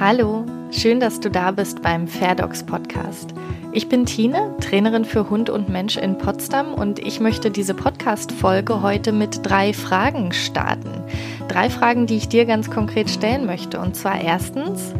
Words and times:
Hallo, 0.00 0.44
schön, 0.70 1.00
dass 1.00 1.18
du 1.18 1.28
da 1.28 1.50
bist 1.50 1.82
beim 1.82 2.06
Fairdogs 2.06 2.62
Podcast. 2.62 3.34
Ich 3.72 3.88
bin 3.88 4.06
Tine, 4.06 4.54
Trainerin 4.60 5.04
für 5.04 5.28
Hund 5.28 5.50
und 5.50 5.68
Mensch 5.68 5.96
in 5.96 6.18
Potsdam 6.18 6.72
und 6.72 7.00
ich 7.00 7.18
möchte 7.18 7.50
diese 7.50 7.74
Podcast-Folge 7.74 8.80
heute 8.80 9.10
mit 9.10 9.40
drei 9.42 9.72
Fragen 9.72 10.30
starten. 10.30 11.02
Drei 11.48 11.68
Fragen, 11.68 12.06
die 12.06 12.16
ich 12.16 12.28
dir 12.28 12.46
ganz 12.46 12.70
konkret 12.70 13.10
stellen 13.10 13.44
möchte. 13.44 13.80
Und 13.80 13.96
zwar 13.96 14.20
erstens, 14.20 14.94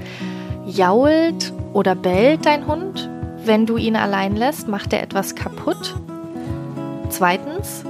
jault 0.66 1.52
oder 1.74 1.94
bellt 1.94 2.44
dein 2.44 2.66
Hund? 2.66 3.08
Wenn 3.44 3.66
du 3.66 3.76
ihn 3.76 3.94
allein 3.94 4.34
lässt, 4.34 4.66
macht 4.66 4.92
er 4.92 5.00
etwas 5.00 5.36
kaputt? 5.36 5.94
Zweitens, 7.08 7.84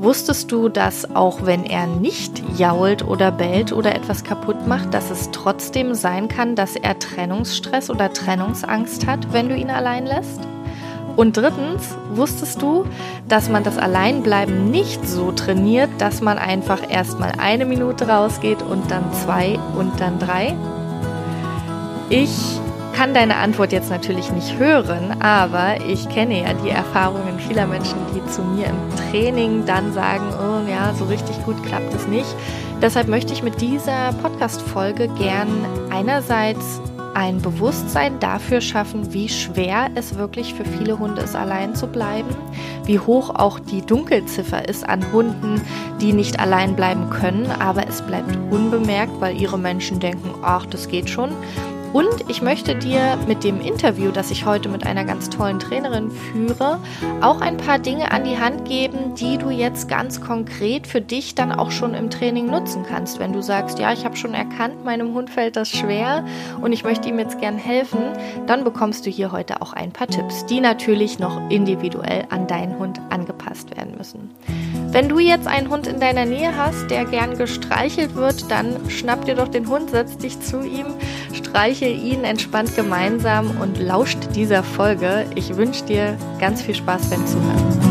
Wusstest 0.00 0.50
du, 0.50 0.70
dass 0.70 1.14
auch 1.14 1.44
wenn 1.44 1.62
er 1.62 1.86
nicht 1.86 2.42
jault 2.56 3.06
oder 3.06 3.30
bellt 3.30 3.70
oder 3.70 3.94
etwas 3.94 4.24
kaputt 4.24 4.66
macht, 4.66 4.94
dass 4.94 5.10
es 5.10 5.30
trotzdem 5.30 5.94
sein 5.94 6.26
kann, 6.26 6.56
dass 6.56 6.74
er 6.74 6.98
Trennungsstress 6.98 7.90
oder 7.90 8.10
Trennungsangst 8.10 9.06
hat, 9.06 9.30
wenn 9.34 9.50
du 9.50 9.54
ihn 9.54 9.68
allein 9.68 10.06
lässt? 10.06 10.40
Und 11.16 11.36
drittens, 11.36 11.94
wusstest 12.14 12.62
du, 12.62 12.86
dass 13.28 13.50
man 13.50 13.62
das 13.62 13.76
Alleinbleiben 13.76 14.70
nicht 14.70 15.06
so 15.06 15.32
trainiert, 15.32 15.90
dass 15.98 16.22
man 16.22 16.38
einfach 16.38 16.80
erstmal 16.90 17.32
eine 17.38 17.66
Minute 17.66 18.08
rausgeht 18.08 18.62
und 18.62 18.90
dann 18.90 19.04
zwei 19.12 19.58
und 19.76 20.00
dann 20.00 20.18
drei? 20.18 20.56
Ich 22.08 22.58
kann 22.94 23.14
deine 23.14 23.36
Antwort 23.36 23.72
jetzt 23.72 23.90
natürlich 23.90 24.30
nicht 24.32 24.58
hören, 24.58 25.20
aber 25.20 25.80
ich 25.88 26.08
kenne 26.08 26.42
ja 26.42 26.52
die 26.54 26.70
Erfahrungen 26.70 27.38
vieler 27.38 27.66
Menschen, 27.66 27.98
die 28.14 28.24
zu 28.30 28.42
mir 28.42 28.66
im 28.66 29.10
Training 29.10 29.64
dann 29.66 29.92
sagen, 29.92 30.24
oh 30.38 30.68
ja, 30.68 30.94
so 30.94 31.04
richtig 31.06 31.42
gut 31.44 31.62
klappt 31.64 31.94
es 31.94 32.06
nicht. 32.06 32.34
Deshalb 32.82 33.08
möchte 33.08 33.32
ich 33.32 33.42
mit 33.42 33.60
dieser 33.60 34.12
Podcast-Folge 34.22 35.08
gern 35.18 35.48
einerseits 35.90 36.80
ein 37.14 37.42
Bewusstsein 37.42 38.18
dafür 38.20 38.60
schaffen, 38.60 39.12
wie 39.12 39.28
schwer 39.28 39.88
es 39.94 40.16
wirklich 40.16 40.54
für 40.54 40.64
viele 40.64 40.98
Hunde 40.98 41.22
ist, 41.22 41.34
allein 41.34 41.74
zu 41.74 41.86
bleiben, 41.86 42.28
wie 42.84 42.98
hoch 42.98 43.30
auch 43.34 43.58
die 43.58 43.82
Dunkelziffer 43.82 44.68
ist 44.68 44.88
an 44.88 45.04
Hunden, 45.12 45.60
die 46.00 46.12
nicht 46.12 46.40
allein 46.40 46.76
bleiben 46.76 47.10
können, 47.10 47.50
aber 47.58 47.86
es 47.88 48.02
bleibt 48.02 48.38
unbemerkt, 48.50 49.20
weil 49.20 49.36
ihre 49.36 49.58
Menschen 49.58 50.00
denken, 50.00 50.30
ach, 50.42 50.66
das 50.66 50.88
geht 50.88 51.10
schon. 51.10 51.30
Und 51.92 52.28
ich 52.28 52.40
möchte 52.40 52.76
dir 52.76 53.18
mit 53.26 53.42
dem 53.42 53.60
Interview, 53.60 54.12
das 54.12 54.30
ich 54.30 54.46
heute 54.46 54.68
mit 54.68 54.86
einer 54.86 55.04
ganz 55.04 55.28
tollen 55.28 55.58
Trainerin 55.58 56.10
führe, 56.10 56.78
auch 57.20 57.40
ein 57.40 57.56
paar 57.56 57.80
Dinge 57.80 58.12
an 58.12 58.22
die 58.22 58.38
Hand 58.38 58.64
geben, 58.64 59.16
die 59.16 59.38
du 59.38 59.50
jetzt 59.50 59.88
ganz 59.88 60.20
konkret 60.20 60.86
für 60.86 61.00
dich 61.00 61.34
dann 61.34 61.50
auch 61.50 61.72
schon 61.72 61.94
im 61.94 62.08
Training 62.08 62.46
nutzen 62.46 62.84
kannst. 62.88 63.18
Wenn 63.18 63.32
du 63.32 63.42
sagst, 63.42 63.80
ja, 63.80 63.92
ich 63.92 64.04
habe 64.04 64.16
schon 64.16 64.34
erkannt, 64.34 64.84
meinem 64.84 65.14
Hund 65.14 65.30
fällt 65.30 65.56
das 65.56 65.68
schwer 65.68 66.24
und 66.60 66.72
ich 66.72 66.84
möchte 66.84 67.08
ihm 67.08 67.18
jetzt 67.18 67.40
gern 67.40 67.58
helfen, 67.58 67.98
dann 68.46 68.62
bekommst 68.62 69.04
du 69.04 69.10
hier 69.10 69.32
heute 69.32 69.60
auch 69.60 69.72
ein 69.72 69.90
paar 69.90 70.06
Tipps, 70.06 70.46
die 70.46 70.60
natürlich 70.60 71.18
noch 71.18 71.50
individuell 71.50 72.24
an 72.30 72.46
deinen 72.46 72.78
Hund 72.78 73.00
angepasst 73.10 73.76
werden 73.76 73.96
müssen. 73.98 74.30
Wenn 74.92 75.08
du 75.08 75.20
jetzt 75.20 75.46
einen 75.46 75.70
Hund 75.70 75.86
in 75.86 76.00
deiner 76.00 76.24
Nähe 76.24 76.56
hast, 76.56 76.90
der 76.90 77.04
gern 77.04 77.38
gestreichelt 77.38 78.16
wird, 78.16 78.50
dann 78.50 78.90
schnapp 78.90 79.24
dir 79.24 79.36
doch 79.36 79.46
den 79.46 79.68
Hund, 79.68 79.90
setz 79.90 80.16
dich 80.18 80.40
zu 80.40 80.62
ihm, 80.62 80.86
streiche 81.32 81.86
ihn 81.86 82.24
entspannt 82.24 82.74
gemeinsam 82.74 83.60
und 83.60 83.78
lauscht 83.78 84.18
dieser 84.34 84.64
Folge. 84.64 85.26
Ich 85.36 85.56
wünsche 85.56 85.84
dir 85.84 86.18
ganz 86.40 86.62
viel 86.62 86.74
Spaß 86.74 87.08
beim 87.08 87.24
Zuhören. 87.24 87.89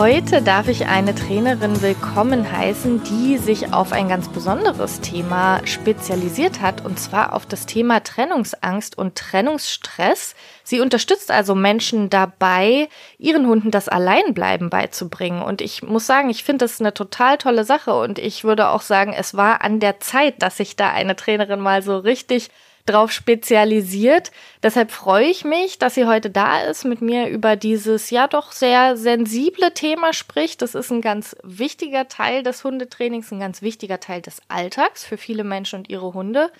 Heute 0.00 0.40
darf 0.40 0.66
ich 0.68 0.86
eine 0.86 1.14
Trainerin 1.14 1.82
willkommen 1.82 2.50
heißen, 2.50 3.04
die 3.04 3.36
sich 3.36 3.74
auf 3.74 3.92
ein 3.92 4.08
ganz 4.08 4.30
besonderes 4.30 5.02
Thema 5.02 5.60
spezialisiert 5.66 6.62
hat, 6.62 6.82
und 6.82 6.98
zwar 6.98 7.34
auf 7.34 7.44
das 7.44 7.66
Thema 7.66 8.02
Trennungsangst 8.02 8.96
und 8.96 9.14
Trennungsstress. 9.14 10.34
Sie 10.64 10.80
unterstützt 10.80 11.30
also 11.30 11.54
Menschen 11.54 12.08
dabei, 12.08 12.88
ihren 13.18 13.46
Hunden 13.46 13.70
das 13.70 13.90
Alleinbleiben 13.90 14.70
beizubringen. 14.70 15.42
Und 15.42 15.60
ich 15.60 15.82
muss 15.82 16.06
sagen, 16.06 16.30
ich 16.30 16.44
finde 16.44 16.64
das 16.64 16.80
eine 16.80 16.94
total 16.94 17.36
tolle 17.36 17.64
Sache. 17.64 17.92
Und 17.92 18.18
ich 18.18 18.42
würde 18.42 18.70
auch 18.70 18.80
sagen, 18.80 19.12
es 19.12 19.36
war 19.36 19.60
an 19.60 19.80
der 19.80 20.00
Zeit, 20.00 20.40
dass 20.42 20.56
sich 20.56 20.76
da 20.76 20.88
eine 20.88 21.14
Trainerin 21.14 21.60
mal 21.60 21.82
so 21.82 21.98
richtig 21.98 22.48
drauf 22.86 23.12
spezialisiert. 23.12 24.30
Deshalb 24.62 24.90
freue 24.90 25.26
ich 25.26 25.44
mich, 25.44 25.78
dass 25.78 25.94
sie 25.94 26.06
heute 26.06 26.30
da 26.30 26.60
ist, 26.62 26.84
mit 26.84 27.00
mir 27.00 27.28
über 27.28 27.56
dieses 27.56 28.10
ja 28.10 28.26
doch 28.26 28.52
sehr 28.52 28.96
sensible 28.96 29.72
Thema 29.74 30.12
spricht. 30.12 30.62
Das 30.62 30.74
ist 30.74 30.90
ein 30.90 31.00
ganz 31.00 31.36
wichtiger 31.42 32.08
Teil 32.08 32.42
des 32.42 32.64
Hundetrainings, 32.64 33.30
ein 33.32 33.40
ganz 33.40 33.62
wichtiger 33.62 34.00
Teil 34.00 34.22
des 34.22 34.40
Alltags 34.48 35.04
für 35.04 35.16
viele 35.16 35.44
Menschen 35.44 35.80
und 35.80 35.88
ihre 35.90 36.14
Hunde 36.14 36.50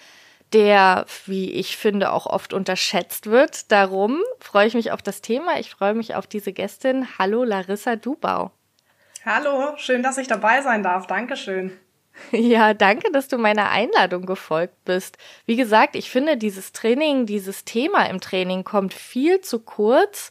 der, 0.52 1.06
wie 1.26 1.50
ich 1.52 1.76
finde, 1.76 2.12
auch 2.12 2.26
oft 2.26 2.52
unterschätzt 2.52 3.26
wird. 3.26 3.70
Darum 3.70 4.20
freue 4.40 4.66
ich 4.66 4.74
mich 4.74 4.92
auf 4.92 5.02
das 5.02 5.20
Thema. 5.20 5.58
Ich 5.58 5.70
freue 5.70 5.94
mich 5.94 6.14
auf 6.14 6.26
diese 6.26 6.52
Gästin. 6.52 7.06
Hallo 7.18 7.44
Larissa 7.44 7.96
Dubau. 7.96 8.50
Hallo, 9.24 9.76
schön, 9.76 10.02
dass 10.02 10.18
ich 10.18 10.26
dabei 10.26 10.62
sein 10.62 10.82
darf. 10.82 11.06
Dankeschön. 11.06 11.78
Ja, 12.32 12.74
danke, 12.74 13.10
dass 13.12 13.28
du 13.28 13.38
meiner 13.38 13.70
Einladung 13.70 14.26
gefolgt 14.26 14.84
bist. 14.84 15.16
Wie 15.46 15.56
gesagt, 15.56 15.96
ich 15.96 16.10
finde, 16.10 16.36
dieses 16.36 16.72
Training, 16.72 17.26
dieses 17.26 17.64
Thema 17.64 18.04
im 18.08 18.20
Training 18.20 18.64
kommt 18.64 18.94
viel 18.94 19.40
zu 19.40 19.60
kurz 19.60 20.30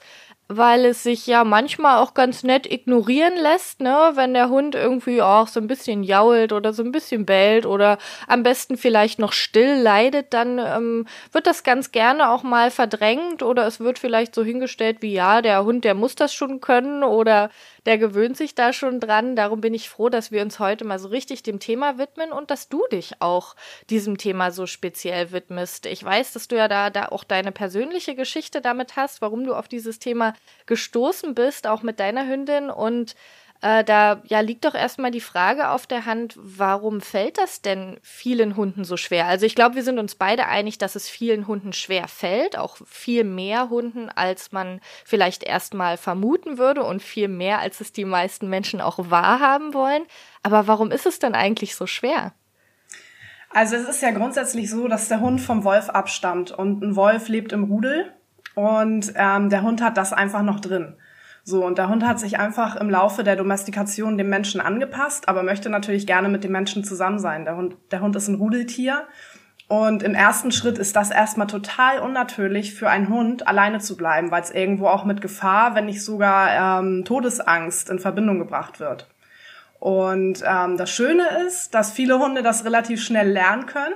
weil 0.51 0.85
es 0.85 1.03
sich 1.03 1.27
ja 1.27 1.43
manchmal 1.43 1.99
auch 1.99 2.15
ganz 2.15 2.41
nett 2.41 2.65
ignorieren 2.65 3.35
lässt, 3.37 3.81
ne, 3.81 4.13
wenn 4.15 4.33
der 4.33 4.49
Hund 4.49 4.73
irgendwie 4.73 5.21
auch 5.21 5.47
so 5.47 5.59
ein 5.59 5.67
bisschen 5.67 6.01
jault 6.01 6.53
oder 6.53 6.73
so 6.73 6.81
ein 6.81 6.91
bisschen 6.91 7.27
bellt 7.27 7.67
oder 7.67 7.99
am 8.27 8.41
besten 8.41 8.75
vielleicht 8.75 9.19
noch 9.19 9.31
still 9.31 9.75
leidet, 9.75 10.33
dann 10.33 10.57
ähm, 10.57 11.07
wird 11.31 11.45
das 11.45 11.61
ganz 11.61 11.91
gerne 11.91 12.31
auch 12.31 12.41
mal 12.41 12.71
verdrängt 12.71 13.43
oder 13.43 13.67
es 13.67 13.79
wird 13.79 13.99
vielleicht 13.99 14.33
so 14.33 14.43
hingestellt 14.43 14.97
wie 15.01 15.13
ja, 15.13 15.43
der 15.43 15.63
Hund, 15.63 15.85
der 15.85 15.93
muss 15.93 16.15
das 16.15 16.33
schon 16.33 16.61
können 16.61 17.03
oder 17.03 17.51
der 17.85 17.99
gewöhnt 17.99 18.35
sich 18.35 18.55
da 18.55 18.73
schon 18.73 18.99
dran. 18.99 19.35
Darum 19.35 19.61
bin 19.61 19.73
ich 19.73 19.89
froh, 19.89 20.09
dass 20.09 20.31
wir 20.31 20.41
uns 20.41 20.59
heute 20.59 20.83
mal 20.83 20.99
so 20.99 21.09
richtig 21.09 21.43
dem 21.43 21.59
Thema 21.59 21.97
widmen 21.97 22.31
und 22.31 22.49
dass 22.51 22.69
du 22.69 22.83
dich 22.91 23.13
auch 23.19 23.55
diesem 23.89 24.17
Thema 24.17 24.51
so 24.51 24.65
speziell 24.65 25.31
widmest. 25.31 25.85
Ich 25.85 26.03
weiß, 26.03 26.33
dass 26.33 26.47
du 26.47 26.55
ja 26.55 26.67
da, 26.67 26.89
da 26.89 27.07
auch 27.09 27.23
deine 27.23 27.51
persönliche 27.51 28.15
Geschichte 28.15 28.61
damit 28.61 28.95
hast, 28.95 29.21
warum 29.21 29.45
du 29.45 29.53
auf 29.53 29.67
dieses 29.67 29.99
Thema 29.99 30.33
gestoßen 30.65 31.35
bist, 31.35 31.67
auch 31.67 31.81
mit 31.81 31.99
deiner 31.99 32.27
Hündin 32.27 32.69
und 32.69 33.15
äh, 33.61 33.83
da 33.83 34.21
ja 34.25 34.39
liegt 34.39 34.63
doch 34.63 34.73
erstmal 34.73 35.11
die 35.11 35.19
Frage 35.19 35.69
auf 35.69 35.85
der 35.85 36.05
Hand, 36.05 36.35
warum 36.37 37.01
fällt 37.01 37.37
das 37.37 37.61
denn 37.61 37.99
vielen 38.01 38.55
Hunden 38.55 38.85
so 38.85 38.95
schwer? 38.95 39.27
Also 39.27 39.45
ich 39.45 39.55
glaube, 39.55 39.75
wir 39.75 39.83
sind 39.83 39.99
uns 39.99 40.15
beide 40.15 40.45
einig, 40.47 40.77
dass 40.77 40.95
es 40.95 41.09
vielen 41.09 41.45
Hunden 41.47 41.73
schwer 41.73 42.07
fällt, 42.07 42.57
auch 42.57 42.77
viel 42.85 43.25
mehr 43.25 43.69
Hunden, 43.69 44.09
als 44.09 44.51
man 44.53 44.79
vielleicht 45.03 45.43
erstmal 45.43 45.97
vermuten 45.97 46.57
würde 46.57 46.83
und 46.83 47.01
viel 47.01 47.27
mehr, 47.27 47.59
als 47.59 47.81
es 47.81 47.91
die 47.91 48.05
meisten 48.05 48.49
Menschen 48.49 48.79
auch 48.79 48.97
wahrhaben 49.09 49.73
wollen. 49.73 50.03
Aber 50.41 50.67
warum 50.67 50.91
ist 50.91 51.05
es 51.05 51.19
denn 51.19 51.35
eigentlich 51.35 51.75
so 51.75 51.85
schwer? 51.85 52.33
Also 53.49 53.75
es 53.75 53.89
ist 53.89 54.01
ja 54.01 54.11
grundsätzlich 54.11 54.69
so, 54.69 54.87
dass 54.87 55.09
der 55.09 55.19
Hund 55.19 55.41
vom 55.41 55.63
Wolf 55.63 55.89
abstammt 55.89 56.51
und 56.51 56.81
ein 56.81 56.95
Wolf 56.95 57.27
lebt 57.27 57.51
im 57.51 57.65
Rudel 57.65 58.13
und 58.55 59.13
ähm, 59.15 59.49
der 59.49 59.61
Hund 59.61 59.81
hat 59.81 59.97
das 59.97 60.13
einfach 60.13 60.41
noch 60.41 60.59
drin. 60.59 60.95
So, 61.43 61.65
und 61.65 61.77
der 61.77 61.89
Hund 61.89 62.05
hat 62.05 62.19
sich 62.19 62.37
einfach 62.37 62.75
im 62.75 62.89
Laufe 62.89 63.23
der 63.23 63.35
Domestikation 63.35 64.17
dem 64.17 64.29
Menschen 64.29 64.61
angepasst, 64.61 65.27
aber 65.27 65.41
möchte 65.41 65.69
natürlich 65.69 66.05
gerne 66.05 66.29
mit 66.29 66.43
dem 66.43 66.51
Menschen 66.51 66.83
zusammen 66.83 67.19
sein. 67.19 67.45
Der 67.45 67.55
Hund, 67.55 67.75
der 67.91 68.01
Hund 68.01 68.15
ist 68.15 68.27
ein 68.27 68.35
Rudeltier. 68.35 69.07
Und 69.67 70.01
im 70.01 70.15
ersten 70.15 70.51
Schritt 70.51 70.79
ist 70.79 70.95
das 70.95 71.11
erstmal 71.11 71.47
total 71.47 71.99
unnatürlich 71.99 72.73
für 72.73 72.89
einen 72.89 73.07
Hund, 73.07 73.47
alleine 73.47 73.79
zu 73.79 73.97
bleiben, 73.97 74.31
weil 74.31 74.41
es 74.41 74.51
irgendwo 74.51 74.87
auch 74.87 75.05
mit 75.05 75.21
Gefahr, 75.21 75.75
wenn 75.75 75.85
nicht 75.85 76.03
sogar 76.03 76.81
ähm, 76.81 77.05
Todesangst 77.05 77.89
in 77.89 77.99
Verbindung 77.99 78.39
gebracht 78.39 78.79
wird. 78.79 79.07
Und 79.79 80.43
ähm, 80.45 80.75
das 80.75 80.89
Schöne 80.89 81.23
ist, 81.47 81.73
dass 81.73 81.91
viele 81.91 82.19
Hunde 82.19 82.41
das 82.41 82.65
relativ 82.65 83.01
schnell 83.01 83.29
lernen 83.29 83.67
können 83.67 83.93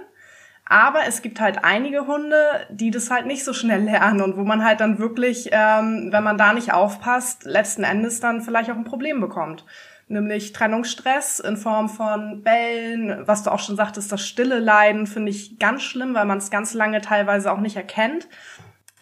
aber 0.74 1.06
es 1.06 1.22
gibt 1.22 1.40
halt 1.40 1.64
einige 1.64 2.08
Hunde, 2.08 2.66
die 2.72 2.90
das 2.90 3.12
halt 3.12 3.28
nicht 3.28 3.44
so 3.44 3.54
schnell 3.54 3.84
lernen 3.84 4.22
und 4.22 4.38
wo 4.38 4.44
man 4.44 4.66
halt 4.66 4.80
dann 4.80 4.98
wirklich, 4.98 5.50
ähm, 5.52 6.08
wenn 6.12 6.24
man 6.24 6.36
da 6.36 6.52
nicht 6.52 6.74
aufpasst, 6.74 7.44
letzten 7.46 7.84
Endes 7.84 8.22
dann 8.22 8.42
vielleicht 8.42 8.72
auch 8.72 8.76
ein 8.76 8.84
Problem 8.84 9.22
bekommt. 9.22 9.66
Nämlich 10.08 10.52
Trennungsstress 10.52 11.40
in 11.40 11.58
Form 11.58 11.90
von 11.90 12.42
Bellen, 12.42 13.22
was 13.28 13.44
du 13.44 13.52
auch 13.52 13.60
schon 13.60 13.76
sagtest, 13.76 14.12
das 14.12 14.26
stille 14.26 14.58
Leiden 14.58 15.06
finde 15.06 15.30
ich 15.30 15.60
ganz 15.60 15.84
schlimm, 15.84 16.16
weil 16.16 16.26
man 16.26 16.40
es 16.40 16.50
ganz 16.50 16.74
lange 16.74 17.02
teilweise 17.02 17.52
auch 17.52 17.60
nicht 17.60 17.76
erkennt. 17.76 18.28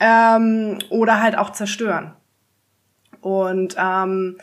Ähm, 0.01 0.77
oder 0.89 1.21
halt 1.21 1.37
auch 1.37 1.51
zerstören. 1.51 2.11
Und 3.21 3.77
ähm, 3.79 4.39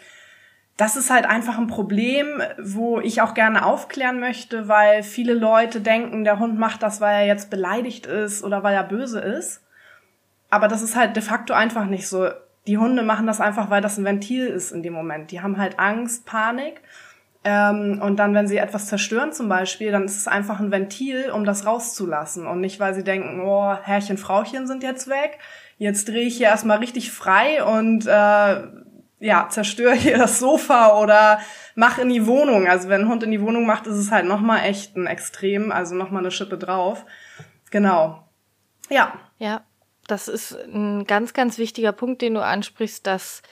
das 0.78 0.94
ist 0.94 1.10
halt 1.10 1.26
einfach 1.26 1.58
ein 1.58 1.66
Problem, 1.66 2.40
wo 2.56 3.00
ich 3.00 3.20
auch 3.20 3.34
gerne 3.34 3.66
aufklären 3.66 4.20
möchte, 4.20 4.68
weil 4.68 5.02
viele 5.02 5.34
Leute 5.34 5.80
denken, 5.80 6.22
der 6.22 6.38
Hund 6.38 6.56
macht 6.56 6.84
das, 6.84 7.00
weil 7.00 7.22
er 7.22 7.26
jetzt 7.26 7.50
beleidigt 7.50 8.06
ist 8.06 8.44
oder 8.44 8.62
weil 8.62 8.76
er 8.76 8.84
böse 8.84 9.18
ist. 9.18 9.60
Aber 10.50 10.68
das 10.68 10.80
ist 10.82 10.94
halt 10.94 11.16
de 11.16 11.22
facto 11.22 11.52
einfach 11.52 11.86
nicht 11.86 12.06
so. 12.06 12.28
Die 12.68 12.78
Hunde 12.78 13.02
machen 13.02 13.26
das 13.26 13.40
einfach, 13.40 13.70
weil 13.70 13.82
das 13.82 13.98
ein 13.98 14.04
Ventil 14.04 14.46
ist 14.46 14.70
in 14.70 14.84
dem 14.84 14.92
Moment. 14.92 15.32
Die 15.32 15.40
haben 15.40 15.58
halt 15.58 15.80
Angst, 15.80 16.26
Panik. 16.26 16.80
Ähm, 17.42 18.00
und 18.00 18.16
dann, 18.16 18.32
wenn 18.34 18.46
sie 18.46 18.58
etwas 18.58 18.86
zerstören 18.86 19.32
zum 19.32 19.48
Beispiel, 19.48 19.90
dann 19.90 20.04
ist 20.04 20.16
es 20.16 20.28
einfach 20.28 20.60
ein 20.60 20.70
Ventil, 20.70 21.30
um 21.32 21.44
das 21.44 21.66
rauszulassen. 21.66 22.46
Und 22.46 22.60
nicht, 22.60 22.78
weil 22.78 22.94
sie 22.94 23.02
denken, 23.04 23.40
oh, 23.40 23.74
Herrchen, 23.82 24.16
Frauchen 24.16 24.68
sind 24.68 24.84
jetzt 24.84 25.08
weg. 25.08 25.40
Jetzt 25.76 26.06
drehe 26.06 26.26
ich 26.26 26.36
hier 26.36 26.48
erstmal 26.48 26.78
richtig 26.78 27.10
frei 27.10 27.64
und 27.64 28.06
äh, 28.06 28.62
ja, 29.20 29.48
zerstöre 29.48 29.94
hier 29.94 30.18
das 30.18 30.38
Sofa 30.38 31.00
oder 31.00 31.40
mach 31.74 31.98
in 31.98 32.08
die 32.08 32.26
Wohnung. 32.26 32.68
Also 32.68 32.88
wenn 32.88 33.02
ein 33.02 33.08
Hund 33.08 33.22
in 33.22 33.30
die 33.30 33.40
Wohnung 33.40 33.66
macht, 33.66 33.86
ist 33.86 33.96
es 33.96 34.10
halt 34.10 34.26
nochmal 34.26 34.64
echt 34.64 34.96
ein 34.96 35.06
Extrem, 35.06 35.72
also 35.72 35.94
nochmal 35.94 36.22
eine 36.22 36.30
Schippe 36.30 36.58
drauf. 36.58 37.04
Genau. 37.70 38.28
Ja. 38.88 39.14
Ja, 39.38 39.62
das 40.06 40.28
ist 40.28 40.52
ein 40.52 41.04
ganz, 41.04 41.32
ganz 41.34 41.58
wichtiger 41.58 41.92
Punkt, 41.92 42.22
den 42.22 42.34
du 42.34 42.44
ansprichst, 42.44 43.06
dass 43.06 43.42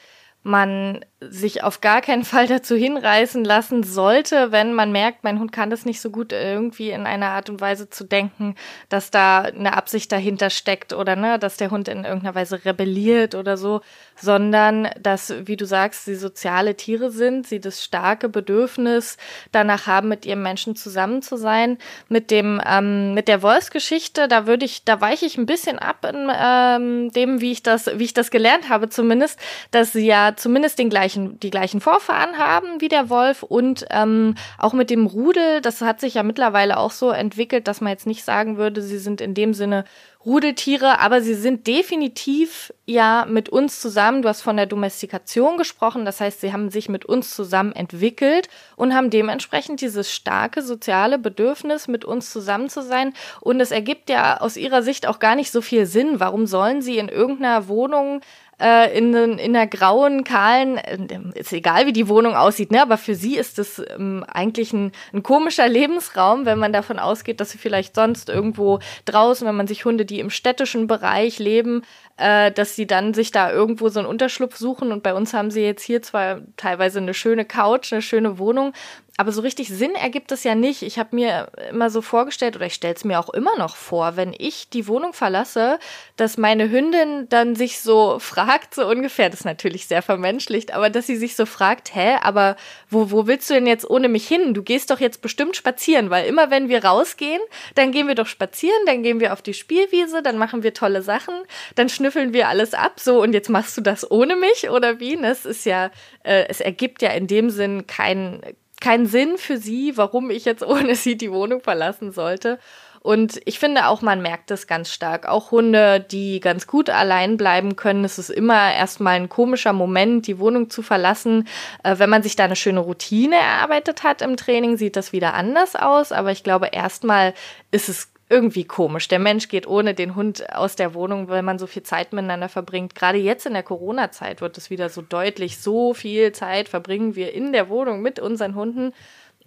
man 0.43 1.05
sich 1.21 1.63
auf 1.63 1.81
gar 1.81 2.03
keinen 2.03 2.25
Fall 2.25 2.47
dazu 2.47 2.77
hinreißen 2.77 3.43
lassen 3.43 3.83
sollte, 3.83 4.53
wenn 4.53 4.75
man 4.75 4.93
merkt, 4.93 5.25
mein 5.25 5.39
Hund 5.39 5.51
kann 5.51 5.71
das 5.71 5.87
nicht 5.87 6.03
so 6.03 6.11
gut, 6.11 6.33
irgendwie 6.33 6.91
in 6.91 7.07
einer 7.07 7.31
Art 7.31 7.49
und 7.49 7.59
Weise 7.63 7.89
zu 7.89 8.05
denken, 8.05 8.55
dass 8.91 9.11
da 9.11 9.41
eine 9.41 9.73
Absicht 9.73 10.13
dahinter 10.13 10.51
steckt 10.51 10.93
oder 10.93 11.17
ne, 11.17 11.39
dass 11.39 11.57
der 11.57 11.71
Hund 11.71 11.89
in 11.89 12.05
irgendeiner 12.05 12.35
Weise 12.35 12.67
rebelliert 12.67 13.35
oder 13.35 13.57
so, 13.57 13.81
sondern 14.15 14.91
dass, 15.01 15.33
wie 15.47 15.57
du 15.57 15.65
sagst, 15.65 16.05
sie 16.05 16.17
soziale 16.17 16.77
Tiere 16.77 17.11
sind, 17.11 17.47
sie 17.47 17.61
das 17.61 17.83
starke 17.83 18.29
Bedürfnis 18.29 19.17
danach 19.53 19.87
haben, 19.87 20.09
mit 20.09 20.27
ihrem 20.27 20.43
Menschen 20.43 20.77
zusammen 20.77 21.23
zu 21.23 21.37
sein. 21.39 21.79
Mit 22.11 22.31
dem, 22.31 22.61
ähm, 22.67 23.15
mit 23.15 23.29
der 23.29 23.41
Wolfsgeschichte, 23.43 24.29
da 24.29 24.47
würde 24.47 24.67
ich, 24.67 24.85
da 24.85 25.01
weiche 25.01 25.25
ich 25.25 25.39
ein 25.39 25.47
bisschen 25.47 25.79
ab 25.79 26.05
in 26.05 26.31
ähm, 26.39 27.11
dem, 27.13 27.41
wie 27.41 27.53
ich 27.53 27.63
das, 27.63 27.87
wie 27.95 28.05
ich 28.05 28.15
das 28.15 28.31
gelernt 28.31 28.69
habe, 28.69 28.91
zumindest, 28.91 29.39
dass 29.71 29.93
sie 29.93 30.07
ja 30.07 30.35
zumindest 30.37 30.79
den 30.79 30.91
gleichen, 30.91 31.06
die 31.15 31.51
gleichen 31.51 31.81
Vorfahren 31.81 32.39
haben 32.39 32.81
wie 32.81 32.89
der 32.89 33.09
Wolf 33.09 33.43
und 33.43 33.87
ähm, 33.91 34.35
auch 34.59 34.73
mit 34.73 34.91
dem 34.91 35.07
Rudel, 35.07 35.61
das 35.61 35.81
hat 35.81 36.01
sich 36.01 36.15
ja 36.15 36.23
mittlerweile 36.23 36.77
auch 36.79 36.91
so 36.91 37.11
entwickelt, 37.11 37.69
dass 37.69 37.81
man 37.81 37.93
jetzt 37.93 38.07
nicht 38.07 38.25
sagen 38.25 38.57
würde, 38.57 38.83
sie 38.83 38.99
sind 38.99 39.21
in 39.21 39.35
dem 39.35 39.55
Sinne 39.55 39.85
Rudeltiere, 40.27 40.99
aber 40.99 41.23
sie 41.23 41.35
sind 41.35 41.69
definitiv 41.69 42.73
ja 42.85 43.27
mit 43.29 43.49
uns 43.49 43.81
zusammen. 43.81 44.23
Du 44.23 44.29
hast 44.29 44.43
von 44.43 44.57
der 44.57 44.67
Domestikation 44.67 45.57
gesprochen, 45.57 46.05
das 46.05 46.21
heißt, 46.21 46.41
sie 46.41 46.53
haben 46.53 46.69
sich 46.69 46.89
mit 46.89 47.05
uns 47.05 47.31
zusammen 47.31 47.71
entwickelt 47.73 48.49
und 48.75 48.93
haben 48.93 49.11
dementsprechend 49.11 49.81
dieses 49.81 50.13
starke 50.13 50.63
soziale 50.63 51.21
Bedürfnis, 51.21 51.87
mit 51.87 52.05
uns 52.05 52.33
zusammen 52.33 52.69
zu 52.69 52.83
sein. 52.83 53.15
Und 53.41 53.61
es 53.61 53.71
ergibt 53.71 54.11
ja 54.11 54.41
aus 54.41 54.57
ihrer 54.57 54.83
Sicht 54.83 55.07
auch 55.07 55.21
gar 55.21 55.37
nicht 55.37 55.53
so 55.53 55.61
viel 55.61 55.87
Sinn. 55.87 56.19
Warum 56.19 56.49
sollen 56.49 56.83
sie 56.83 56.99
in 56.99 57.09
irgendeiner 57.09 57.69
Wohnung 57.69 58.21
äh, 58.61 58.97
in, 58.97 59.15
in 59.15 59.57
einer 59.57 59.67
grauen, 59.67 60.25
kahlen, 60.25 60.79
äh, 60.79 61.21
ist 61.35 61.53
egal 61.53 61.87
wie 61.87 61.93
die 61.93 62.09
Wohnung 62.09 62.35
aussieht, 62.35 62.71
ne, 62.71 62.83
aber 62.83 62.97
für 62.97 63.15
sie 63.15 63.37
ist 63.37 63.59
es 63.59 63.83
ähm, 63.97 64.25
eigentlich 64.29 64.73
ein, 64.73 64.93
ein 65.13 65.23
komischer 65.23 65.69
Lebensraum, 65.69 66.47
wenn 66.47 66.59
man 66.59 66.73
davon 66.73 66.99
ausgeht, 66.99 67.41
dass 67.41 67.51
sie 67.51 67.59
vielleicht 67.59 67.95
sonst 67.95 68.29
irgendwo 68.29 68.81
draußen, 69.05 69.47
wenn 69.47 69.57
man 69.57 69.67
sich 69.67 69.85
Hunde, 69.85 70.05
die 70.05 70.21
im 70.21 70.31
städtischen 70.31 70.87
Bereich 70.87 71.39
leben, 71.39 71.83
äh, 72.17 72.51
dass 72.53 72.77
sie 72.77 72.87
dann 72.87 73.15
sich 73.15 73.31
da 73.31 73.51
irgendwo 73.51 73.89
so 73.89 74.01
einen 74.01 74.09
Unterschlupf 74.09 74.57
suchen 74.57 74.93
und 74.93 75.03
bei 75.03 75.15
uns 75.15 75.35
haben 75.35 75.51
sie 75.51 75.63
jetzt 75.63 75.83
hier 75.83 76.03
zwar 76.03 76.41
teilweise 76.57 76.99
eine 76.99 77.15
schöne 77.15 77.45
Couch, 77.45 77.93
eine 77.93 78.03
schöne 78.03 78.39
Wohnung, 78.39 78.73
aber 79.19 79.33
so 79.33 79.41
richtig 79.41 79.69
Sinn 79.69 79.95
ergibt 79.95 80.31
es 80.31 80.45
ja 80.45 80.55
nicht. 80.55 80.83
Ich 80.83 80.99
habe 80.99 81.17
mir 81.17 81.49
immer 81.71 81.89
so 81.89 82.03
vorgestellt, 82.03 82.55
oder 82.55 82.67
ich 82.67 82.75
stelle 82.75 82.95
es 82.95 83.05
mir 83.05 83.19
auch 83.19 83.31
immer 83.31 83.57
noch 83.57 83.75
vor, 83.75 84.17
wenn 84.17 84.35
ich 84.37 84.69
die 84.69 84.87
Wohnung 84.87 85.15
verlasse, 85.15 85.79
dass 86.17 86.37
meine 86.37 86.71
Hündin 86.71 87.27
dann 87.31 87.57
sich 87.57 87.81
so 87.81 88.19
fragt, 88.19 88.75
so 88.75 88.87
ungefähr, 88.87 89.31
das 89.31 89.41
ist 89.41 89.47
natürlich 89.47 89.87
sehr 89.87 90.03
vermenschlicht, 90.03 90.75
aber 90.75 90.91
dass 90.91 91.07
sie 91.07 91.17
sich 91.17 91.35
so 91.35 91.47
fragt, 91.47 91.95
hä, 91.95 92.17
aber 92.21 92.57
wo, 92.91 93.11
wo 93.11 93.27
willst 93.27 93.49
du 93.49 93.55
denn 93.55 93.67
jetzt 93.67 93.89
ohne 93.89 94.09
mich 94.09 94.29
hin? 94.29 94.53
Du 94.53 94.63
gehst 94.63 94.91
doch 94.91 95.01
jetzt 95.01 95.23
bestimmt 95.23 95.57
spazieren, 95.57 96.11
weil 96.11 96.27
immer 96.27 96.51
wenn 96.51 96.69
wir 96.69 96.85
rausgehen, 96.85 97.41
dann 97.75 97.93
gehen 97.93 98.09
wir 98.09 98.17
doch 98.17 98.27
spazieren, 98.27 98.77
dann 98.85 99.03
gehen 99.03 99.21
wir 99.21 99.33
auf 99.33 99.41
die 99.41 99.55
Spielwiese, 99.55 100.23
dann 100.23 100.37
machen 100.37 100.63
wir 100.63 100.75
tolle 100.75 101.01
Sachen, 101.01 101.35
dann 101.75 101.89
schnüffeln 101.89 102.06
wir 102.15 102.49
alles 102.49 102.75
ab, 102.75 103.01
so 103.01 103.23
und 103.23 103.33
jetzt 103.33 103.51
machst 103.51 103.77
du 103.77 103.81
das 103.81 104.11
ohne 104.11 104.37
mich 104.37 104.71
oder 104.71 105.01
wie? 105.01 105.17
Das 105.17 105.45
ist 105.45 105.65
ja, 105.67 105.91
äh, 106.23 106.45
es 106.49 106.61
ergibt 106.61 107.03
ja 107.03 107.11
in 107.11 107.27
dem 107.27 107.51
Sinn 107.51 107.87
keinen 107.87 108.43
keinen 108.81 109.07
Sinn 109.07 109.39
für 109.39 109.57
sie, 109.57 109.97
warum 109.97 110.31
ich 110.31 110.45
jetzt 110.45 110.63
ohne 110.67 110.95
sie 110.95 111.17
die 111.17 111.33
Wohnung 111.33 111.61
verlassen 111.61 112.13
sollte. 112.13 112.59
Und 113.07 113.41
ich 113.45 113.61
finde 113.61 113.87
auch, 113.87 114.03
man 114.03 114.21
merkt 114.21 114.51
es 114.51 114.67
ganz 114.67 114.93
stark. 114.93 115.29
Auch 115.29 115.53
Hunde, 115.53 116.01
die 116.01 116.41
ganz 116.41 116.67
gut 116.67 116.91
allein 116.91 117.37
bleiben 117.37 117.77
können. 117.77 118.05
Es 118.05 118.19
ist 118.19 118.31
immer 118.31 118.75
erstmal 118.75 119.15
ein 119.15 119.29
komischer 119.29 119.73
Moment, 119.73 120.27
die 120.27 120.41
Wohnung 120.41 120.71
zu 120.71 120.83
verlassen. 120.83 121.47
Äh, 121.85 122.01
wenn 122.01 122.11
man 122.11 122.25
sich 122.25 122.35
da 122.35 122.45
eine 122.45 122.57
schöne 122.57 122.81
Routine 122.81 123.37
erarbeitet 123.37 124.03
hat 124.03 124.23
im 124.23 124.37
Training, 124.37 124.77
sieht 124.77 124.97
das 124.97 125.13
wieder 125.13 125.35
anders 125.35 125.77
aus. 125.77 126.11
Aber 126.11 126.33
ich 126.33 126.43
glaube, 126.43 126.71
erstmal 126.73 127.35
ist 127.71 127.89
es 127.89 128.09
irgendwie 128.29 128.65
komisch. 128.65 129.07
Der 129.09 129.19
Mensch 129.19 129.49
geht 129.49 129.67
ohne 129.67 129.95
den 129.95 130.17
Hund 130.17 130.53
aus 130.55 130.75
der 130.75 130.95
Wohnung, 130.95 131.29
weil 131.29 131.43
man 131.43 131.59
so 131.59 131.67
viel 131.67 131.85
Zeit 131.85 132.13
miteinander 132.13 132.49
verbringt. 132.49 132.95
Gerade 132.95 133.19
jetzt 133.19 133.47
in 133.47 133.53
der 133.53 133.63
Corona-Zeit 133.63 134.41
wird 134.41 134.59
es 134.59 134.69
wieder 134.69 134.89
so 134.89 135.03
deutlich. 135.03 135.59
So 135.59 135.95
viel 135.95 136.33
Zeit 136.33 136.69
verbringen 136.69 137.15
wir 137.15 137.33
in 137.33 137.53
der 137.53 137.69
Wohnung 137.69 138.03
mit 138.03 138.19
unseren 138.19 138.55
Hunden. 138.55 138.93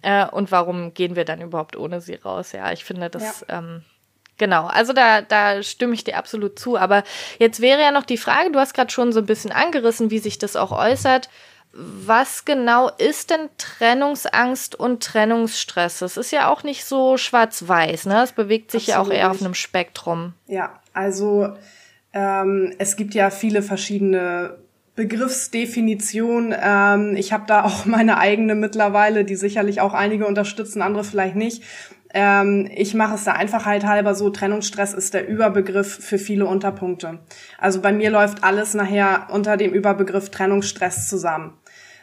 Äh, 0.02 0.26
und 0.26 0.50
warum 0.50 0.94
gehen 0.94 1.14
wir 1.14 1.26
dann 1.26 1.42
überhaupt 1.42 1.76
ohne 1.76 2.00
sie 2.00 2.14
raus? 2.14 2.52
Ja, 2.52 2.72
ich 2.72 2.84
finde 2.84 3.10
das. 3.10 3.44
Ja. 3.48 3.58
Ähm, 3.58 3.82
Genau, 4.38 4.68
also 4.68 4.94
da, 4.94 5.20
da 5.20 5.62
stimme 5.62 5.92
ich 5.92 6.02
dir 6.02 6.16
absolut 6.16 6.58
zu. 6.58 6.78
Aber 6.78 7.04
jetzt 7.38 7.60
wäre 7.60 7.82
ja 7.82 7.90
noch 7.90 8.04
die 8.04 8.16
Frage, 8.16 8.50
du 8.50 8.58
hast 8.58 8.72
gerade 8.72 8.90
schon 8.90 9.12
so 9.12 9.20
ein 9.20 9.26
bisschen 9.26 9.52
angerissen, 9.52 10.10
wie 10.10 10.18
sich 10.18 10.38
das 10.38 10.56
auch 10.56 10.72
äußert 10.72 11.28
was 11.72 12.44
genau 12.44 12.90
ist 12.98 13.30
denn 13.30 13.48
Trennungsangst 13.56 14.74
und 14.74 15.02
Trennungsstress? 15.02 16.00
Das 16.00 16.16
ist 16.16 16.32
ja 16.32 16.48
auch 16.48 16.64
nicht 16.64 16.84
so 16.84 17.16
schwarz-weiß, 17.16 18.06
ne? 18.06 18.22
Es 18.22 18.32
bewegt 18.32 18.70
sich 18.72 18.92
Absolut 18.94 19.12
ja 19.12 19.18
auch 19.18 19.18
eher 19.18 19.30
auf 19.30 19.40
einem 19.40 19.54
Spektrum. 19.54 20.34
Ja, 20.46 20.80
also 20.92 21.54
ähm, 22.12 22.74
es 22.78 22.96
gibt 22.96 23.14
ja 23.14 23.30
viele 23.30 23.62
verschiedene 23.62 24.58
Begriffsdefinitionen. 24.96 26.54
Ähm, 26.60 27.16
ich 27.16 27.32
habe 27.32 27.44
da 27.46 27.64
auch 27.64 27.84
meine 27.86 28.18
eigene 28.18 28.54
mittlerweile, 28.54 29.24
die 29.24 29.36
sicherlich 29.36 29.80
auch 29.80 29.94
einige 29.94 30.26
unterstützen, 30.26 30.82
andere 30.82 31.04
vielleicht 31.04 31.36
nicht. 31.36 31.62
Ähm, 32.12 32.68
ich 32.74 32.94
mache 32.94 33.14
es 33.14 33.24
da 33.24 33.32
Einfachheit 33.32 33.84
halber 33.84 34.14
so, 34.14 34.30
Trennungsstress 34.30 34.94
ist 34.94 35.14
der 35.14 35.28
Überbegriff 35.28 36.04
für 36.04 36.18
viele 36.18 36.46
Unterpunkte. 36.46 37.20
Also 37.56 37.80
bei 37.80 37.92
mir 37.92 38.10
läuft 38.10 38.42
alles 38.42 38.74
nachher 38.74 39.28
unter 39.30 39.56
dem 39.56 39.72
Überbegriff 39.72 40.30
Trennungsstress 40.30 41.08
zusammen. 41.08 41.52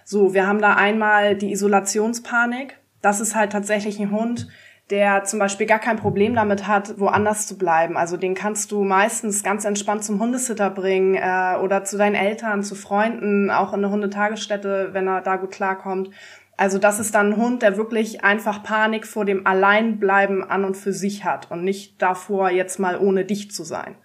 So, 0.09 0.33
wir 0.33 0.47
haben 0.47 0.61
da 0.61 0.75
einmal 0.75 1.35
die 1.35 1.51
Isolationspanik. 1.51 2.77
Das 3.01 3.19
ist 3.19 3.35
halt 3.35 3.51
tatsächlich 3.51 3.99
ein 3.99 4.09
Hund, 4.09 4.47
der 4.89 5.25
zum 5.25 5.37
Beispiel 5.37 5.67
gar 5.67 5.79
kein 5.79 5.97
Problem 5.97 6.33
damit 6.33 6.65
hat, 6.65 6.97
woanders 6.97 7.45
zu 7.45 7.57
bleiben. 7.57 7.97
Also 7.97 8.15
den 8.15 8.33
kannst 8.33 8.71
du 8.71 8.85
meistens 8.85 9.43
ganz 9.43 9.65
entspannt 9.65 10.05
zum 10.05 10.21
Hundesitter 10.21 10.69
bringen 10.69 11.15
äh, 11.15 11.57
oder 11.61 11.83
zu 11.83 11.97
deinen 11.97 12.15
Eltern, 12.15 12.63
zu 12.63 12.73
Freunden, 12.73 13.51
auch 13.51 13.73
in 13.73 13.83
eine 13.83 13.91
Hundetagesstätte, 13.91 14.91
wenn 14.93 15.09
er 15.09 15.19
da 15.19 15.35
gut 15.35 15.51
klarkommt. 15.51 16.09
Also 16.55 16.77
das 16.77 17.01
ist 17.01 17.13
dann 17.13 17.33
ein 17.33 17.35
Hund, 17.35 17.61
der 17.61 17.75
wirklich 17.75 18.23
einfach 18.23 18.63
Panik 18.63 19.05
vor 19.05 19.25
dem 19.25 19.45
Alleinbleiben 19.45 20.41
an 20.41 20.63
und 20.63 20.77
für 20.77 20.93
sich 20.93 21.25
hat 21.25 21.51
und 21.51 21.65
nicht 21.65 22.01
davor, 22.01 22.49
jetzt 22.49 22.79
mal 22.79 22.97
ohne 22.97 23.25
dich 23.25 23.51
zu 23.51 23.65
sein. 23.65 23.95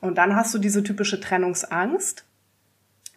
Und 0.00 0.18
dann 0.18 0.34
hast 0.34 0.52
du 0.52 0.58
diese 0.58 0.82
typische 0.82 1.20
Trennungsangst. 1.20 2.26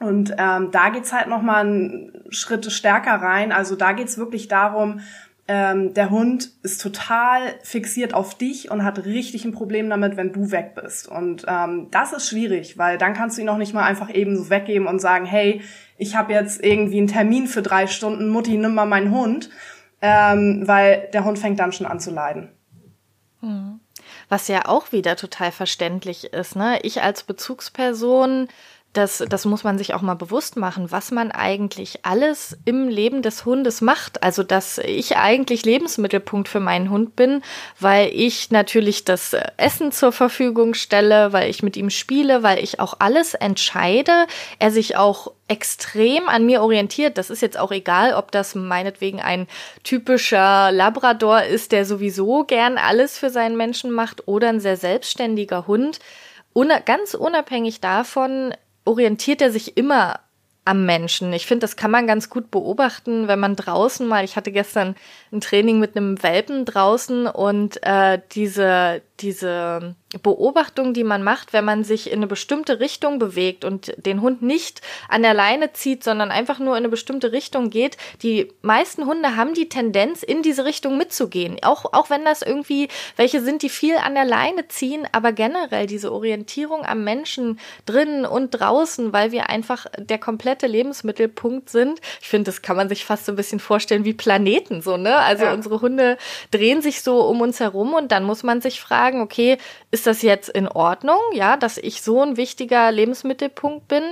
Und 0.05 0.35
ähm, 0.38 0.71
da 0.71 0.89
geht's 0.89 1.12
halt 1.12 1.27
nochmal 1.27 1.65
einen 1.65 2.24
Schritt 2.29 2.71
stärker 2.71 3.15
rein. 3.15 3.51
Also 3.51 3.75
da 3.75 3.93
geht's 3.93 4.17
wirklich 4.17 4.47
darum, 4.47 5.01
ähm, 5.47 5.93
der 5.93 6.09
Hund 6.09 6.50
ist 6.63 6.81
total 6.81 7.53
fixiert 7.62 8.15
auf 8.15 8.35
dich 8.35 8.71
und 8.71 8.83
hat 8.83 9.05
richtig 9.05 9.45
ein 9.45 9.51
Problem 9.51 9.89
damit, 9.89 10.17
wenn 10.17 10.33
du 10.33 10.50
weg 10.50 10.74
bist. 10.74 11.07
Und 11.07 11.45
ähm, 11.47 11.89
das 11.91 12.13
ist 12.13 12.27
schwierig, 12.27 12.77
weil 12.79 12.97
dann 12.97 13.13
kannst 13.13 13.38
du 13.38 13.41
ihn 13.41 13.50
auch 13.50 13.57
nicht 13.57 13.74
mal 13.74 13.83
einfach 13.83 14.13
eben 14.13 14.35
so 14.35 14.50
weggeben 14.50 14.88
und 14.88 15.00
sagen, 15.00 15.25
hey, 15.25 15.62
ich 15.97 16.15
habe 16.15 16.33
jetzt 16.33 16.63
irgendwie 16.63 16.97
einen 16.97 17.07
Termin 17.07 17.45
für 17.45 17.62
drei 17.62 17.85
Stunden, 17.85 18.29
Mutti, 18.29 18.57
nimm 18.57 18.74
mal 18.74 18.88
meinen 18.88 19.12
Hund, 19.12 19.51
ähm, 20.01 20.63
weil 20.65 21.09
der 21.13 21.25
Hund 21.25 21.38
fängt 21.38 21.59
dann 21.59 21.71
schon 21.71 21.85
an 21.85 22.00
zu 22.00 22.12
leiden. 22.12 22.50
Hm. 23.41 23.79
Was 24.29 24.47
ja 24.47 24.65
auch 24.65 24.91
wieder 24.91 25.15
total 25.15 25.51
verständlich 25.51 26.33
ist, 26.33 26.55
ne? 26.55 26.79
Ich 26.81 27.03
als 27.03 27.24
Bezugsperson 27.24 28.47
das, 28.97 29.23
das 29.27 29.45
muss 29.45 29.63
man 29.63 29.77
sich 29.77 29.93
auch 29.93 30.01
mal 30.01 30.15
bewusst 30.15 30.55
machen, 30.57 30.91
was 30.91 31.11
man 31.11 31.31
eigentlich 31.31 32.05
alles 32.05 32.57
im 32.65 32.87
Leben 32.87 33.21
des 33.21 33.45
Hundes 33.45 33.81
macht. 33.81 34.23
Also, 34.23 34.43
dass 34.43 34.77
ich 34.77 35.17
eigentlich 35.17 35.65
Lebensmittelpunkt 35.65 36.47
für 36.47 36.59
meinen 36.59 36.89
Hund 36.89 37.15
bin, 37.15 37.41
weil 37.79 38.09
ich 38.13 38.51
natürlich 38.51 39.03
das 39.03 39.35
Essen 39.57 39.91
zur 39.91 40.11
Verfügung 40.11 40.73
stelle, 40.73 41.33
weil 41.33 41.49
ich 41.49 41.63
mit 41.63 41.77
ihm 41.77 41.89
spiele, 41.89 42.43
weil 42.43 42.63
ich 42.63 42.79
auch 42.79 42.95
alles 42.99 43.33
entscheide, 43.33 44.27
er 44.59 44.71
sich 44.71 44.97
auch 44.97 45.31
extrem 45.47 46.27
an 46.27 46.45
mir 46.45 46.61
orientiert. 46.61 47.17
Das 47.17 47.29
ist 47.29 47.41
jetzt 47.41 47.59
auch 47.59 47.71
egal, 47.71 48.13
ob 48.13 48.31
das 48.31 48.55
meinetwegen 48.55 49.21
ein 49.21 49.47
typischer 49.83 50.71
Labrador 50.71 51.43
ist, 51.43 51.71
der 51.71 51.85
sowieso 51.85 52.45
gern 52.45 52.77
alles 52.77 53.19
für 53.19 53.29
seinen 53.29 53.57
Menschen 53.57 53.91
macht 53.91 54.27
oder 54.27 54.49
ein 54.49 54.59
sehr 54.59 54.77
selbstständiger 54.77 55.67
Hund. 55.67 55.99
ganz 56.85 57.13
unabhängig 57.13 57.81
davon 57.81 58.53
orientiert 58.86 59.42
er 59.42 59.51
sich 59.51 59.77
immer 59.77 60.20
am 60.65 60.86
Menschen. 60.86 61.32
Ich 61.32 61.46
finde, 61.46 61.62
das 61.62 61.75
kann 61.75 61.92
man 61.92 62.08
ganz 62.08 62.30
gut 62.30 62.50
beobachten, 62.50 63.27
wenn 63.27 63.39
man 63.39 63.56
draußen 63.56 64.08
mal, 64.08 64.25
ich 64.25 64.36
hatte 64.36 64.51
gestern 64.51 64.96
ein 65.32 65.39
Training 65.42 65.80
mit 65.80 65.96
einem 65.96 66.22
Welpen 66.24 66.65
draußen 66.65 67.27
und 67.27 67.82
äh, 67.84 68.20
diese, 68.32 69.04
diese 69.20 69.96
Beobachtung, 70.22 70.93
die 70.93 71.03
man 71.03 71.24
macht, 71.24 71.53
wenn 71.53 71.65
man 71.65 71.84
sich 71.84 72.12
in 72.12 72.19
eine 72.19 72.27
bestimmte 72.27 72.79
Richtung 72.79 73.19
bewegt 73.19 73.65
und 73.65 73.93
den 73.98 74.22
Hund 74.22 74.41
nicht 74.41 74.81
an 75.10 75.22
der 75.22 75.34
Leine 75.34 75.74
zieht, 75.74 76.03
sondern 76.03 76.31
einfach 76.31 76.60
nur 76.60 76.74
in 76.74 76.79
eine 76.79 76.89
bestimmte 76.89 77.31
Richtung 77.31 77.69
geht. 77.69 77.98
Die 78.22 78.51
meisten 78.62 79.05
Hunde 79.05 79.36
haben 79.36 79.53
die 79.53 79.69
Tendenz, 79.69 80.24
in 80.24 80.41
diese 80.41 80.65
Richtung 80.65 80.98
mitzugehen. 80.98 81.57
Auch, 81.63 81.93
auch 81.93 82.10
wenn 82.10 82.25
das 82.25 82.41
irgendwie 82.41 82.88
welche 83.15 83.41
sind, 83.41 83.62
die 83.62 83.69
viel 83.69 83.98
an 83.98 84.15
der 84.15 84.25
Leine 84.25 84.67
ziehen, 84.67 85.07
aber 85.12 85.31
generell 85.31 85.88
diese 85.88 86.12
Orientierung 86.12 86.86
am 86.86 87.03
Menschen 87.03 87.60
drinnen 87.86 88.25
und 88.25 88.51
draußen, 88.51 89.13
weil 89.13 89.31
wir 89.31 89.50
einfach 89.50 89.86
der 89.98 90.17
komplette 90.17 90.67
Lebensmittelpunkt 90.67 91.69
sind. 91.69 92.00
Ich 92.22 92.27
finde, 92.27 92.45
das 92.45 92.62
kann 92.62 92.75
man 92.75 92.89
sich 92.89 93.05
fast 93.05 93.25
so 93.25 93.31
ein 93.31 93.36
bisschen 93.36 93.60
vorstellen 93.60 94.05
wie 94.05 94.13
Planeten, 94.13 94.81
so, 94.81 94.98
ne? 94.98 95.17
Also 95.17 95.45
ja. 95.45 95.53
unsere 95.53 95.81
Hunde 95.81 96.17
drehen 96.51 96.81
sich 96.81 97.01
so 97.01 97.22
um 97.22 97.41
uns 97.41 97.60
herum 97.60 97.93
und 97.93 98.12
dann 98.12 98.24
muss 98.24 98.43
man 98.43 98.62
sich 98.62 98.79
fragen, 98.79 99.22
okay, 99.22 99.57
ist 99.91 100.04
das 100.07 100.21
jetzt 100.21 100.50
in 100.50 100.67
Ordnung, 100.67 101.19
ja, 101.33 101.57
dass 101.57 101.77
ich 101.77 102.01
so 102.01 102.21
ein 102.21 102.38
wichtiger 102.38 102.91
Lebensmittelpunkt 102.91 103.88
bin? 103.88 104.03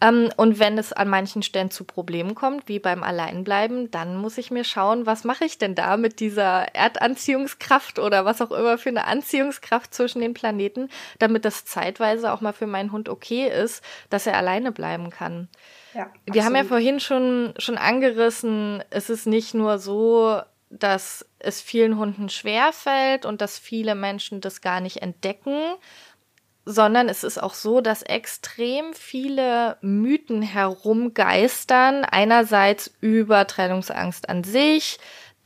Ähm, 0.00 0.30
und 0.36 0.58
wenn 0.58 0.78
es 0.78 0.92
an 0.92 1.08
manchen 1.08 1.42
Stellen 1.42 1.70
zu 1.70 1.84
Problemen 1.84 2.34
kommt, 2.34 2.68
wie 2.68 2.78
beim 2.78 3.02
Alleinbleiben, 3.02 3.90
dann 3.90 4.16
muss 4.16 4.38
ich 4.38 4.50
mir 4.50 4.64
schauen, 4.64 5.06
was 5.06 5.24
mache 5.24 5.44
ich 5.44 5.58
denn 5.58 5.74
da 5.74 5.96
mit 5.96 6.20
dieser 6.20 6.74
Erdanziehungskraft 6.74 7.98
oder 7.98 8.24
was 8.24 8.40
auch 8.40 8.52
immer 8.52 8.78
für 8.78 8.90
eine 8.90 9.06
Anziehungskraft 9.06 9.92
zwischen 9.92 10.20
den 10.20 10.34
Planeten, 10.34 10.88
damit 11.18 11.44
das 11.44 11.64
zeitweise 11.64 12.32
auch 12.32 12.40
mal 12.40 12.52
für 12.52 12.66
meinen 12.66 12.92
Hund 12.92 13.08
okay 13.08 13.48
ist, 13.48 13.82
dass 14.08 14.26
er 14.26 14.36
alleine 14.36 14.70
bleiben 14.70 15.10
kann. 15.10 15.48
Ja, 15.94 16.10
Wir 16.26 16.44
haben 16.44 16.54
ja 16.54 16.64
vorhin 16.64 17.00
schon, 17.00 17.54
schon 17.58 17.78
angerissen, 17.78 18.84
es 18.90 19.10
ist 19.10 19.26
nicht 19.26 19.54
nur 19.54 19.78
so, 19.78 20.40
dass 20.70 21.26
es 21.38 21.60
vielen 21.60 21.98
Hunden 21.98 22.28
schwerfällt 22.28 23.24
und 23.24 23.40
dass 23.40 23.58
viele 23.58 23.94
Menschen 23.94 24.40
das 24.40 24.60
gar 24.60 24.80
nicht 24.80 25.02
entdecken, 25.02 25.74
sondern 26.64 27.08
es 27.08 27.24
ist 27.24 27.42
auch 27.42 27.54
so, 27.54 27.80
dass 27.80 28.02
extrem 28.02 28.92
viele 28.92 29.78
Mythen 29.80 30.42
herumgeistern. 30.42 32.04
Einerseits 32.04 32.90
über 33.00 33.46
Trennungsangst 33.46 34.28
an 34.28 34.44
sich, 34.44 34.98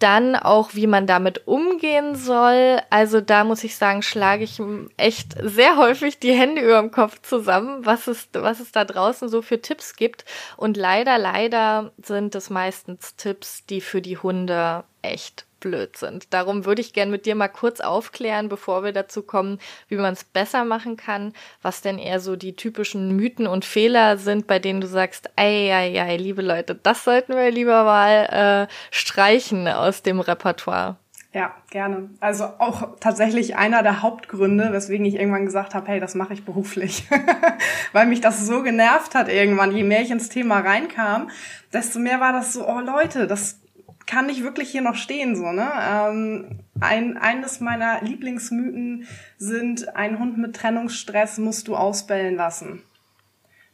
dann 0.02 0.36
auch, 0.36 0.74
wie 0.74 0.86
man 0.86 1.06
damit 1.06 1.46
umgehen 1.46 2.16
soll. 2.16 2.80
Also 2.90 3.20
da 3.20 3.44
muss 3.44 3.62
ich 3.64 3.76
sagen, 3.76 4.02
schlage 4.02 4.44
ich 4.44 4.60
echt 4.96 5.36
sehr 5.40 5.76
häufig 5.76 6.18
die 6.18 6.32
Hände 6.32 6.60
über 6.60 6.80
dem 6.80 6.90
Kopf 6.90 7.22
zusammen, 7.22 7.86
was 7.86 8.08
es, 8.08 8.28
was 8.32 8.60
es 8.60 8.72
da 8.72 8.84
draußen 8.84 9.28
so 9.28 9.42
für 9.42 9.60
Tipps 9.60 9.94
gibt. 9.96 10.24
Und 10.56 10.76
leider, 10.76 11.18
leider 11.18 11.92
sind 12.02 12.34
es 12.34 12.50
meistens 12.50 13.16
Tipps, 13.16 13.64
die 13.66 13.80
für 13.80 14.02
die 14.02 14.18
Hunde 14.18 14.84
echt 15.02 15.46
blöd 15.62 15.96
sind. 15.96 16.34
Darum 16.34 16.66
würde 16.66 16.82
ich 16.82 16.92
gern 16.92 17.10
mit 17.10 17.24
dir 17.24 17.34
mal 17.34 17.48
kurz 17.48 17.80
aufklären, 17.80 18.50
bevor 18.50 18.84
wir 18.84 18.92
dazu 18.92 19.22
kommen, 19.22 19.58
wie 19.88 19.96
man 19.96 20.12
es 20.12 20.24
besser 20.24 20.64
machen 20.64 20.98
kann, 20.98 21.32
was 21.62 21.80
denn 21.80 21.98
eher 21.98 22.20
so 22.20 22.36
die 22.36 22.54
typischen 22.54 23.16
Mythen 23.16 23.46
und 23.46 23.64
Fehler 23.64 24.18
sind, 24.18 24.46
bei 24.46 24.58
denen 24.58 24.82
du 24.82 24.86
sagst, 24.86 25.30
ei, 25.36 25.72
ei, 25.72 26.02
ei, 26.02 26.16
liebe 26.18 26.42
Leute, 26.42 26.74
das 26.74 27.04
sollten 27.04 27.34
wir 27.34 27.50
lieber 27.50 27.84
mal 27.84 28.68
äh, 28.68 28.72
streichen 28.90 29.68
aus 29.68 30.02
dem 30.02 30.20
Repertoire. 30.20 30.96
Ja, 31.34 31.54
gerne. 31.70 32.10
Also 32.20 32.44
auch 32.58 32.96
tatsächlich 33.00 33.56
einer 33.56 33.82
der 33.82 34.02
Hauptgründe, 34.02 34.70
weswegen 34.72 35.06
ich 35.06 35.14
irgendwann 35.14 35.46
gesagt 35.46 35.74
habe, 35.74 35.88
hey, 35.88 35.98
das 35.98 36.14
mache 36.14 36.34
ich 36.34 36.44
beruflich. 36.44 37.08
Weil 37.92 38.06
mich 38.06 38.20
das 38.20 38.46
so 38.46 38.62
genervt 38.62 39.14
hat 39.14 39.30
irgendwann, 39.30 39.74
je 39.74 39.82
mehr 39.82 40.02
ich 40.02 40.10
ins 40.10 40.28
Thema 40.28 40.60
reinkam, 40.60 41.30
desto 41.72 42.00
mehr 42.00 42.20
war 42.20 42.34
das 42.34 42.52
so, 42.52 42.68
oh 42.68 42.80
Leute, 42.80 43.26
das 43.26 43.61
kann 44.06 44.28
ich 44.28 44.42
wirklich 44.42 44.70
hier 44.70 44.82
noch 44.82 44.94
stehen, 44.94 45.36
so, 45.36 45.52
ne? 45.52 45.70
Ähm, 45.80 46.60
ein, 46.80 47.16
eines 47.16 47.60
meiner 47.60 48.02
Lieblingsmythen 48.02 49.06
sind, 49.38 49.94
ein 49.96 50.18
Hund 50.18 50.38
mit 50.38 50.56
Trennungsstress 50.56 51.38
musst 51.38 51.68
du 51.68 51.76
ausbellen 51.76 52.36
lassen. 52.36 52.82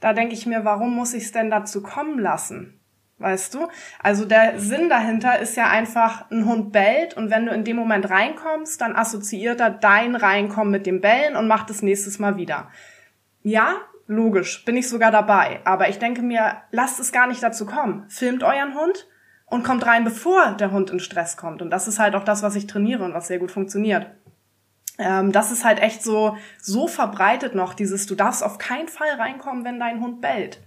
Da 0.01 0.13
denke 0.13 0.35
ich 0.35 0.47
mir, 0.47 0.65
warum 0.65 0.95
muss 0.95 1.15
ich 1.15 1.25
es 1.25 1.33
denn 1.33 1.51
dazu 1.51 1.83
kommen 1.83 2.19
lassen? 2.19 2.79
Weißt 3.19 3.55
du? 3.55 3.67
Also 4.01 4.25
der 4.25 4.61
Sinn 4.61 4.89
dahinter 4.89 5.41
ist 5.41 5.57
ja 5.57 5.69
einfach, 5.69 6.31
ein 6.31 6.45
Hund 6.45 6.71
bellt 6.71 7.17
und 7.17 7.31
wenn 7.31 7.47
du 7.47 7.53
in 7.53 7.65
dem 7.65 7.77
Moment 7.77 8.09
reinkommst, 8.09 8.81
dann 8.81 8.95
assoziiert 8.95 9.61
er 9.61 9.71
dein 9.71 10.15
Reinkommen 10.15 10.71
mit 10.71 10.87
dem 10.87 11.01
Bellen 11.01 11.35
und 11.35 11.49
macht 11.49 11.69
es 11.71 11.83
nächstes 11.83 12.21
Mal 12.21 12.37
wieder. 12.37 12.71
Ja, 13.43 13.75
logisch, 14.07 14.65
bin 14.65 14.77
ich 14.77 14.89
sogar 14.89 15.11
dabei. 15.11 15.61
Aber 15.65 15.89
ich 15.89 15.99
denke 15.99 16.23
mir, 16.23 16.59
lasst 16.71 17.01
es 17.01 17.11
gar 17.11 17.27
nicht 17.27 17.43
dazu 17.43 17.67
kommen. 17.67 18.05
Filmt 18.09 18.45
euren 18.45 18.75
Hund, 18.75 19.09
und 19.51 19.65
kommt 19.65 19.87
rein, 19.87 20.05
bevor 20.05 20.53
der 20.53 20.71
Hund 20.71 20.91
in 20.91 21.01
Stress 21.01 21.37
kommt. 21.37 21.63
Und 21.63 21.71
das 21.71 21.89
ist 21.89 21.99
halt 21.99 22.15
auch 22.15 22.25
das, 22.25 22.43
was 22.43 22.55
ich 22.55 22.67
trainiere 22.67 23.05
und 23.05 23.15
was 23.15 23.29
sehr 23.29 23.39
gut 23.39 23.51
funktioniert. 23.51 24.07
Ähm, 24.99 25.33
das 25.33 25.53
ist 25.53 25.65
halt 25.65 25.81
echt 25.81 26.03
so, 26.03 26.37
so 26.61 26.89
verbreitet 26.89 27.55
noch, 27.55 27.75
dieses, 27.75 28.07
du 28.07 28.15
darfst 28.15 28.43
auf 28.43 28.59
keinen 28.59 28.89
Fall 28.89 29.11
reinkommen, 29.19 29.65
wenn 29.65 29.79
dein 29.79 30.01
Hund 30.01 30.21
bellt. 30.21 30.61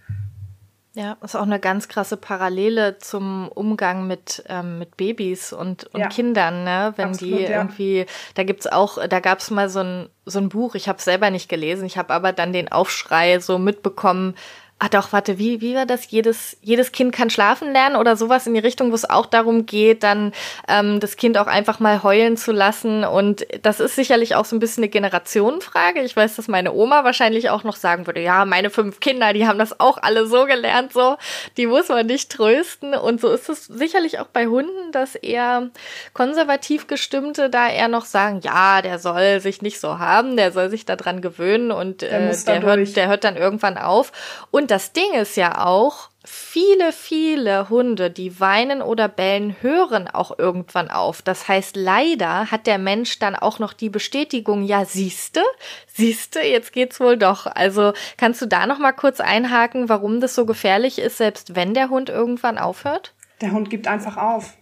Ja, 0.94 1.16
ist 1.24 1.38
auch 1.38 1.44
eine 1.44 1.60
ganz 1.60 1.88
krasse 1.88 2.18
Parallele 2.18 2.98
zum 2.98 3.48
Umgang 3.48 4.08
mit, 4.08 4.44
ähm, 4.50 4.78
mit 4.78 4.98
Babys 4.98 5.54
und, 5.54 5.86
und 5.94 6.02
ja. 6.02 6.10
Kindern, 6.10 6.66
ne? 6.66 6.94
Wenn 6.98 7.10
Absolut, 7.10 7.40
die 7.40 7.44
irgendwie, 7.46 7.98
ja. 8.00 8.06
da 8.36 8.44
gibt's 8.44 8.68
auch, 8.68 8.98
da 9.08 9.22
gab's 9.22 9.52
mal 9.52 9.70
so 9.70 9.80
ein, 9.80 10.10
so 10.26 10.40
ein 10.40 10.50
Buch, 10.50 10.76
ich 10.76 10.90
habe 10.90 11.02
selber 11.02 11.30
nicht 11.30 11.48
gelesen, 11.48 11.86
ich 11.86 11.98
habe 11.98 12.14
aber 12.14 12.34
dann 12.34 12.52
den 12.52 12.70
Aufschrei 12.70 13.40
so 13.40 13.58
mitbekommen, 13.58 14.36
Ah 14.84 14.90
doch, 14.90 15.14
warte, 15.14 15.38
wie, 15.38 15.62
wie 15.62 15.76
war 15.76 15.86
das? 15.86 16.10
Jedes, 16.10 16.58
jedes 16.64 16.92
Kind 16.92 17.14
kann 17.14 17.30
schlafen 17.30 17.72
lernen 17.72 17.96
oder 17.96 18.16
sowas 18.16 18.48
in 18.48 18.56
die 18.56 18.60
Richtung, 18.60 18.90
wo 18.90 18.96
es 18.96 19.08
auch 19.08 19.28
darum 19.28 19.68
geht, 19.68 20.02
dann 20.02 20.34
ähm, 20.68 21.00
das 21.00 21.18
Kind 21.18 21.38
auch 21.38 21.46
einfach 21.46 21.80
mal 21.80 22.02
heulen 22.02 22.36
zu 22.36 22.52
lassen. 22.52 23.04
Und 23.04 23.46
das 23.62 23.80
ist 23.80 23.96
sicherlich 23.96 24.34
auch 24.34 24.46
so 24.46 24.56
ein 24.56 24.60
bisschen 24.60 24.84
eine 24.84 24.90
Generationenfrage. 24.90 26.02
Ich 26.02 26.18
weiß, 26.18 26.36
dass 26.36 26.48
meine 26.48 26.74
Oma 26.74 27.04
wahrscheinlich 27.04 27.52
auch 27.52 27.64
noch 27.64 27.76
sagen 27.76 28.08
würde, 28.08 28.22
ja, 28.22 28.44
meine 28.46 28.72
fünf 28.72 29.00
Kinder, 29.00 29.34
die 29.34 29.46
haben 29.46 29.60
das 29.60 29.80
auch 29.80 30.00
alle 30.02 30.26
so 30.26 30.46
gelernt, 30.46 30.94
so, 30.94 31.16
die 31.58 31.68
muss 31.68 31.90
man 31.90 32.08
nicht 32.08 32.32
trösten. 32.32 32.96
Und 32.96 33.22
so 33.22 33.32
ist 33.32 33.50
es 33.50 33.66
sicherlich 33.66 34.18
auch 34.18 34.30
bei 34.34 34.48
Hunden, 34.48 34.92
dass 34.92 35.14
eher 35.14 35.70
konservativ 36.16 36.88
gestimmte 36.88 37.52
da 37.52 37.70
eher 37.70 37.88
noch 37.88 38.06
sagen, 38.06 38.42
ja, 38.44 38.82
der 38.82 38.98
soll 38.98 39.42
sich 39.42 39.62
nicht 39.62 39.80
so 39.80 40.00
haben, 40.00 40.38
der 40.38 40.52
soll 40.52 40.72
sich 40.72 40.86
daran 40.86 41.22
gewöhnen 41.22 41.72
und 41.72 42.02
äh, 42.02 42.32
der, 42.32 42.60
der 42.60 42.62
hört, 42.64 42.96
der 42.96 43.10
hört 43.10 43.24
dann 43.24 43.38
irgendwann 43.38 43.78
auf. 43.78 44.12
Und 44.50 44.71
das 44.72 44.94
Ding 44.94 45.14
ist 45.14 45.36
ja 45.36 45.66
auch, 45.66 46.10
viele, 46.24 46.94
viele 46.94 47.70
Hunde, 47.70 48.10
die 48.10 48.40
weinen 48.40 48.82
oder 48.82 49.10
bellen, 49.10 49.56
hören 49.62 50.08
auch 50.08 50.38
irgendwann 50.38 50.90
auf. 50.90 51.22
Das 51.22 51.48
heißt, 51.48 51.76
leider 51.76 52.50
hat 52.52 52.68
der 52.68 52.78
Mensch 52.78 53.20
dann 53.20 53.36
auch 53.36 53.60
noch 53.60 53.74
die 53.74 53.90
Bestätigung, 53.90 54.64
ja, 54.64 54.86
siehste, 54.86 55.42
siehste, 55.88 56.40
jetzt 56.40 56.72
geht's 56.72 57.00
wohl 57.02 57.18
doch. 57.18 57.48
Also 57.48 57.92
kannst 58.18 58.42
du 58.42 58.46
da 58.46 58.66
noch 58.66 58.80
mal 58.80 58.94
kurz 58.94 59.20
einhaken, 59.20 59.90
warum 59.90 60.22
das 60.22 60.36
so 60.36 60.46
gefährlich 60.46 61.00
ist, 61.00 61.18
selbst 61.18 61.56
wenn 61.56 61.74
der 61.74 61.90
Hund 61.90 62.10
irgendwann 62.10 62.58
aufhört? 62.58 63.14
Der 63.42 63.52
Hund 63.52 63.70
gibt 63.70 63.88
einfach 63.88 64.16
auf. 64.18 64.54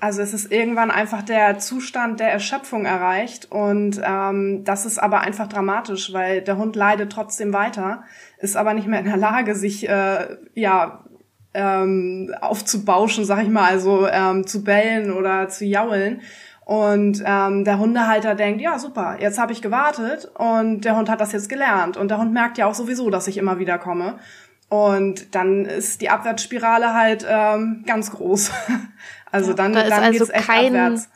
Also 0.00 0.20
es 0.20 0.34
ist 0.34 0.52
irgendwann 0.52 0.90
einfach 0.90 1.22
der 1.22 1.58
Zustand 1.58 2.20
der 2.20 2.30
Erschöpfung 2.30 2.84
erreicht 2.84 3.50
und 3.50 4.00
ähm, 4.04 4.62
das 4.64 4.84
ist 4.84 4.98
aber 4.98 5.20
einfach 5.20 5.48
dramatisch, 5.48 6.12
weil 6.12 6.42
der 6.42 6.58
Hund 6.58 6.76
leidet 6.76 7.10
trotzdem 7.12 7.54
weiter, 7.54 8.02
ist 8.38 8.56
aber 8.56 8.74
nicht 8.74 8.86
mehr 8.86 9.00
in 9.00 9.06
der 9.06 9.16
Lage, 9.16 9.54
sich 9.54 9.88
äh, 9.88 10.36
ja 10.54 11.04
ähm, 11.54 12.34
aufzubauschen, 12.40 13.24
sag 13.24 13.42
ich 13.42 13.48
mal, 13.48 13.64
also 13.64 14.06
ähm, 14.06 14.46
zu 14.46 14.62
bellen 14.62 15.12
oder 15.12 15.48
zu 15.48 15.64
jaulen. 15.64 16.20
Und 16.66 17.22
ähm, 17.24 17.64
der 17.64 17.78
Hundehalter 17.78 18.34
denkt, 18.34 18.60
ja 18.60 18.78
super, 18.78 19.16
jetzt 19.20 19.38
habe 19.38 19.52
ich 19.52 19.62
gewartet 19.62 20.28
und 20.34 20.80
der 20.84 20.96
Hund 20.96 21.08
hat 21.08 21.20
das 21.20 21.32
jetzt 21.32 21.48
gelernt 21.48 21.96
und 21.96 22.10
der 22.10 22.18
Hund 22.18 22.32
merkt 22.32 22.58
ja 22.58 22.66
auch 22.66 22.74
sowieso, 22.74 23.08
dass 23.08 23.28
ich 23.28 23.38
immer 23.38 23.58
wieder 23.58 23.78
komme. 23.78 24.18
Und 24.68 25.34
dann 25.36 25.64
ist 25.64 26.00
die 26.00 26.10
Abwärtsspirale 26.10 26.92
halt 26.92 27.24
ähm, 27.28 27.84
ganz 27.86 28.10
groß. 28.10 28.52
Also 29.32 29.50
ja, 29.50 29.56
dann, 29.56 29.72
da 29.72 29.82
dann 29.82 30.04
also 30.04 30.24
echt 30.32 30.46
kein, 30.46 30.66
abwärts. 30.66 31.10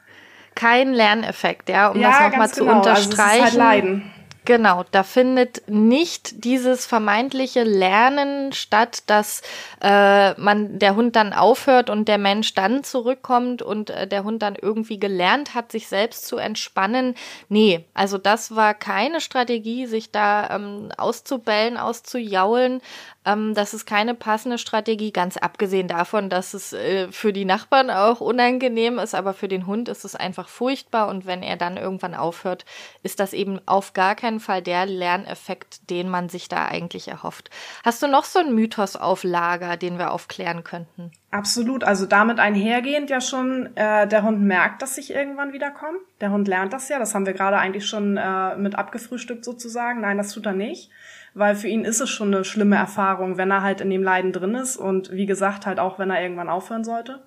kein 0.54 0.92
Lerneffekt, 0.92 1.70
ja, 1.70 1.88
um 1.88 2.00
ja, 2.00 2.10
das 2.10 2.32
nochmal 2.32 2.50
zu 2.50 2.64
genau. 2.64 2.76
unterstreichen. 2.78 3.20
Also 3.22 3.30
es 3.30 3.36
ist 3.36 3.42
halt 3.42 3.54
Leiden. 3.54 4.10
Genau, 4.46 4.84
da 4.90 5.02
findet 5.02 5.68
nicht 5.68 6.44
dieses 6.44 6.86
vermeintliche 6.86 7.62
Lernen 7.62 8.52
statt, 8.52 9.02
dass 9.06 9.42
äh, 9.82 10.32
man 10.40 10.78
der 10.78 10.96
Hund 10.96 11.14
dann 11.14 11.34
aufhört 11.34 11.90
und 11.90 12.08
der 12.08 12.16
Mensch 12.16 12.54
dann 12.54 12.82
zurückkommt 12.82 13.60
und 13.60 13.90
äh, 13.90 14.06
der 14.06 14.24
Hund 14.24 14.42
dann 14.42 14.56
irgendwie 14.56 14.98
gelernt 14.98 15.54
hat, 15.54 15.70
sich 15.70 15.88
selbst 15.88 16.26
zu 16.26 16.38
entspannen. 16.38 17.14
Nee, 17.48 17.84
also 17.92 18.16
das 18.16 18.56
war 18.56 18.72
keine 18.72 19.20
Strategie, 19.20 19.86
sich 19.86 20.10
da 20.10 20.56
ähm, 20.56 20.88
auszubellen, 20.96 21.76
auszujaulen. 21.76 22.80
Ähm, 23.24 23.54
das 23.54 23.74
ist 23.74 23.84
keine 23.84 24.14
passende 24.14 24.56
Strategie, 24.56 25.12
ganz 25.12 25.36
abgesehen 25.36 25.88
davon, 25.88 26.30
dass 26.30 26.54
es 26.54 26.72
äh, 26.72 27.12
für 27.12 27.32
die 27.32 27.44
Nachbarn 27.44 27.90
auch 27.90 28.20
unangenehm 28.20 28.98
ist, 28.98 29.14
aber 29.14 29.34
für 29.34 29.48
den 29.48 29.66
Hund 29.66 29.88
ist 29.88 30.04
es 30.04 30.16
einfach 30.16 30.48
furchtbar 30.48 31.08
und 31.08 31.26
wenn 31.26 31.42
er 31.42 31.56
dann 31.56 31.76
irgendwann 31.76 32.14
aufhört, 32.14 32.64
ist 33.02 33.20
das 33.20 33.34
eben 33.34 33.60
auf 33.66 33.92
gar 33.92 34.14
keinen 34.14 34.40
Fall 34.40 34.62
der 34.62 34.86
Lerneffekt, 34.86 35.90
den 35.90 36.08
man 36.08 36.30
sich 36.30 36.48
da 36.48 36.66
eigentlich 36.66 37.08
erhofft. 37.08 37.50
Hast 37.84 38.02
du 38.02 38.08
noch 38.08 38.24
so 38.24 38.38
einen 38.38 38.54
Mythos 38.54 38.96
auf 38.96 39.22
Lager, 39.22 39.76
den 39.76 39.98
wir 39.98 40.12
aufklären 40.12 40.64
könnten? 40.64 41.12
Absolut. 41.30 41.84
Also 41.84 42.06
damit 42.06 42.40
einhergehend 42.40 43.08
ja 43.10 43.20
schon, 43.20 43.76
äh, 43.76 44.08
der 44.08 44.22
Hund 44.22 44.40
merkt, 44.40 44.82
dass 44.82 44.98
ich 44.98 45.12
irgendwann 45.12 45.52
wiederkomme. 45.52 45.98
Der 46.20 46.30
Hund 46.30 46.48
lernt 46.48 46.72
das 46.72 46.88
ja. 46.88 46.98
Das 46.98 47.14
haben 47.14 47.26
wir 47.26 47.34
gerade 47.34 47.58
eigentlich 47.58 47.86
schon 47.86 48.16
äh, 48.16 48.56
mit 48.56 48.74
abgefrühstückt 48.74 49.44
sozusagen. 49.44 50.00
Nein, 50.00 50.16
das 50.16 50.32
tut 50.32 50.46
er 50.46 50.54
nicht. 50.54 50.90
Weil 51.34 51.54
für 51.54 51.68
ihn 51.68 51.84
ist 51.84 52.00
es 52.00 52.10
schon 52.10 52.34
eine 52.34 52.44
schlimme 52.44 52.76
Erfahrung, 52.76 53.36
wenn 53.36 53.50
er 53.50 53.62
halt 53.62 53.80
in 53.80 53.90
dem 53.90 54.02
Leiden 54.02 54.32
drin 54.32 54.54
ist 54.54 54.76
und 54.76 55.12
wie 55.12 55.26
gesagt 55.26 55.66
halt 55.66 55.78
auch, 55.78 55.98
wenn 55.98 56.10
er 56.10 56.22
irgendwann 56.22 56.48
aufhören 56.48 56.84
sollte. 56.84 57.22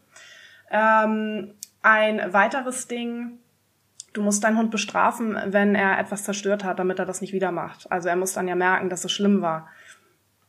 Ähm, 0.69 1.53
ein 1.81 2.33
weiteres 2.33 2.87
Ding, 2.87 3.39
du 4.13 4.21
musst 4.21 4.43
deinen 4.43 4.57
Hund 4.57 4.71
bestrafen, 4.71 5.37
wenn 5.47 5.75
er 5.75 5.99
etwas 5.99 6.23
zerstört 6.23 6.63
hat, 6.63 6.79
damit 6.79 6.99
er 6.99 7.05
das 7.05 7.21
nicht 7.21 7.33
wieder 7.33 7.51
macht. 7.51 7.91
Also 7.91 8.09
er 8.09 8.15
muss 8.15 8.33
dann 8.33 8.47
ja 8.47 8.55
merken, 8.55 8.89
dass 8.89 9.05
es 9.05 9.11
schlimm 9.11 9.41
war. 9.41 9.67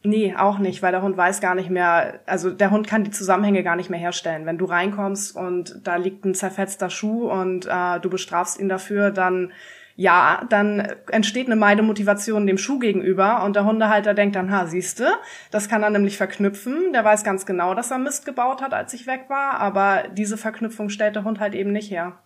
Nee, 0.06 0.34
auch 0.36 0.58
nicht, 0.58 0.82
weil 0.82 0.92
der 0.92 1.00
Hund 1.00 1.16
weiß 1.16 1.40
gar 1.40 1.54
nicht 1.54 1.70
mehr, 1.70 2.20
also 2.26 2.50
der 2.50 2.70
Hund 2.70 2.86
kann 2.86 3.04
die 3.04 3.10
Zusammenhänge 3.10 3.62
gar 3.62 3.74
nicht 3.74 3.88
mehr 3.88 3.98
herstellen. 3.98 4.44
Wenn 4.44 4.58
du 4.58 4.66
reinkommst 4.66 5.34
und 5.34 5.80
da 5.82 5.96
liegt 5.96 6.26
ein 6.26 6.34
zerfetzter 6.34 6.90
Schuh 6.90 7.30
und 7.30 7.66
äh, 7.66 8.00
du 8.00 8.10
bestrafst 8.10 8.60
ihn 8.60 8.68
dafür, 8.68 9.10
dann 9.10 9.52
ja, 9.96 10.44
dann 10.48 10.80
entsteht 11.10 11.46
eine 11.46 11.56
Meidemotivation 11.56 12.46
dem 12.46 12.58
Schuh 12.58 12.78
gegenüber 12.78 13.44
und 13.44 13.54
der 13.54 13.64
Hundehalter 13.64 14.12
denkt 14.12 14.34
dann, 14.34 14.50
ha, 14.50 14.66
siehste, 14.66 15.08
das 15.50 15.68
kann 15.68 15.82
er 15.84 15.90
nämlich 15.90 16.16
verknüpfen. 16.16 16.92
Der 16.92 17.04
weiß 17.04 17.22
ganz 17.22 17.46
genau, 17.46 17.74
dass 17.74 17.92
er 17.92 17.98
Mist 17.98 18.26
gebaut 18.26 18.60
hat, 18.60 18.74
als 18.74 18.92
ich 18.92 19.06
weg 19.06 19.26
war, 19.28 19.60
aber 19.60 20.04
diese 20.12 20.36
Verknüpfung 20.36 20.88
stellt 20.88 21.14
der 21.14 21.24
Hund 21.24 21.38
halt 21.38 21.54
eben 21.54 21.70
nicht 21.70 21.90
her. 21.90 22.18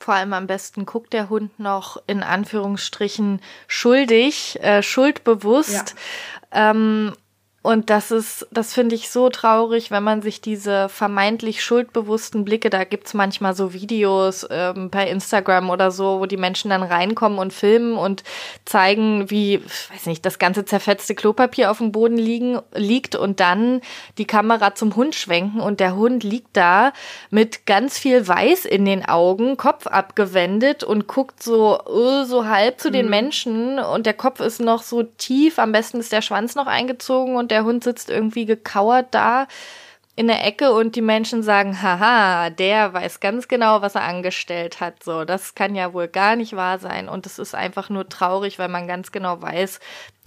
Vor 0.00 0.14
allem 0.14 0.32
am 0.32 0.46
besten 0.46 0.86
guckt 0.86 1.12
der 1.12 1.28
Hund 1.28 1.58
noch 1.58 2.00
in 2.06 2.22
Anführungsstrichen 2.22 3.40
schuldig, 3.66 4.58
äh, 4.62 4.82
schuldbewusst. 4.82 5.94
Ja. 6.52 6.70
Ähm, 6.70 7.12
und 7.60 7.90
das 7.90 8.12
ist, 8.12 8.46
das 8.52 8.72
finde 8.72 8.94
ich 8.94 9.10
so 9.10 9.30
traurig, 9.30 9.90
wenn 9.90 10.04
man 10.04 10.22
sich 10.22 10.40
diese 10.40 10.88
vermeintlich 10.88 11.62
schuldbewussten 11.62 12.44
Blicke, 12.44 12.70
da 12.70 12.84
gibt's 12.84 13.14
manchmal 13.14 13.52
so 13.52 13.72
Videos 13.72 14.46
ähm, 14.48 14.90
bei 14.90 15.08
Instagram 15.08 15.68
oder 15.68 15.90
so, 15.90 16.20
wo 16.20 16.26
die 16.26 16.36
Menschen 16.36 16.70
dann 16.70 16.84
reinkommen 16.84 17.40
und 17.40 17.52
filmen 17.52 17.98
und 17.98 18.22
zeigen, 18.64 19.28
wie, 19.28 19.60
weiß 19.92 20.06
nicht, 20.06 20.24
das 20.24 20.38
ganze 20.38 20.64
zerfetzte 20.66 21.16
Klopapier 21.16 21.72
auf 21.72 21.78
dem 21.78 21.90
Boden 21.90 22.16
liegen, 22.16 22.60
liegt 22.74 23.16
und 23.16 23.40
dann 23.40 23.80
die 24.18 24.26
Kamera 24.26 24.76
zum 24.76 24.94
Hund 24.94 25.16
schwenken 25.16 25.60
und 25.60 25.80
der 25.80 25.96
Hund 25.96 26.22
liegt 26.22 26.56
da 26.56 26.92
mit 27.30 27.66
ganz 27.66 27.98
viel 27.98 28.26
Weiß 28.26 28.66
in 28.66 28.84
den 28.84 29.04
Augen, 29.04 29.56
Kopf 29.56 29.88
abgewendet 29.88 30.84
und 30.84 31.08
guckt 31.08 31.42
so, 31.42 31.80
uh, 31.86 32.22
so 32.22 32.46
halb 32.46 32.78
zu 32.78 32.88
mhm. 32.88 32.92
den 32.92 33.10
Menschen 33.10 33.78
und 33.80 34.06
der 34.06 34.14
Kopf 34.14 34.38
ist 34.38 34.60
noch 34.60 34.82
so 34.82 35.02
tief, 35.02 35.58
am 35.58 35.72
besten 35.72 35.98
ist 35.98 36.12
der 36.12 36.22
Schwanz 36.22 36.54
noch 36.54 36.68
eingezogen 36.68 37.34
und 37.34 37.47
der 37.50 37.58
der 37.58 37.64
Hund 37.64 37.82
sitzt 37.82 38.08
irgendwie 38.08 38.46
gekauert 38.46 39.08
da 39.10 39.48
in 40.14 40.28
der 40.28 40.44
Ecke 40.44 40.72
und 40.72 40.96
die 40.96 41.00
Menschen 41.00 41.42
sagen, 41.42 41.80
haha, 41.80 42.50
der 42.50 42.92
weiß 42.92 43.20
ganz 43.20 43.46
genau, 43.46 43.82
was 43.82 43.94
er 43.94 44.02
angestellt 44.02 44.80
hat. 44.80 45.02
So, 45.02 45.24
das 45.24 45.54
kann 45.54 45.76
ja 45.76 45.92
wohl 45.92 46.08
gar 46.08 46.34
nicht 46.34 46.56
wahr 46.56 46.78
sein. 46.78 47.08
Und 47.08 47.26
es 47.26 47.38
ist 47.38 47.54
einfach 47.54 47.88
nur 47.88 48.08
traurig, 48.08 48.58
weil 48.58 48.68
man 48.68 48.88
ganz 48.88 49.12
genau 49.12 49.40
weiß, 49.42 49.78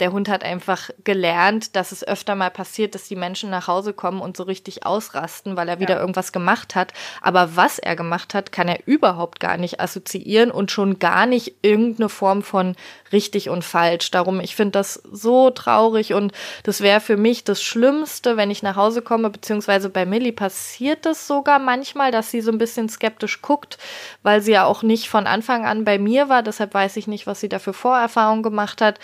der 0.02 0.10
Hund 0.10 0.28
hat 0.28 0.42
einfach 0.42 0.90
gelernt, 1.04 1.76
dass 1.76 1.92
es 1.92 2.02
öfter 2.02 2.34
mal 2.34 2.50
passiert, 2.50 2.96
dass 2.96 3.06
die 3.06 3.14
Menschen 3.14 3.50
nach 3.50 3.68
Hause 3.68 3.92
kommen 3.92 4.20
und 4.20 4.36
so 4.36 4.42
richtig 4.42 4.84
ausrasten, 4.84 5.56
weil 5.56 5.68
er 5.68 5.78
wieder 5.78 5.94
ja. 5.94 6.00
irgendwas 6.00 6.32
gemacht 6.32 6.74
hat. 6.74 6.92
Aber 7.20 7.54
was 7.54 7.78
er 7.78 7.94
gemacht 7.94 8.34
hat, 8.34 8.50
kann 8.50 8.66
er 8.66 8.80
überhaupt 8.86 9.38
gar 9.38 9.56
nicht 9.56 9.78
assoziieren 9.80 10.50
und 10.50 10.72
schon 10.72 10.98
gar 10.98 11.26
nicht 11.26 11.54
irgendeine 11.62 12.08
Form 12.08 12.42
von 12.42 12.74
richtig 13.12 13.48
und 13.48 13.62
falsch. 13.64 14.10
Darum, 14.10 14.40
ich 14.40 14.56
finde 14.56 14.72
das 14.72 14.94
so 15.08 15.50
traurig 15.50 16.14
und 16.14 16.32
das 16.64 16.80
wäre 16.80 16.98
für 16.98 17.16
mich 17.16 17.44
das 17.44 17.62
Schlimmste, 17.62 18.36
wenn 18.36 18.50
ich 18.50 18.64
nach 18.64 18.74
Hause 18.74 19.02
komme, 19.02 19.30
beziehungsweise 19.30 19.88
bei 19.88 20.04
Millie 20.04 20.32
passiert 20.32 21.06
das 21.06 21.28
sogar 21.28 21.60
manchmal, 21.60 22.10
dass 22.10 22.32
sie 22.32 22.40
so 22.40 22.50
ein 22.50 22.58
bisschen 22.58 22.88
skeptisch 22.88 23.40
guckt, 23.40 23.78
weil 24.24 24.40
sie 24.40 24.50
ja 24.50 24.64
auch 24.64 24.82
nicht 24.82 25.08
von 25.08 25.28
Anfang 25.28 25.64
an 25.64 25.84
bei 25.84 26.00
mir 26.00 26.28
war. 26.28 26.42
Deshalb 26.42 26.74
weiß 26.74 26.96
ich 26.96 27.06
nicht, 27.06 27.28
was 27.28 27.38
sie 27.38 27.48
da 27.48 27.60
für 27.60 27.72
Vorerfahrungen 27.72 28.42
gemacht 28.42 28.80
hat. 28.80 28.98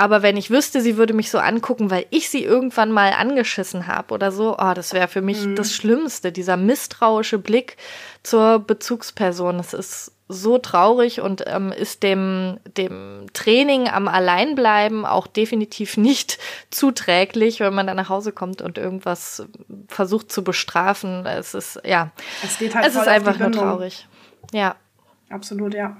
Aber 0.00 0.22
wenn 0.22 0.38
ich 0.38 0.50
wüsste, 0.50 0.80
sie 0.80 0.96
würde 0.96 1.12
mich 1.12 1.30
so 1.30 1.38
angucken, 1.38 1.90
weil 1.90 2.06
ich 2.08 2.30
sie 2.30 2.42
irgendwann 2.42 2.90
mal 2.90 3.12
angeschissen 3.12 3.86
habe 3.86 4.14
oder 4.14 4.32
so, 4.32 4.56
oh, 4.58 4.72
das 4.74 4.94
wäre 4.94 5.08
für 5.08 5.20
mich 5.20 5.44
mhm. 5.44 5.56
das 5.56 5.74
Schlimmste, 5.74 6.32
dieser 6.32 6.56
misstrauische 6.56 7.36
Blick 7.36 7.76
zur 8.22 8.60
Bezugsperson. 8.60 9.58
Das 9.58 9.74
ist 9.74 10.12
so 10.26 10.56
traurig 10.56 11.20
und 11.20 11.44
ähm, 11.46 11.70
ist 11.70 12.02
dem, 12.02 12.60
dem 12.78 13.26
Training 13.34 13.88
am 13.88 14.08
Alleinbleiben 14.08 15.04
auch 15.04 15.26
definitiv 15.26 15.96
nicht 15.98 16.38
zuträglich, 16.70 17.60
wenn 17.60 17.74
man 17.74 17.86
dann 17.86 17.98
nach 17.98 18.08
Hause 18.08 18.32
kommt 18.32 18.62
und 18.62 18.78
irgendwas 18.78 19.44
versucht 19.88 20.32
zu 20.32 20.42
bestrafen. 20.42 21.26
Es 21.26 21.52
ist, 21.52 21.78
ja, 21.84 22.10
es, 22.42 22.56
geht 22.56 22.74
halt 22.74 22.86
es 22.86 22.94
ist 22.94 23.06
einfach 23.06 23.38
nur 23.38 23.52
traurig. 23.52 24.08
Ja. 24.54 24.76
Absolut, 25.28 25.74
ja. 25.74 25.98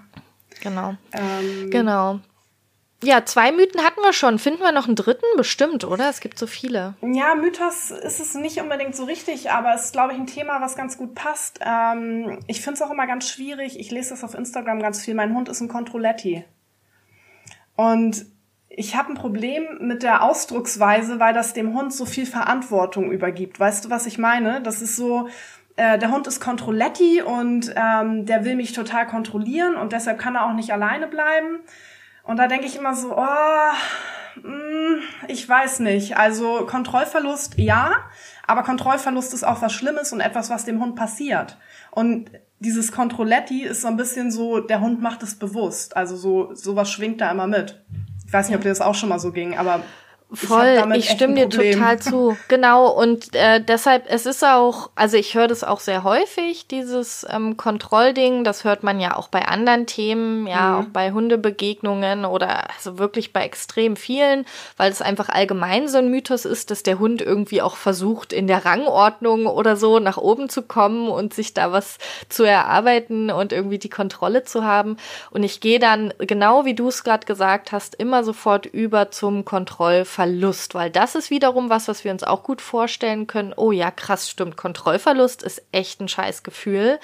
Genau. 0.63 0.95
Ähm, 1.13 1.69
genau. 1.71 2.21
Ja, 3.03 3.25
zwei 3.25 3.51
Mythen 3.51 3.83
hatten 3.83 4.01
wir 4.03 4.13
schon. 4.13 4.39
Finden 4.39 4.61
wir 4.61 4.73
noch 4.73 4.87
einen 4.87 4.97
dritten? 4.97 5.25
Bestimmt, 5.37 5.85
oder? 5.85 6.11
Es 6.11 6.21
gibt 6.21 6.39
so 6.39 6.47
viele. 6.47 6.95
Ja, 7.01 7.35
Mythos 7.35 7.91
ist 7.91 8.21
es 8.21 8.35
nicht 8.35 8.61
unbedingt 8.61 8.95
so 8.95 9.05
richtig, 9.05 9.51
aber 9.51 9.75
es 9.75 9.87
ist, 9.87 9.93
glaube 9.93 10.13
ich, 10.13 10.19
ein 10.19 10.27
Thema, 10.27 10.61
was 10.61 10.77
ganz 10.77 10.99
gut 10.99 11.15
passt. 11.15 11.61
Ähm, 11.65 12.41
ich 12.47 12.61
finde 12.61 12.75
es 12.75 12.83
auch 12.83 12.91
immer 12.91 13.07
ganz 13.07 13.29
schwierig. 13.29 13.81
Ich 13.81 13.91
lese 13.91 14.11
das 14.11 14.23
auf 14.23 14.35
Instagram 14.35 14.81
ganz 14.81 15.03
viel. 15.03 15.15
Mein 15.15 15.35
Hund 15.35 15.49
ist 15.49 15.61
ein 15.61 15.69
Controletti. 15.69 16.45
Und 17.75 18.27
ich 18.69 18.95
habe 18.95 19.13
ein 19.13 19.15
Problem 19.15 19.79
mit 19.81 20.03
der 20.03 20.23
Ausdrucksweise, 20.23 21.19
weil 21.19 21.33
das 21.33 21.55
dem 21.55 21.75
Hund 21.75 21.95
so 21.95 22.05
viel 22.05 22.27
Verantwortung 22.27 23.11
übergibt. 23.11 23.59
Weißt 23.59 23.85
du, 23.85 23.91
was 23.91 24.07
ich 24.07 24.19
meine? 24.19 24.61
Das 24.61 24.83
ist 24.83 24.97
so, 24.97 25.29
äh, 25.77 25.99
der 25.99 26.11
Hund 26.13 26.27
ist 26.27 26.41
Controletti 26.41 27.23
und 27.23 27.73
ähm, 27.75 28.27
der 28.27 28.45
will 28.45 28.57
mich 28.57 28.73
total 28.73 29.07
kontrollieren 29.07 29.77
und 29.77 29.93
deshalb 29.93 30.19
kann 30.19 30.35
er 30.35 30.45
auch 30.45 30.53
nicht 30.53 30.73
alleine 30.73 31.07
bleiben. 31.07 31.61
Und 32.23 32.37
da 32.37 32.47
denke 32.47 32.67
ich 32.67 32.77
immer 32.77 32.95
so, 32.95 33.17
oh, 33.17 34.41
mm, 34.43 35.01
ich 35.29 35.49
weiß 35.49 35.81
nicht. 35.81 36.17
Also 36.17 36.67
Kontrollverlust 36.67 37.59
ja, 37.59 37.93
aber 38.47 38.63
Kontrollverlust 38.63 39.35
ist 39.35 39.45
auch 39.45 39.63
was 39.63 39.73
Schlimmes 39.73 40.13
und 40.13 40.21
etwas, 40.21 40.51
was 40.51 40.65
dem 40.65 40.81
Hund 40.81 40.97
passiert. 40.97 41.57
Und 41.91 42.31
dieses 42.59 42.93
Controletti 42.93 43.63
ist 43.63 43.81
so 43.81 43.89
ein 43.89 43.97
bisschen 43.97 44.31
so, 44.31 44.61
der 44.61 44.81
Hund 44.81 45.01
macht 45.01 45.23
es 45.23 45.35
bewusst. 45.35 45.97
Also 45.97 46.17
so 46.17 46.55
sowas 46.55 46.91
schwingt 46.91 47.21
da 47.21 47.31
immer 47.31 47.47
mit. 47.47 47.83
Ich 48.27 48.33
weiß 48.33 48.49
nicht, 48.49 48.57
ob 48.57 48.63
dir 48.63 48.69
das 48.69 48.81
auch 48.81 48.95
schon 48.95 49.09
mal 49.09 49.19
so 49.19 49.33
ging, 49.33 49.57
aber 49.57 49.83
Voll, 50.33 50.93
ich, 50.93 50.99
ich 50.99 51.11
stimme 51.11 51.35
dir 51.35 51.49
total 51.49 51.99
zu. 51.99 52.37
Genau, 52.49 52.89
und 52.89 53.35
äh, 53.35 53.63
deshalb, 53.63 54.05
es 54.09 54.27
ist 54.27 54.45
auch, 54.45 54.91
also 54.95 55.17
ich 55.17 55.35
höre 55.35 55.49
das 55.49 55.65
auch 55.65 55.81
sehr 55.81 56.05
häufig, 56.05 56.67
dieses 56.69 57.27
ähm, 57.29 57.57
Kontrollding, 57.57 58.45
das 58.45 58.65
hört 58.65 58.83
man 58.83 59.01
ja 59.01 59.17
auch 59.17 59.29
bei 59.29 59.47
anderen 59.47 59.87
Themen, 59.87 60.47
ja, 60.47 60.71
mhm. 60.71 60.79
auch 60.79 60.89
bei 60.93 61.13
Hundebegegnungen 61.13 62.25
oder 62.25 62.71
also 62.71 62.99
wirklich 62.99 63.33
bei 63.33 63.45
extrem 63.45 63.97
vielen, 63.97 64.47
weil 64.77 64.91
es 64.91 65.03
einfach 65.03 65.29
allgemein 65.29 65.89
so 65.89 65.99
ein 65.99 66.11
Mythos 66.11 66.45
ist, 66.45 66.71
dass 66.71 66.83
der 66.83 66.99
Hund 66.99 67.23
irgendwie 67.23 67.63
auch 67.63 67.77
versucht, 67.77 68.33
in 68.33 68.47
der 68.47 68.65
Rangordnung 68.65 69.47
oder 69.47 69.77
so 69.77 69.99
nach 69.99 70.17
oben 70.17 70.49
zu 70.49 70.63
kommen 70.63 71.09
und 71.09 71.35
sich 71.35 71.55
da 71.55 71.73
was 71.73 71.99
zu 72.29 72.45
erarbeiten 72.45 73.31
und 73.31 73.53
irgendwie 73.53 73.79
die 73.79 73.91
Kontrolle 73.91 74.45
zu 74.45 74.65
haben. 74.65 74.97
Und 75.31 75.43
ich 75.43 75.61
gehe 75.61 75.79
dann, 75.79 76.15
genau 76.19 76.65
wie 76.65 76.75
du 76.75 76.89
es 76.89 77.05
gerade 77.05 77.27
gesagt 77.27 77.73
hast, 77.73 77.95
immer 77.97 78.23
sofort 78.23 78.67
über 78.67 79.11
zum 79.11 79.45
Kontrollverhalten 79.45 80.20
Kontrollverlust, 80.21 80.75
weil 80.75 80.91
das 80.91 81.15
ist 81.15 81.31
wiederum 81.31 81.71
was, 81.71 81.89
was 81.89 82.05
wir 82.05 82.13
uns 82.13 82.25
auch 82.25 82.43
gut 82.43 82.61
vorstellen 82.61 83.27
können. 83.27 83.55
Oh 83.57 83.73
ja, 83.73 83.91
krass, 83.91 84.29
stimmt. 84.29 84.57
Kontrollverlust 84.57 85.43
ist 85.43 85.63
echt 85.73 86.01
ein 86.01 86.09
Scheißgefühl. 86.09 86.99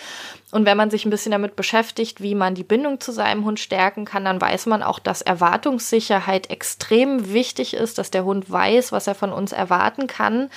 Und 0.53 0.65
wenn 0.65 0.77
man 0.77 0.91
sich 0.91 1.05
ein 1.05 1.11
bisschen 1.11 1.33
damit 1.33 1.57
beschäftigt, 1.57 2.21
wie 2.23 2.37
man 2.37 2.55
die 2.55 2.63
Bindung 2.63 3.01
zu 3.01 3.11
seinem 3.11 3.45
Hund 3.45 3.59
stärken 3.59 4.05
kann, 4.05 4.25
dann 4.25 4.41
weiß 4.41 4.67
man 4.67 4.83
auch, 4.83 5.01
dass 5.01 5.21
Erwartungssicherheit 5.21 6.51
extrem 6.51 7.33
wichtig 7.33 7.75
ist, 7.75 7.99
dass 7.99 8.13
der 8.13 8.25
Hund 8.25 8.51
weiß, 8.51 8.93
was 8.93 9.09
er 9.09 9.17
von 9.17 9.33
uns 9.33 9.51
erwarten 9.51 10.07
kann. 10.07 10.49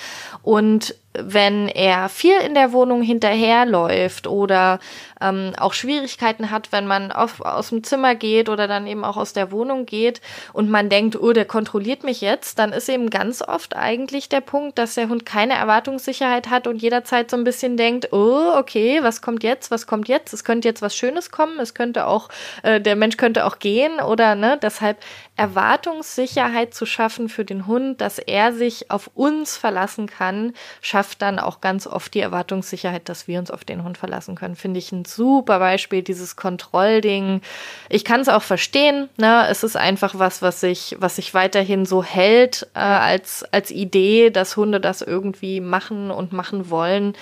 Und 0.42 0.94
wenn 1.12 1.66
er 1.68 2.08
viel 2.08 2.36
in 2.38 2.54
der 2.54 2.72
Wohnung 2.72 3.02
hinterherläuft 3.02 4.28
oder 4.28 4.78
ähm, 5.20 5.52
auch 5.58 5.72
Schwierigkeiten 5.72 6.52
hat, 6.52 6.70
wenn 6.70 6.86
man 6.86 7.10
auf, 7.10 7.40
aus 7.40 7.70
dem 7.70 7.82
Zimmer 7.82 8.14
geht 8.14 8.48
oder 8.48 8.68
dann 8.68 8.86
eben 8.86 9.04
auch 9.04 9.16
aus 9.16 9.32
der 9.32 9.50
Wohnung 9.50 9.86
geht 9.86 10.20
und 10.52 10.70
man 10.70 10.88
denkt, 10.88 11.20
oh, 11.20 11.32
der 11.32 11.46
kontrolliert 11.46 12.04
mich 12.04 12.20
jetzt, 12.20 12.60
dann 12.60 12.72
ist 12.72 12.88
eben 12.88 13.10
ganz 13.10 13.42
oft 13.42 13.74
eigentlich 13.74 14.28
der 14.28 14.40
Punkt, 14.40 14.78
dass 14.78 14.94
der 14.94 15.08
Hund 15.08 15.26
keine 15.26 15.54
Erwartungssicherheit 15.54 16.48
hat 16.48 16.68
und 16.68 16.80
jederzeit 16.80 17.28
so 17.28 17.36
ein 17.36 17.44
bisschen 17.44 17.76
denkt, 17.76 18.12
oh, 18.12 18.52
okay, 18.56 19.00
was 19.02 19.20
kommt 19.20 19.42
jetzt, 19.42 19.72
was 19.72 19.79
kommt 19.86 20.08
jetzt? 20.08 20.32
Es 20.32 20.44
könnte 20.44 20.68
jetzt 20.68 20.80
was 20.80 20.96
Schönes 20.96 21.30
kommen, 21.30 21.58
es 21.60 21.74
könnte 21.74 22.06
auch, 22.06 22.28
äh, 22.62 22.80
der 22.80 22.96
Mensch 22.96 23.16
könnte 23.16 23.44
auch 23.44 23.58
gehen 23.58 24.00
oder 24.00 24.34
ne, 24.34 24.58
deshalb 24.62 24.98
Erwartungssicherheit 25.36 26.74
zu 26.74 26.86
schaffen 26.86 27.28
für 27.28 27.44
den 27.44 27.66
Hund, 27.66 28.00
dass 28.00 28.18
er 28.18 28.52
sich 28.52 28.90
auf 28.90 29.10
uns 29.14 29.56
verlassen 29.56 30.06
kann, 30.06 30.54
schafft 30.80 31.10
schafft 31.10 31.22
dann 31.22 31.38
auch 31.38 31.60
ganz 31.60 31.86
oft 31.86 32.14
die 32.14 32.20
Erwartungssicherheit, 32.20 33.08
dass 33.08 33.26
wir 33.26 33.38
uns 33.38 33.50
auf 33.50 33.64
den 33.64 33.82
Hund 33.82 33.98
verlassen 33.98 34.36
können. 34.36 34.54
Finde 34.54 34.78
ich 34.78 34.92
ein 34.92 35.04
super 35.04 35.58
Beispiel, 35.58 36.02
dieses 36.02 36.36
Kontrollding. 36.36 37.40
Ich 37.88 38.04
kann 38.04 38.20
es 38.20 38.28
auch 38.28 38.42
verstehen, 38.42 39.08
ne? 39.16 39.46
Es 39.48 39.64
ist 39.64 39.76
einfach 39.76 40.18
was, 40.18 40.40
was 40.40 40.60
sich, 40.60 40.96
was 41.00 41.16
sich 41.16 41.34
weiterhin 41.34 41.84
so 41.84 42.04
hält 42.04 42.68
äh, 42.74 42.80
als, 42.80 43.44
als 43.50 43.70
Idee, 43.70 44.30
dass 44.30 44.56
Hunde 44.56 44.78
das 44.78 45.02
irgendwie 45.02 45.60
machen 45.60 46.10
und 46.10 46.32
machen 46.32 46.70
wollen. 46.70 47.14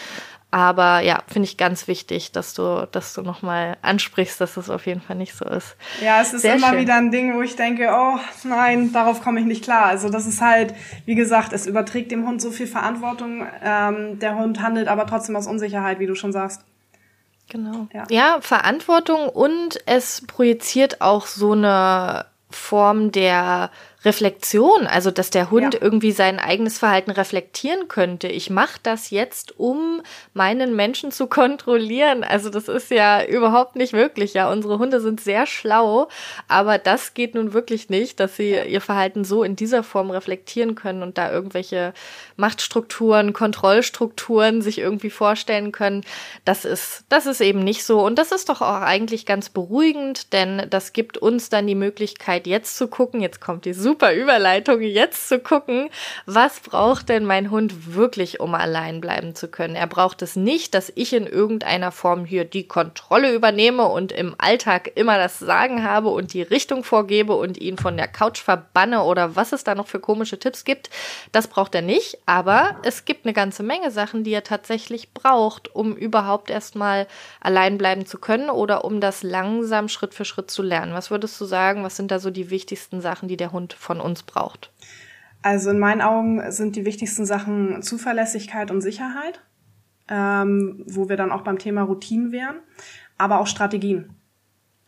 Aber 0.51 1.01
ja, 1.01 1.23
finde 1.27 1.47
ich 1.47 1.59
ganz 1.59 1.89
wichtig, 1.89 2.33
dass 2.33 2.55
du, 2.55 2.89
dass 2.91 3.13
du 3.13 3.21
nochmal 3.21 3.77
ansprichst, 3.83 4.41
dass 4.41 4.55
das 4.55 4.71
auf 4.71 4.87
jeden 4.87 5.03
Fall 5.03 5.17
nicht 5.17 5.35
so 5.35 5.45
ist. 5.45 5.77
Ja, 6.01 6.23
es 6.23 6.33
ist 6.33 6.41
Sehr 6.41 6.57
immer 6.57 6.71
schön. 6.71 6.79
wieder 6.79 6.95
ein 6.95 7.11
Ding, 7.11 7.35
wo 7.35 7.43
ich 7.43 7.55
denke, 7.55 7.91
oh 7.93 8.19
nein, 8.45 8.91
darauf 8.93 9.23
komme 9.23 9.41
ich 9.41 9.47
nicht 9.47 9.63
klar. 9.63 9.85
Also 9.85 10.09
das 10.09 10.27
ist 10.27 10.41
halt, 10.41 10.75
wie 11.05 11.15
gesagt, 11.15 11.53
es 11.53 11.67
überträgt 11.67 12.11
dem 12.11 12.27
Hund 12.27 12.41
so 12.41 12.51
viel 12.51 12.67
Verantwortung. 12.67 13.47
Ähm, 13.63 14.19
der 14.21 14.37
Hund 14.37 14.63
handelt 14.63 14.89
aber 14.89 15.07
trotzdem 15.07 15.37
aus 15.37 15.47
Unsicherheit, 15.47 15.99
wie 15.99 16.07
du 16.07 16.15
schon 16.15 16.33
sagst. 16.33 16.63
Genau. 17.51 17.89
Ja. 17.93 18.05
ja, 18.11 18.39
Verantwortung 18.41 19.29
und 19.29 19.81
es 19.87 20.27
projiziert 20.27 21.01
auch 21.03 21.27
so 21.27 21.53
eine 21.53 22.27
Form 22.51 23.13
der 23.13 23.71
Reflexion, 24.05 24.87
also 24.87 25.11
dass 25.11 25.31
der 25.31 25.51
Hund 25.51 25.75
ja. 25.75 25.81
irgendwie 25.83 26.13
sein 26.13 26.39
eigenes 26.39 26.79
Verhalten 26.79 27.11
reflektieren 27.11 27.89
könnte. 27.89 28.29
Ich 28.29 28.49
mache 28.49 28.79
das 28.83 29.11
jetzt, 29.11 29.59
um 29.59 30.03
meinen 30.35 30.77
Menschen 30.77 31.11
zu 31.11 31.27
kontrollieren. 31.27 32.23
Also 32.23 32.49
das 32.49 32.69
ist 32.69 32.93
ja 32.93 33.25
überhaupt 33.25 33.75
nicht 33.75 33.93
möglich. 33.93 34.35
Ja, 34.35 34.53
unsere 34.53 34.79
Hunde 34.79 35.01
sind 35.01 35.21
sehr 35.21 35.47
schlau, 35.47 36.09
aber 36.47 36.79
das 36.79 37.15
geht 37.15 37.35
nun 37.35 37.53
wirklich 37.53 37.89
nicht, 37.91 38.21
dass 38.21 38.37
sie 38.37 38.57
ihr 38.57 38.81
Verhalten 38.81 39.25
so 39.25 39.43
in 39.43 39.57
dieser 39.57 39.83
Form 39.83 40.13
reflektieren 40.13 40.77
können 40.77 41.03
und 41.03 41.19
da 41.19 41.33
irgendwelche 41.33 41.93
Machtstrukturen, 42.39 43.33
Kontrollstrukturen 43.33 44.63
sich 44.63 44.79
irgendwie 44.79 45.11
vorstellen 45.11 45.73
können. 45.73 46.05
Das 46.45 46.65
ist, 46.65 47.03
das 47.09 47.27
ist 47.27 47.41
eben 47.41 47.59
nicht 47.59 47.85
so. 47.85 48.01
Und 48.01 48.17
das 48.17 48.31
ist 48.31 48.49
doch 48.49 48.63
auch 48.63 48.81
eigentlich 48.81 49.27
ganz 49.27 49.49
beruhigend, 49.49 50.33
denn 50.33 50.67
das 50.71 50.93
gibt 50.93 51.19
uns 51.19 51.51
dann 51.51 51.67
die 51.67 51.75
Möglichkeit, 51.75 52.47
jetzt 52.47 52.77
zu 52.77 52.87
gucken. 52.87 53.21
Jetzt 53.21 53.41
kommt 53.41 53.65
die 53.65 53.73
super 53.73 54.15
Überleitung, 54.15 54.81
jetzt 54.81 55.29
zu 55.29 55.41
gucken, 55.41 55.91
was 56.27 56.61
braucht 56.61 57.09
denn 57.09 57.25
mein 57.25 57.51
Hund 57.51 57.95
wirklich, 57.95 58.39
um 58.39 58.55
allein 58.55 59.01
bleiben 59.01 59.35
zu 59.35 59.49
können. 59.49 59.75
Er 59.75 59.89
braucht 59.89 60.23
es 60.23 60.37
nicht, 60.37 60.75
dass 60.75 60.93
ich 60.95 61.13
in 61.13 61.27
irgendeiner 61.27 61.91
Form 61.91 62.25
hier 62.25 62.45
die 62.45 62.69
Kontrolle 62.69 63.35
übernehme 63.35 63.89
und 63.89 64.13
im 64.13 64.37
Alltag 64.39 64.93
immer 64.95 65.19
das 65.19 65.41
Sagen 65.41 65.83
habe 65.83 66.11
und 66.11 66.35
die 66.35 66.43
Richtung 66.43 66.85
vorgebe 66.85 67.35
und 67.35 67.59
ihn 67.59 67.79
von 67.79 67.97
der 67.97 68.07
Couch 68.07 68.41
verbanne 68.41 69.03
oder 69.03 69.35
was 69.35 69.53
es 69.53 69.65
da 69.65 69.75
noch 69.75 69.89
für 69.89 69.99
komische 69.99 70.39
Tipps 70.39 70.65
gibt. 70.65 70.89
Das 71.33 71.49
braucht 71.49 71.75
er 71.75 71.83
nicht, 71.83 72.19
aber 72.29 72.77
es 72.83 73.07
gibt 73.07 73.25
eine 73.25 73.33
ganze 73.33 73.63
Menge 73.63 73.91
Sachen, 73.91 74.23
die 74.23 74.33
er 74.33 74.45
tatsächlich 74.45 75.15
braucht, 75.15 75.75
um 75.75 75.97
überhaupt 75.97 76.51
erstmal 76.51 77.07
allein 77.41 77.79
bleiben 77.79 78.05
zu 78.05 78.19
können 78.19 78.51
oder 78.51 78.85
um 78.85 79.01
das 79.01 79.23
langsam 79.23 79.89
Schritt 79.89 80.13
für 80.13 80.27
Schritt 80.27 80.51
zu 80.51 80.63
lernen. 80.63 80.93
Was 80.93 81.11
würdest 81.11 81.41
du 81.41 81.47
sagen, 81.47 81.85
was 81.85 81.97
sind 81.97 82.11
da 82.11 82.19
so 82.19 82.31
die 82.31 82.51
wichtigsten 82.51 83.01
Sachen, 83.01 83.29
die 83.29 83.39
der 83.39 83.51
Hund 83.53 83.73
von 83.73 83.99
uns 83.99 84.25
braucht? 84.25 84.71
Also 85.41 85.71
in 85.71 85.79
meinen 85.79 86.03
Augen 86.03 86.53
sind 86.53 86.77
die 86.77 86.85
wichtigsten 86.85 87.25
Sachen 87.25 87.81
Zuverlässigkeit 87.81 88.71
und 88.71 88.83
Sicherheit, 88.83 89.41
ähm, 90.11 90.85
wo 90.87 91.09
wir 91.09 91.17
dann 91.17 91.33
auch 91.33 91.45
beim 91.45 91.59
Thema 91.59 91.85
Routinen 91.85 92.31
wären, 92.31 92.57
aber 93.17 93.41
auch 93.41 93.47
Strategien. 93.47 94.19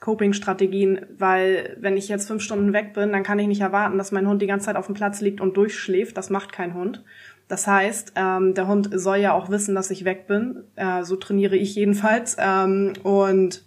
Coping-Strategien, 0.00 1.07
weil 1.18 1.76
wenn 1.79 1.98
ich 1.98 2.09
jetzt 2.09 2.26
fünf 2.26 2.42
Stunden 2.42 2.72
weg 2.72 2.94
bin, 2.94 3.12
dann 3.12 3.22
kann 3.22 3.38
ich 3.38 3.46
nicht 3.46 3.61
erwarten, 3.61 3.98
dass 3.98 4.12
mein 4.12 4.26
Hund 4.26 4.40
die 4.40 4.46
ganze 4.46 4.66
Zeit 4.66 4.76
auf 4.76 4.87
dem 4.87 4.94
Platz 4.94 5.20
liegt 5.20 5.42
und 5.42 5.59
durchschläft. 5.59 6.16
Das 6.16 6.31
macht 6.31 6.53
kein 6.53 6.72
Hund. 6.72 7.05
Das 7.51 7.67
heißt, 7.67 8.13
ähm, 8.15 8.55
der 8.55 8.69
Hund 8.69 8.91
soll 8.93 9.17
ja 9.17 9.33
auch 9.33 9.51
wissen, 9.51 9.75
dass 9.75 9.91
ich 9.91 10.05
weg 10.05 10.29
bin. 10.29 10.63
Äh, 10.77 11.03
so 11.03 11.17
trainiere 11.17 11.57
ich 11.57 11.75
jedenfalls. 11.75 12.37
Ähm, 12.39 12.93
und 13.03 13.65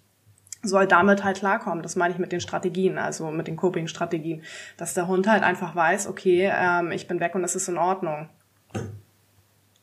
soll 0.61 0.87
damit 0.87 1.25
halt 1.25 1.39
klarkommen. 1.39 1.83
Das 1.83 1.97
meine 1.97 2.13
ich 2.13 2.17
mit 2.17 2.31
den 2.31 2.39
Strategien, 2.39 2.97
also 2.97 3.29
mit 3.29 3.47
den 3.47 3.57
Coping-Strategien, 3.57 4.41
dass 4.77 4.93
der 4.93 5.07
Hund 5.07 5.27
halt 5.27 5.43
einfach 5.43 5.75
weiß, 5.75 6.07
okay, 6.07 6.49
ähm, 6.55 6.93
ich 6.93 7.09
bin 7.09 7.19
weg 7.19 7.35
und 7.35 7.43
es 7.43 7.55
ist 7.55 7.67
in 7.67 7.77
Ordnung. 7.77 8.29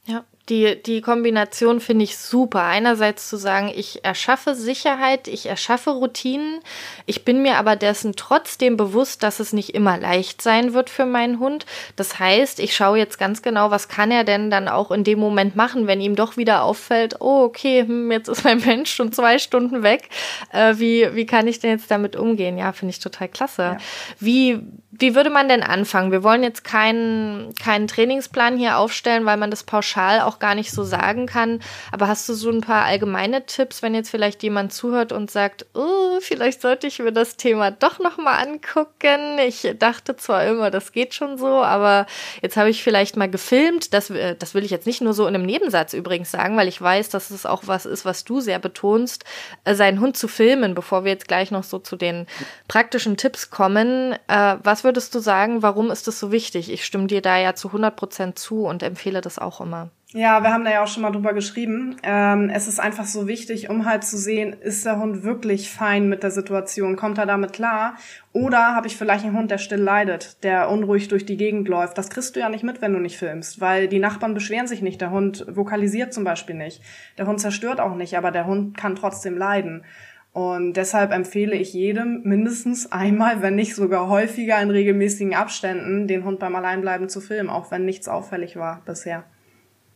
Ja, 0.07 0.25
die, 0.51 0.83
die 0.83 1.01
Kombination 1.01 1.81
finde 1.81 2.05
ich 2.05 2.19
super. 2.19 2.65
Einerseits 2.65 3.29
zu 3.29 3.37
sagen, 3.37 3.71
ich 3.75 4.05
erschaffe 4.05 4.57
Sicherheit, 4.57 5.29
ich 5.29 5.47
erschaffe 5.47 5.91
Routinen. 5.91 6.61
Ich 7.07 7.25
bin 7.25 7.41
mir 7.41 7.57
aber 7.57 7.77
dessen 7.77 8.15
trotzdem 8.17 8.77
bewusst, 8.77 9.23
dass 9.23 9.39
es 9.39 9.53
nicht 9.53 9.71
immer 9.71 9.97
leicht 9.99 10.43
sein 10.43 10.75
wird 10.75 10.91
für 10.91 11.07
meinen 11.07 11.39
Hund. 11.39 11.67
Das 11.95 12.19
heißt, 12.19 12.59
ich 12.59 12.75
schaue 12.75 12.99
jetzt 12.99 13.19
ganz 13.19 13.43
genau, 13.43 13.71
was 13.71 13.89
kann 13.89 14.11
er 14.11 14.25
denn 14.25 14.51
dann 14.51 14.69
auch 14.69 14.91
in 14.91 15.05
dem 15.05 15.21
Moment 15.21 15.55
machen, 15.55 15.87
wenn 15.87 16.01
ihm 16.01 16.17
doch 16.17 16.37
wieder 16.37 16.65
auffällt, 16.65 17.21
oh, 17.21 17.45
okay, 17.45 17.85
hm, 17.87 18.11
jetzt 18.11 18.29
ist 18.29 18.45
mein 18.45 18.59
Mensch 18.67 18.93
schon 18.93 19.13
zwei 19.13 19.39
Stunden 19.39 19.85
weg. 19.85 20.09
Äh, 20.53 20.75
wie, 20.79 21.15
wie 21.15 21.27
kann 21.27 21.47
ich 21.47 21.61
denn 21.61 21.71
jetzt 21.71 21.91
damit 21.91 22.17
umgehen? 22.17 22.59
Ja, 22.59 22.73
finde 22.73 22.91
ich 22.91 22.99
total 22.99 23.29
klasse. 23.29 23.63
Ja. 23.63 23.77
Wie, 24.19 24.61
wie 24.91 25.15
würde 25.15 25.31
man 25.31 25.49
denn 25.49 25.63
anfangen? 25.63 26.11
Wir 26.11 26.25
wollen 26.25 26.43
jetzt 26.43 26.65
keinen, 26.65 27.55
keinen 27.55 27.87
Trainingsplan 27.87 28.59
hier 28.59 28.79
aufstellen, 28.79 29.25
weil 29.25 29.37
man 29.37 29.51
das 29.51 29.63
pauschal 29.63 30.21
auch 30.21 30.40
gar 30.41 30.55
nicht 30.55 30.73
so 30.73 30.83
sagen 30.83 31.27
kann. 31.27 31.61
Aber 31.93 32.09
hast 32.09 32.29
du 32.29 32.35
so 32.35 32.51
ein 32.51 32.61
paar 32.63 32.85
allgemeine 32.85 33.47
Tipps, 33.47 33.83
wenn 33.83 33.95
jetzt 33.95 34.11
vielleicht 34.11 34.43
jemand 34.43 34.73
zuhört 34.73 35.13
und 35.13 35.31
sagt, 35.31 35.67
oh, 35.75 36.19
vielleicht 36.21 36.63
sollte 36.63 36.87
ich 36.87 36.99
mir 36.99 37.13
das 37.13 37.37
Thema 37.37 37.71
doch 37.71 37.99
nochmal 37.99 38.47
angucken. 38.47 39.39
Ich 39.47 39.75
dachte 39.79 40.17
zwar 40.17 40.47
immer, 40.47 40.71
das 40.71 40.93
geht 40.93 41.15
schon 41.15 41.39
so, 41.39 41.63
aber 41.63 42.07
jetzt 42.43 42.57
habe 42.57 42.71
ich 42.71 42.83
vielleicht 42.83 43.17
mal 43.17 43.31
gefilmt. 43.31 43.93
Das, 43.95 44.11
äh, 44.11 44.37
das 44.37 44.55
will 44.55 44.65
ich 44.65 44.71
jetzt 44.71 44.87
nicht 44.87 45.01
nur 45.01 45.15
so 45.15 45.27
in 45.27 45.35
einem 45.35 45.47
Nebensatz 45.47 45.93
übrigens 45.93 46.31
sagen, 46.31 46.57
weil 46.57 46.69
ich 46.69 46.81
weiß, 46.81 47.09
dass 47.11 47.31
es 47.31 47.47
auch 47.47 47.63
was 47.67 47.87
ist, 47.87 48.05
was 48.05 48.25
du 48.25 48.41
sehr 48.41 48.59
betonst, 48.59 49.25
äh, 49.65 49.75
seinen 49.75 50.01
Hund 50.01 50.17
zu 50.17 50.29
filmen, 50.29 50.75
bevor 50.75 51.05
wir 51.05 51.13
jetzt 51.13 51.29
gleich 51.29 51.51
noch 51.51 51.65
so 51.65 51.79
zu 51.79 51.97
den 51.97 52.27
praktischen 52.69 53.17
Tipps 53.17 53.51
kommen. 53.51 54.15
Äh, 54.29 54.57
was 54.63 54.85
würdest 54.85 55.15
du 55.15 55.19
sagen, 55.19 55.63
warum 55.63 55.91
ist 55.91 56.07
das 56.07 56.21
so 56.21 56.33
wichtig? 56.33 56.71
Ich 56.71 56.85
stimme 56.85 57.07
dir 57.07 57.23
da 57.23 57.39
ja 57.39 57.55
zu 57.55 57.69
100 57.69 57.97
Prozent 57.97 58.39
zu 58.39 58.65
und 58.65 58.83
empfehle 58.83 59.21
das 59.21 59.39
auch 59.39 59.61
immer. 59.61 59.91
Ja, 60.13 60.43
wir 60.43 60.53
haben 60.53 60.65
da 60.65 60.73
ja 60.73 60.83
auch 60.83 60.89
schon 60.89 61.05
mal 61.05 61.13
drüber 61.13 61.33
geschrieben. 61.35 61.95
Ähm, 62.03 62.51
es 62.53 62.67
ist 62.67 62.81
einfach 62.81 63.05
so 63.05 63.29
wichtig, 63.29 63.71
um 63.71 63.85
halt 63.85 64.03
zu 64.03 64.19
sehen, 64.19 64.57
ist 64.61 64.85
der 64.85 64.99
Hund 64.99 65.23
wirklich 65.23 65.71
fein 65.71 66.09
mit 66.09 66.25
der 66.25 66.33
Situation? 66.33 66.97
Kommt 66.97 67.19
er 67.19 67.27
damit 67.27 67.53
klar? 67.53 67.95
Oder 68.33 68.75
habe 68.75 68.89
ich 68.89 68.97
vielleicht 68.97 69.25
einen 69.25 69.37
Hund, 69.37 69.53
der 69.53 69.59
still 69.59 69.79
leidet, 69.79 70.43
der 70.43 70.69
unruhig 70.69 71.07
durch 71.07 71.27
die 71.27 71.37
Gegend 71.37 71.69
läuft? 71.69 71.97
Das 71.97 72.11
kriegst 72.11 72.35
du 72.35 72.41
ja 72.41 72.49
nicht 72.49 72.65
mit, 72.65 72.83
wenn 72.83 72.93
du 72.93 72.99
nicht 72.99 73.19
filmst, 73.19 73.61
weil 73.61 73.87
die 73.87 74.01
Nachbarn 74.01 74.35
beschweren 74.35 74.67
sich 74.67 74.83
nicht. 74.83 75.01
Der 75.01 75.13
Hund 75.13 75.47
vokalisiert 75.49 76.13
zum 76.13 76.25
Beispiel 76.25 76.57
nicht. 76.57 76.83
Der 77.17 77.29
Hund 77.29 77.41
zerstört 77.41 77.79
auch 77.79 77.95
nicht, 77.95 78.19
aber 78.19 78.33
der 78.33 78.47
Hund 78.47 78.77
kann 78.77 78.97
trotzdem 78.97 79.39
leiden. 79.39 79.85
Und 80.33 80.73
deshalb 80.73 81.13
empfehle 81.13 81.55
ich 81.55 81.73
jedem 81.73 82.23
mindestens 82.25 82.91
einmal, 82.91 83.43
wenn 83.43 83.55
nicht 83.55 83.77
sogar 83.77 84.09
häufiger 84.09 84.61
in 84.61 84.71
regelmäßigen 84.71 85.37
Abständen, 85.37 86.09
den 86.09 86.25
Hund 86.25 86.41
beim 86.41 86.57
Alleinbleiben 86.57 87.09
zu 87.09 87.21
filmen, 87.21 87.49
auch 87.49 87.71
wenn 87.71 87.85
nichts 87.85 88.09
auffällig 88.09 88.57
war 88.57 88.83
bisher. 88.85 89.23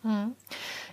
Mhm. 0.04 0.36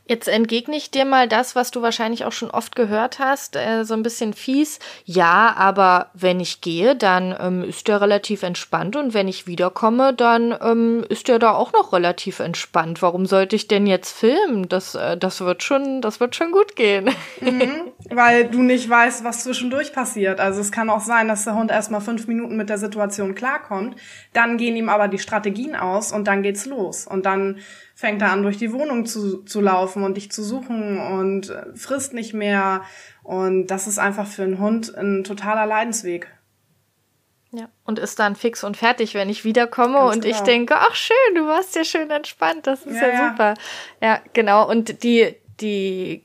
Jetzt 0.07 0.27
entgegne 0.27 0.75
ich 0.75 0.91
dir 0.91 1.05
mal 1.05 1.27
das, 1.27 1.55
was 1.55 1.71
du 1.71 1.81
wahrscheinlich 1.81 2.25
auch 2.25 2.31
schon 2.31 2.51
oft 2.51 2.75
gehört 2.75 3.19
hast, 3.19 3.55
äh, 3.55 3.85
so 3.85 3.93
ein 3.93 4.03
bisschen 4.03 4.33
fies. 4.33 4.79
Ja, 5.05 5.53
aber 5.55 6.09
wenn 6.13 6.39
ich 6.39 6.59
gehe, 6.59 6.95
dann 6.95 7.35
ähm, 7.39 7.63
ist 7.63 7.87
der 7.87 8.01
relativ 8.01 8.43
entspannt 8.43 8.95
und 8.95 9.13
wenn 9.13 9.27
ich 9.27 9.47
wiederkomme, 9.47 10.13
dann 10.13 10.57
ähm, 10.61 11.05
ist 11.07 11.27
der 11.27 11.39
da 11.39 11.53
auch 11.53 11.71
noch 11.71 11.93
relativ 11.93 12.39
entspannt. 12.39 13.01
Warum 13.01 13.25
sollte 13.25 13.55
ich 13.55 13.67
denn 13.67 13.85
jetzt 13.87 14.11
filmen? 14.11 14.67
Das, 14.67 14.95
äh, 14.95 15.17
das 15.17 15.39
wird 15.39 15.63
schon, 15.63 16.01
das 16.01 16.19
wird 16.19 16.35
schon 16.35 16.51
gut 16.51 16.75
gehen. 16.75 17.09
Mhm, 17.39 17.91
weil 18.13 18.45
du 18.45 18.61
nicht 18.61 18.89
weißt, 18.89 19.23
was 19.23 19.43
zwischendurch 19.43 19.93
passiert. 19.93 20.39
Also 20.39 20.61
es 20.61 20.71
kann 20.71 20.89
auch 20.89 20.99
sein, 20.99 21.27
dass 21.27 21.45
der 21.45 21.55
Hund 21.55 21.71
erstmal 21.71 22.01
fünf 22.01 22.27
Minuten 22.27 22.57
mit 22.57 22.69
der 22.69 22.77
Situation 22.77 23.35
klarkommt, 23.35 23.95
dann 24.33 24.57
gehen 24.57 24.75
ihm 24.75 24.89
aber 24.89 25.07
die 25.07 25.19
Strategien 25.19 25.75
aus 25.75 26.11
und 26.11 26.27
dann 26.27 26.43
geht's 26.43 26.65
los. 26.65 27.07
Und 27.07 27.25
dann 27.25 27.59
fängt 27.95 28.21
er 28.21 28.31
an, 28.31 28.43
durch 28.43 28.57
die 28.57 28.73
Wohnung 28.73 29.05
zu, 29.05 29.43
zu 29.43 29.61
laufen 29.61 30.03
und 30.03 30.17
dich 30.17 30.31
zu 30.31 30.43
suchen 30.43 30.99
und 30.99 31.49
äh, 31.49 31.75
frisst 31.75 32.13
nicht 32.13 32.33
mehr. 32.33 32.81
Und 33.23 33.67
das 33.67 33.87
ist 33.87 33.99
einfach 33.99 34.27
für 34.27 34.43
einen 34.43 34.59
Hund 34.59 34.93
ein 34.95 35.23
totaler 35.23 35.65
Leidensweg. 35.65 36.27
Ja, 37.53 37.67
und 37.83 37.99
ist 37.99 38.17
dann 38.19 38.35
fix 38.35 38.63
und 38.63 38.77
fertig, 38.77 39.13
wenn 39.13 39.29
ich 39.29 39.43
wiederkomme 39.43 39.99
Ganz 39.99 40.15
und 40.15 40.23
genau. 40.23 40.35
ich 40.35 40.41
denke, 40.41 40.75
ach 40.77 40.95
schön, 40.95 41.35
du 41.35 41.47
warst 41.47 41.75
ja 41.75 41.83
schön 41.83 42.09
entspannt, 42.09 42.65
das 42.65 42.85
ist 42.85 42.95
ja, 42.95 43.07
ja 43.07 43.29
super. 43.29 43.53
Ja. 44.01 44.07
ja, 44.07 44.21
genau. 44.33 44.69
Und 44.69 45.03
die, 45.03 45.35
die 45.59 46.23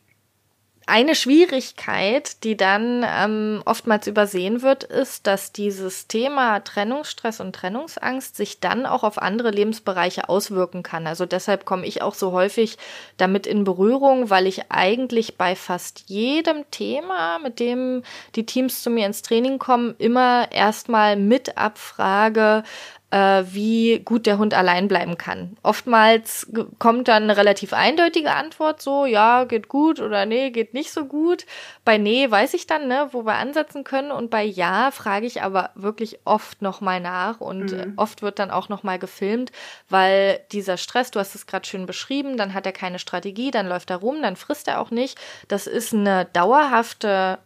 eine 0.89 1.17
Schwierigkeit, 1.17 2.45
die 2.45 2.57
dann 2.57 3.05
ähm, 3.05 3.61
oftmals 3.65 4.07
übersehen 4.07 4.63
wird, 4.63 4.85
ist, 4.85 5.27
dass 5.27 5.51
dieses 5.51 6.07
Thema 6.07 6.61
Trennungsstress 6.61 7.41
und 7.41 7.55
Trennungsangst 7.57 8.37
sich 8.37 8.61
dann 8.61 8.87
auch 8.87 9.03
auf 9.03 9.19
andere 9.19 9.51
Lebensbereiche 9.51 10.29
auswirken 10.29 10.85
kann. 10.85 11.09
Also 11.09 11.27
deshalb 11.27 11.65
komme 11.65 11.87
ich 11.87 12.03
auch 12.03 12.15
so 12.15 12.31
häufig 12.31 12.79
damit 13.17 13.49
in 13.49 13.65
Berührung, 13.65 14.31
weil 14.31 14.47
ich 14.47 14.71
eigentlich 14.71 15.37
bei 15.37 15.57
fast 15.57 16.05
jedem 16.07 16.71
Thema, 16.71 17.41
mit 17.41 17.59
dem 17.59 18.05
die 18.37 18.47
Teams 18.47 18.85
zu 18.85 18.89
mir 18.89 19.07
ins 19.07 19.23
Training 19.23 19.59
kommen, 19.59 19.97
immer 19.99 20.53
erstmal 20.53 21.17
mit 21.17 21.59
abfrage, 21.59 22.63
wie 23.13 24.01
gut 24.05 24.27
der 24.27 24.37
Hund 24.37 24.53
allein 24.53 24.89
bleiben 24.89 25.17
kann. 25.17 25.57
Oftmals 25.63 26.51
kommt 26.79 27.07
dann 27.07 27.23
eine 27.23 27.37
relativ 27.37 27.73
eindeutige 27.73 28.33
Antwort, 28.33 28.83
so 28.83 29.07
ja, 29.07 29.45
geht 29.45 29.69
gut 29.69 30.01
oder 30.01 30.27
nee, 30.27 30.51
geht 30.51 30.75
nicht 30.75 30.91
so 30.91 31.05
gut. 31.05 31.47
Bei 31.85 31.99
nee 31.99 32.29
weiß 32.29 32.55
ich 32.55 32.67
dann, 32.67 32.89
ne, 32.89 33.09
wo 33.13 33.25
wir 33.25 33.35
ansetzen 33.35 33.85
können 33.85 34.11
und 34.11 34.29
bei 34.29 34.43
ja 34.43 34.91
frage 34.91 35.27
ich 35.27 35.43
aber 35.43 35.71
wirklich 35.77 36.19
oft 36.25 36.63
nochmal 36.63 37.01
nach 37.01 37.41
und 37.41 37.73
mhm. 37.73 37.93
oft 37.97 38.23
wird 38.23 38.41
dann 38.41 38.51
auch 38.51 38.69
nochmal 38.69 38.99
gefilmt, 38.99 39.53
weil 39.89 40.41
dieser 40.51 40.77
Stress, 40.77 41.13
du 41.13 41.21
hast 41.21 41.37
es 41.37 41.47
gerade 41.47 41.67
schön 41.67 41.87
beschrieben, 41.87 42.37
dann 42.37 42.55
hat 42.55 42.67
er 42.67 42.73
keine 42.73 42.99
Strategie, 42.99 43.53
dann 43.53 43.69
läuft 43.69 43.91
er 43.91 43.99
rum, 43.99 44.21
dann 44.21 44.35
frisst 44.35 44.67
er 44.67 44.81
auch 44.81 44.91
nicht. 44.91 45.17
Das 45.47 45.69
ist 45.69 45.95
eine 45.95 46.25
dauerhafte 46.25 47.39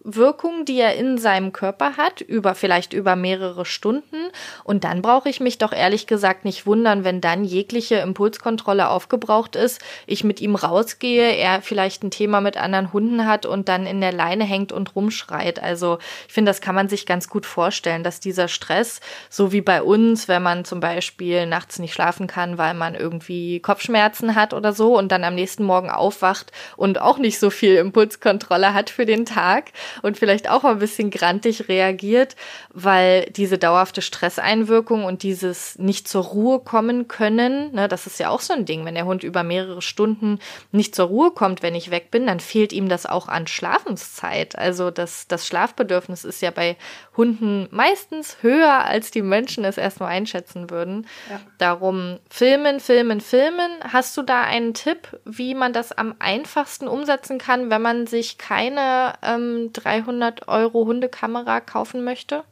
Stresswirkung, 0.00 0.64
die 0.64 0.78
er 0.78 0.96
in 0.96 1.18
seinem 1.18 1.52
Körper 1.52 1.96
hat, 1.96 2.20
über 2.20 2.54
vielleicht 2.54 2.92
über 2.92 3.16
mehrere 3.16 3.64
Stunden. 3.64 4.16
Und 4.64 4.84
dann 4.84 5.02
brauche 5.02 5.28
ich 5.28 5.40
mich 5.40 5.58
doch 5.58 5.72
ehrlich 5.72 6.06
gesagt 6.06 6.44
nicht 6.44 6.66
wundern, 6.66 7.04
wenn 7.04 7.20
dann 7.20 7.44
jegliche 7.44 7.96
Impulskontrolle 7.96 8.88
aufgebraucht 8.88 9.56
ist, 9.56 9.80
ich 10.06 10.24
mit 10.24 10.40
ihm 10.40 10.54
rausgehe, 10.54 11.36
er 11.36 11.62
vielleicht 11.62 12.02
ein 12.02 12.10
Thema 12.10 12.40
mit 12.40 12.56
anderen 12.56 12.92
Hunden 12.92 13.26
hat 13.26 13.46
und 13.46 13.68
dann 13.68 13.86
in 13.86 14.00
der 14.00 14.12
Leine 14.12 14.44
hängt 14.44 14.72
und 14.72 14.94
rumschreit. 14.94 15.62
Also 15.62 15.98
ich 16.26 16.32
finde, 16.32 16.50
das 16.50 16.60
kann 16.60 16.74
man 16.74 16.88
sich 16.88 17.06
ganz 17.06 17.28
gut 17.28 17.46
vorstellen, 17.46 18.02
dass 18.02 18.20
dieser 18.20 18.48
Stress, 18.48 19.00
so 19.28 19.52
wie 19.52 19.60
bei 19.60 19.82
uns, 19.82 20.28
wenn 20.28 20.42
man 20.42 20.64
zum 20.64 20.80
Beispiel 20.80 21.46
nachts 21.46 21.78
nicht 21.78 21.94
schlafen 21.94 22.26
kann, 22.26 22.58
weil 22.58 22.74
man 22.74 22.94
irgendwie 22.94 23.60
Kopfschmerzen 23.60 24.34
hat 24.34 24.54
oder 24.54 24.72
so 24.72 24.96
und 24.96 25.12
dann 25.12 25.24
am 25.24 25.34
nächsten 25.34 25.64
Morgen 25.64 25.90
aufwacht 25.90 26.52
und 26.76 27.00
auch 27.00 27.18
nicht 27.18 27.38
so 27.38 27.50
viel 27.50 27.76
Impulskontrolle 27.76 28.74
hat 28.74 28.90
für 28.90 29.06
den 29.06 29.26
Tag 29.26 29.72
und 30.02 30.18
vielleicht 30.18 30.48
auch 30.48 30.64
ein 30.64 30.78
bisschen 30.78 31.10
grantig 31.10 31.68
reagiert, 31.68 32.36
weil 32.72 33.26
diese 33.36 33.58
dauerhafte 33.58 34.02
Stresseinwirkung 34.02 35.04
und 35.04 35.22
dieses 35.22 35.78
nicht 35.78 36.08
zur 36.08 36.24
Ruhe 36.24 36.60
kommen 36.60 37.08
können, 37.08 37.72
ne, 37.74 37.88
das 37.88 38.06
ist 38.06 38.18
ja 38.18 38.30
auch 38.30 38.40
so 38.40 38.52
ein 38.52 38.64
Ding, 38.64 38.84
wenn 38.84 38.94
der 38.94 39.06
Hund 39.06 39.24
über 39.24 39.42
mehrere 39.42 39.82
Stunden 39.82 40.38
nicht 40.72 40.94
zur 40.94 41.06
Ruhe 41.06 41.30
kommt, 41.30 41.62
wenn 41.62 41.74
ich 41.74 41.90
weg 41.90 42.10
bin, 42.10 42.26
dann 42.26 42.40
fehlt 42.40 42.72
ihm 42.72 42.88
das 42.88 43.06
auch 43.06 43.28
an 43.28 43.46
Schlafenszeit. 43.46 44.56
Also 44.56 44.90
das, 44.90 45.26
das 45.28 45.46
Schlafbedürfnis 45.46 46.24
ist 46.24 46.42
ja 46.42 46.50
bei 46.50 46.76
Hunden 47.16 47.68
meistens 47.70 48.38
höher, 48.40 48.84
als 48.84 49.10
die 49.10 49.22
Menschen 49.22 49.64
es 49.64 49.78
erstmal 49.78 50.10
einschätzen 50.10 50.70
würden. 50.70 51.06
Ja. 51.28 51.40
Darum 51.58 52.18
filmen, 52.30 52.80
filmen, 52.80 53.20
filmen. 53.20 53.70
Hast 53.92 54.16
du 54.16 54.22
da 54.22 54.42
einen 54.42 54.74
Tipp, 54.74 55.18
wie 55.24 55.54
man 55.54 55.72
das 55.72 55.92
am 55.92 56.14
einfachsten 56.18 56.88
umsetzen 56.88 57.38
kann, 57.38 57.70
wenn 57.70 57.82
man 57.82 58.06
sich 58.06 58.38
keine 58.38 59.14
ähm, 59.22 59.72
300 59.82 60.48
Euro 60.48 60.86
Hundekamera 60.86 61.60
kaufen 61.60 62.04
möchte? 62.04 62.44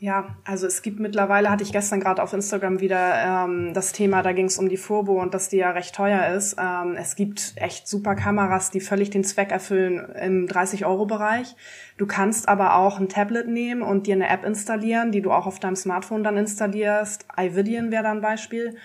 Ja, 0.00 0.36
also 0.44 0.68
es 0.68 0.82
gibt 0.82 1.00
mittlerweile, 1.00 1.50
hatte 1.50 1.64
ich 1.64 1.72
gestern 1.72 1.98
gerade 1.98 2.22
auf 2.22 2.32
Instagram 2.32 2.78
wieder 2.78 3.46
ähm, 3.46 3.74
das 3.74 3.90
Thema, 3.90 4.22
da 4.22 4.30
ging 4.30 4.44
es 4.44 4.56
um 4.56 4.68
die 4.68 4.76
Furbo 4.76 5.20
und 5.20 5.34
dass 5.34 5.48
die 5.48 5.56
ja 5.56 5.72
recht 5.72 5.92
teuer 5.92 6.28
ist. 6.36 6.56
Ähm, 6.56 6.94
es 6.96 7.16
gibt 7.16 7.54
echt 7.56 7.88
super 7.88 8.14
Kameras, 8.14 8.70
die 8.70 8.80
völlig 8.80 9.10
den 9.10 9.24
Zweck 9.24 9.50
erfüllen 9.50 9.98
im 10.14 10.46
30-Euro-Bereich. 10.46 11.56
Du 11.96 12.06
kannst 12.06 12.48
aber 12.48 12.76
auch 12.76 13.00
ein 13.00 13.08
Tablet 13.08 13.48
nehmen 13.48 13.82
und 13.82 14.06
dir 14.06 14.14
eine 14.14 14.28
App 14.28 14.44
installieren, 14.44 15.10
die 15.10 15.20
du 15.20 15.32
auch 15.32 15.46
auf 15.46 15.58
deinem 15.58 15.76
Smartphone 15.76 16.22
dann 16.22 16.36
installierst. 16.36 17.26
iVidian 17.36 17.90
wäre 17.90 18.04
da 18.04 18.12
ein 18.12 18.20
Beispiel. 18.20 18.76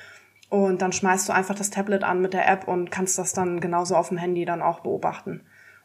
Und 0.49 0.81
dann 0.81 0.91
schmeißt 0.91 1.29
du 1.29 1.33
einfach 1.33 1.55
das 1.55 1.69
Tablet 1.69 2.03
an 2.03 2.21
mit 2.21 2.33
der 2.33 2.47
App 2.47 2.67
und 2.67 2.91
kannst 2.91 3.17
das 3.17 3.33
dann 3.33 3.59
genauso 3.59 3.95
auf 3.95 4.09
dem 4.09 4.17
Handy 4.17 4.45
dann 4.45 4.61
auch 4.61 4.81
beobachten. 4.81 5.41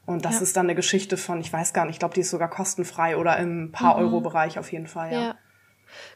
Und 0.09 0.25
das 0.25 0.37
ja. 0.37 0.41
ist 0.41 0.57
dann 0.57 0.65
eine 0.65 0.75
Geschichte 0.75 1.19
von, 1.19 1.39
ich 1.39 1.53
weiß 1.53 1.75
gar 1.75 1.85
nicht, 1.85 1.97
ich 1.97 1.99
glaube, 1.99 2.15
die 2.15 2.23
ist 2.23 2.31
sogar 2.31 2.49
kostenfrei 2.49 3.19
oder 3.19 3.37
im 3.37 3.73
paar 3.73 3.99
mhm. 3.99 4.07
Euro 4.07 4.21
Bereich 4.23 4.59
auf 4.59 4.73
jeden 4.73 4.87
Fall, 4.87 5.13
ja. 5.13 5.21
ja. 5.21 5.35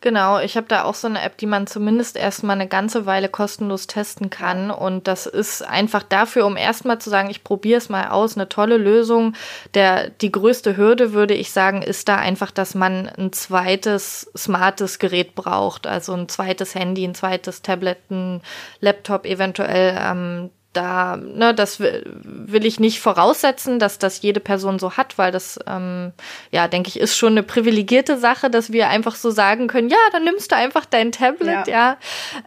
Genau, 0.00 0.38
ich 0.38 0.56
habe 0.56 0.66
da 0.66 0.84
auch 0.84 0.94
so 0.94 1.08
eine 1.08 1.20
App, 1.20 1.36
die 1.36 1.46
man 1.46 1.66
zumindest 1.66 2.16
erstmal 2.16 2.56
eine 2.56 2.68
ganze 2.68 3.04
Weile 3.04 3.28
kostenlos 3.28 3.86
testen 3.86 4.30
kann. 4.30 4.70
Und 4.70 5.08
das 5.08 5.26
ist 5.26 5.62
einfach 5.62 6.02
dafür, 6.02 6.46
um 6.46 6.56
erstmal 6.56 7.00
zu 7.00 7.10
sagen, 7.10 7.28
ich 7.28 7.44
probiere 7.44 7.78
es 7.78 7.90
mal 7.90 8.08
aus, 8.08 8.34
eine 8.34 8.48
tolle 8.48 8.78
Lösung. 8.78 9.34
Der, 9.74 10.08
die 10.08 10.32
größte 10.32 10.78
Hürde, 10.78 11.12
würde 11.12 11.34
ich 11.34 11.52
sagen, 11.52 11.82
ist 11.82 12.08
da 12.08 12.16
einfach, 12.16 12.50
dass 12.50 12.74
man 12.74 13.08
ein 13.08 13.32
zweites 13.32 14.30
smartes 14.36 15.00
Gerät 15.00 15.34
braucht. 15.34 15.86
Also 15.86 16.14
ein 16.14 16.30
zweites 16.30 16.74
Handy, 16.74 17.04
ein 17.04 17.14
zweites 17.14 17.60
Tablet, 17.60 18.10
ein 18.10 18.40
Laptop 18.80 19.26
eventuell. 19.26 19.98
Ähm, 20.00 20.50
da, 20.72 21.16
ne, 21.16 21.54
das 21.54 21.80
will 21.80 22.64
ich 22.64 22.80
nicht 22.80 23.00
voraussetzen, 23.00 23.78
dass 23.78 23.98
das 23.98 24.22
jede 24.22 24.40
Person 24.40 24.78
so 24.78 24.96
hat, 24.96 25.18
weil 25.18 25.30
das, 25.30 25.58
ähm, 25.66 26.12
ja, 26.50 26.68
denke 26.68 26.88
ich, 26.88 26.98
ist 26.98 27.16
schon 27.16 27.32
eine 27.32 27.42
privilegierte 27.42 28.18
Sache, 28.18 28.48
dass 28.50 28.72
wir 28.72 28.88
einfach 28.88 29.14
so 29.14 29.30
sagen 29.30 29.66
können, 29.66 29.88
ja, 29.88 29.98
dann 30.12 30.24
nimmst 30.24 30.52
du 30.52 30.56
einfach 30.56 30.86
dein 30.86 31.12
Tablet, 31.12 31.66
ja. 31.66 31.96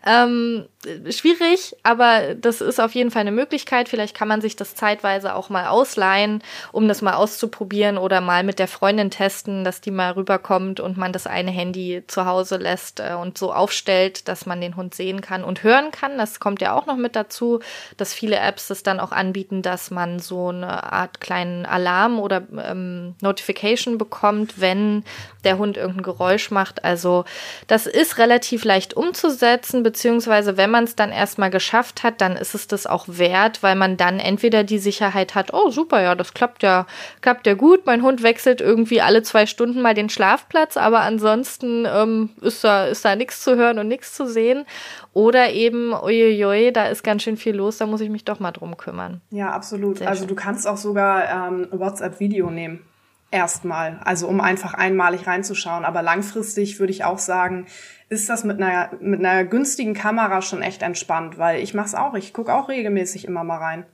ja. 0.06 0.26
Ähm, 0.26 0.66
schwierig, 1.10 1.76
aber 1.84 2.36
das 2.36 2.62
ist 2.62 2.80
auf 2.80 2.94
jeden 2.94 3.12
Fall 3.12 3.22
eine 3.22 3.32
Möglichkeit. 3.32 3.90
Vielleicht 3.90 4.16
kann 4.16 4.28
man 4.28 4.42
sich 4.42 4.56
das 4.56 4.76
zeitweise 4.76 5.36
auch 5.36 5.50
mal 5.50 5.68
ausleihen, 5.68 6.44
um 6.72 6.88
das 6.88 7.02
mal 7.02 7.14
auszuprobieren 7.14 7.98
oder 7.98 8.22
mal 8.22 8.44
mit 8.44 8.60
der 8.60 8.68
Freundin 8.68 9.12
testen, 9.12 9.64
dass 9.64 9.82
die 9.82 9.92
mal 9.92 10.12
rüberkommt 10.12 10.80
und 10.80 10.98
man 10.98 11.14
das 11.14 11.28
eine 11.28 11.52
Handy 11.52 12.04
zu 12.08 12.26
Hause 12.26 12.58
lässt 12.58 13.00
äh, 13.00 13.14
und 13.14 13.38
so 13.38 13.54
aufstellt, 13.54 14.28
dass 14.28 14.46
man 14.46 14.62
den 14.62 14.76
Hund 14.76 14.96
sehen 14.96 15.22
kann 15.22 15.44
und 15.44 15.64
hören 15.64 15.92
kann. 15.92 16.18
Das 16.18 16.40
kommt 16.40 16.62
ja 16.62 16.74
auch 16.74 16.86
noch 16.86 16.98
mit 16.98 17.16
dazu, 17.16 17.60
dass 17.98 18.14
viele 18.14 18.38
Apps 18.38 18.68
das 18.68 18.84
dann 18.84 19.00
auch 19.00 19.12
anbieten, 19.12 19.62
dass 19.62 19.92
man 19.92 20.20
so 20.20 20.50
eine 20.50 20.92
Art 20.92 21.22
kleinen 21.22 21.66
Alarm 21.66 22.20
oder 22.20 22.44
ähm, 22.64 23.16
Notification 23.22 23.98
bekommt, 23.98 24.60
wenn 24.60 25.04
der 25.44 25.58
Hund 25.58 25.78
irgendein 25.78 26.04
Geräusch 26.04 26.52
macht. 26.52 26.84
Also 26.84 27.24
das 27.68 27.88
ist 27.88 28.18
relativ 28.18 28.64
leicht 28.66 28.96
umzusetzen, 28.96 29.84
beziehungsweise 29.84 30.58
wenn 30.58 30.72
man 30.72 30.75
man 30.76 30.84
es 30.84 30.98
dann 30.98 31.14
erstmal 31.14 31.50
geschafft 31.50 32.04
hat, 32.04 32.20
dann 32.20 32.36
ist 32.36 32.54
es 32.54 32.68
das 32.68 32.86
auch 32.86 33.06
wert, 33.08 33.64
weil 33.64 33.76
man 33.76 33.96
dann 33.96 34.20
entweder 34.20 34.66
die 34.66 34.78
Sicherheit 34.78 35.34
hat, 35.34 35.54
oh 35.54 35.70
super, 35.70 36.02
ja, 36.02 36.16
das 36.16 36.34
klappt 36.34 36.64
ja, 36.64 36.86
klappt 37.22 37.48
ja 37.48 37.54
gut. 37.54 37.86
Mein 37.86 38.02
Hund 38.02 38.24
wechselt 38.24 38.60
irgendwie 38.60 39.00
alle 39.00 39.24
zwei 39.24 39.46
Stunden 39.46 39.82
mal 39.82 39.94
den 39.94 40.10
Schlafplatz, 40.10 40.76
aber 40.76 41.00
ansonsten 41.00 41.88
ähm, 41.88 42.32
ist 42.42 42.62
da, 42.66 42.88
ist 42.88 43.06
da 43.06 43.16
nichts 43.16 43.42
zu 43.42 43.56
hören 43.56 43.80
und 43.80 43.88
nichts 43.88 44.14
zu 44.14 44.28
sehen. 44.28 44.66
Oder 45.14 45.54
eben, 45.54 45.94
uiuiui, 45.94 46.74
da 46.74 46.88
ist 46.88 47.04
ganz 47.04 47.24
schön 47.24 47.38
viel 47.38 47.56
los, 47.56 47.78
da 47.78 47.86
muss 47.86 48.02
ich 48.02 48.10
mich 48.10 48.26
doch 48.26 48.42
mal 48.42 48.52
drum 48.52 48.76
kümmern. 48.76 49.22
Ja, 49.30 49.52
absolut. 49.52 50.00
Sehr 50.00 50.10
also 50.10 50.24
schön. 50.24 50.28
du 50.28 50.36
kannst 50.36 50.68
auch 50.68 50.78
sogar 50.78 51.48
ähm, 51.48 51.70
WhatsApp-Video 51.72 52.52
nehmen. 52.52 52.82
Erstmal, 53.36 54.00
also 54.06 54.30
um 54.30 54.40
einfach 54.40 54.76
einmalig 54.76 55.28
reinzuschauen. 55.28 55.84
Aber 55.84 56.02
langfristig 56.02 56.80
würde 56.80 56.94
ich 56.94 57.04
auch 57.04 57.20
sagen, 57.20 57.66
ist 58.08 58.30
das 58.30 58.46
mit 58.46 58.62
einer, 58.62 58.92
mit 59.02 59.20
einer 59.20 59.44
günstigen 59.44 59.94
Kamera 59.94 60.42
schon 60.42 60.62
echt 60.62 60.82
entspannt, 60.82 61.38
weil 61.38 61.62
ich 61.62 61.74
mach's 61.74 61.96
auch, 61.96 62.14
ich 62.14 62.34
gucke 62.34 62.54
auch 62.54 62.70
regelmäßig 62.70 63.26
immer 63.26 63.44
mal 63.44 63.58
rein. 63.58 63.86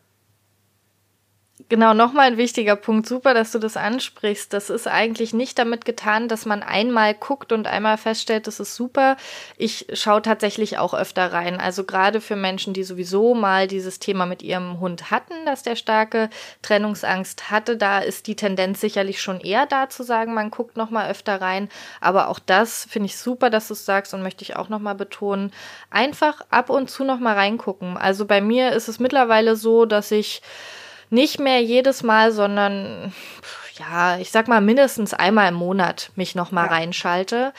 Genau, 1.70 1.94
nochmal 1.94 2.28
ein 2.28 2.38
wichtiger 2.38 2.76
Punkt. 2.76 3.08
Super, 3.08 3.34
dass 3.34 3.52
du 3.52 3.60
das 3.60 3.76
ansprichst. 3.76 4.54
Das 4.54 4.70
ist 4.70 4.88
eigentlich 4.88 5.34
nicht 5.34 5.60
damit 5.60 5.84
getan, 5.84 6.28
dass 6.28 6.46
man 6.46 6.64
einmal 6.64 7.14
guckt 7.14 7.52
und 7.52 7.68
einmal 7.68 7.98
feststellt, 7.98 8.48
das 8.48 8.60
ist 8.60 8.76
super. 8.76 9.18
Ich 9.58 9.86
schaue 9.94 10.22
tatsächlich 10.22 10.78
auch 10.78 10.94
öfter 10.94 11.34
rein. 11.34 11.60
Also 11.60 11.84
gerade 11.84 12.22
für 12.22 12.38
Menschen, 12.38 12.74
die 12.74 12.84
sowieso 12.84 13.36
mal 13.36 13.68
dieses 13.68 14.00
Thema 14.00 14.26
mit 14.26 14.44
ihrem 14.44 14.80
Hund 14.80 15.12
hatten, 15.12 15.46
dass 15.46 15.62
der 15.62 15.76
starke 15.76 16.30
Trennungsangst 16.62 17.52
hatte, 17.52 17.76
da 17.76 18.00
ist 18.00 18.28
die 18.28 18.36
Tendenz 18.36 18.80
sicherlich 18.80 19.22
schon 19.22 19.42
eher 19.42 19.66
da 19.66 19.90
zu 19.90 20.04
sagen, 20.04 20.34
man 20.34 20.52
guckt 20.52 20.78
nochmal 20.78 21.12
öfter 21.12 21.42
rein. 21.42 21.68
Aber 22.00 22.30
auch 22.30 22.40
das 22.40 22.88
finde 22.90 23.08
ich 23.08 23.18
super, 23.18 23.50
dass 23.50 23.68
du 23.68 23.74
es 23.74 23.86
sagst 23.86 24.14
und 24.14 24.24
möchte 24.24 24.44
ich 24.44 24.56
auch 24.56 24.70
nochmal 24.70 24.96
betonen. 24.96 25.52
Einfach 25.90 26.42
ab 26.50 26.70
und 26.70 26.90
zu 26.90 27.04
nochmal 27.04 27.36
reingucken. 27.36 27.98
Also 27.98 28.26
bei 28.26 28.40
mir 28.40 28.72
ist 28.72 28.88
es 28.88 29.00
mittlerweile 29.00 29.58
so, 29.58 29.86
dass 29.86 30.12
ich 30.12 30.42
nicht 31.12 31.40
mehr 31.40 31.62
jedes 31.62 32.04
Mal, 32.04 32.32
sondern 32.32 33.14
ja, 33.78 34.18
ich 34.18 34.32
sag 34.32 34.48
mal 34.48 34.62
mindestens 34.62 35.14
einmal 35.14 35.50
im 35.50 35.56
Monat 35.56 36.12
mich 36.16 36.36
noch 36.36 36.52
mal 36.52 36.66
ja. 36.66 36.72
reinschalte. 36.72 37.54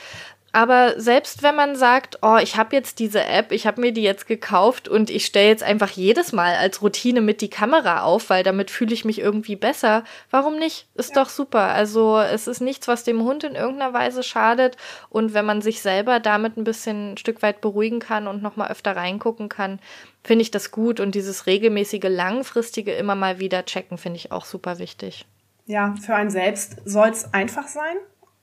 Aber 0.54 1.00
selbst 1.00 1.42
wenn 1.42 1.54
man 1.56 1.76
sagt, 1.76 2.18
oh, 2.20 2.36
ich 2.36 2.58
habe 2.58 2.76
jetzt 2.76 2.98
diese 2.98 3.24
App, 3.24 3.52
ich 3.52 3.66
habe 3.66 3.80
mir 3.80 3.90
die 3.90 4.02
jetzt 4.02 4.26
gekauft 4.26 4.86
und 4.86 5.08
ich 5.08 5.24
stelle 5.24 5.48
jetzt 5.48 5.62
einfach 5.62 5.88
jedes 5.88 6.32
Mal 6.32 6.56
als 6.56 6.82
Routine 6.82 7.22
mit 7.22 7.40
die 7.40 7.48
Kamera 7.48 8.02
auf, 8.02 8.28
weil 8.28 8.42
damit 8.42 8.70
fühle 8.70 8.92
ich 8.92 9.06
mich 9.06 9.18
irgendwie 9.18 9.56
besser, 9.56 10.04
warum 10.30 10.58
nicht? 10.58 10.86
Ist 10.94 11.16
ja. 11.16 11.22
doch 11.22 11.30
super. 11.30 11.68
Also 11.68 12.18
es 12.18 12.46
ist 12.46 12.60
nichts, 12.60 12.86
was 12.86 13.02
dem 13.02 13.22
Hund 13.22 13.44
in 13.44 13.54
irgendeiner 13.54 13.94
Weise 13.94 14.22
schadet. 14.22 14.76
Und 15.08 15.32
wenn 15.32 15.46
man 15.46 15.62
sich 15.62 15.80
selber 15.80 16.20
damit 16.20 16.58
ein 16.58 16.64
bisschen 16.64 17.12
ein 17.12 17.16
Stück 17.16 17.40
weit 17.40 17.62
beruhigen 17.62 18.00
kann 18.00 18.28
und 18.28 18.42
nochmal 18.42 18.70
öfter 18.70 18.94
reingucken 18.94 19.48
kann, 19.48 19.80
finde 20.24 20.42
ich 20.42 20.50
das 20.50 20.70
gut. 20.70 21.00
Und 21.00 21.14
dieses 21.14 21.46
regelmäßige, 21.46 22.04
langfristige 22.08 22.92
immer 22.92 23.14
mal 23.14 23.38
wieder 23.38 23.64
checken, 23.64 23.98
finde 23.98 24.18
ich 24.18 24.32
auch 24.32 24.44
super 24.44 24.78
wichtig. 24.78 25.26
Ja, 25.66 25.94
für 26.00 26.14
einen 26.14 26.30
selbst 26.30 26.76
soll 26.84 27.08
es 27.08 27.32
einfach 27.32 27.68
sein. 27.68 27.96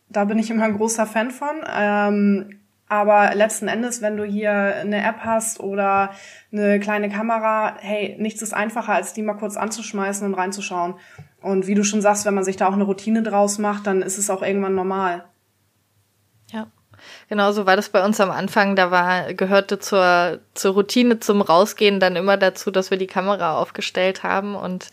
Da 0.10 0.26
bin 0.26 0.40
ich 0.40 0.50
immer 0.50 0.64
ein 0.64 0.78
großer 0.78 1.06
Fan 1.06 1.32
von. 1.32 1.58
Ähm, 1.72 2.60
aber 2.88 3.36
letzten 3.36 3.68
Endes, 3.68 4.02
wenn 4.02 4.18
du 4.18 4.24
hier 4.24 4.52
eine 4.52 5.04
App 5.04 5.20
hast 5.20 5.60
oder 5.60 6.12
eine 6.52 6.80
kleine 6.80 7.10
Kamera, 7.10 7.78
hey, 7.80 8.16
nichts 8.18 8.42
ist 8.42 8.54
einfacher, 8.54 8.94
als 8.94 9.14
die 9.14 9.22
mal 9.22 9.36
kurz 9.36 9.58
anzuschmeißen 9.58 10.26
und 10.26 10.34
reinzuschauen. 10.34 10.96
Und 11.40 11.68
wie 11.68 11.76
du 11.76 11.84
schon 11.84 12.02
sagst, 12.02 12.26
wenn 12.26 12.34
man 12.34 12.44
sich 12.44 12.58
da 12.58 12.68
auch 12.68 12.74
eine 12.74 12.84
Routine 12.84 13.22
draus 13.22 13.60
macht, 13.60 13.86
dann 13.86 14.02
ist 14.02 14.18
es 14.18 14.32
auch 14.32 14.42
irgendwann 14.42 14.74
normal. 14.74 15.26
Genau 17.30 17.52
so 17.52 17.66
war 17.66 17.76
das 17.76 17.90
bei 17.90 18.04
uns 18.04 18.20
am 18.20 18.32
Anfang. 18.32 18.76
Da 18.76 18.92
war, 18.92 19.34
gehörte 19.34 19.80
zur, 19.80 20.40
zur 20.54 20.74
Routine 20.74 21.20
zum 21.20 21.42
Rausgehen 21.42 22.00
dann 22.00 22.16
immer 22.16 22.38
dazu, 22.38 22.72
dass 22.72 22.92
wir 22.92 22.98
die 22.98 23.08
Kamera 23.08 23.58
aufgestellt 23.58 24.24
haben. 24.24 24.56
Und 24.56 24.88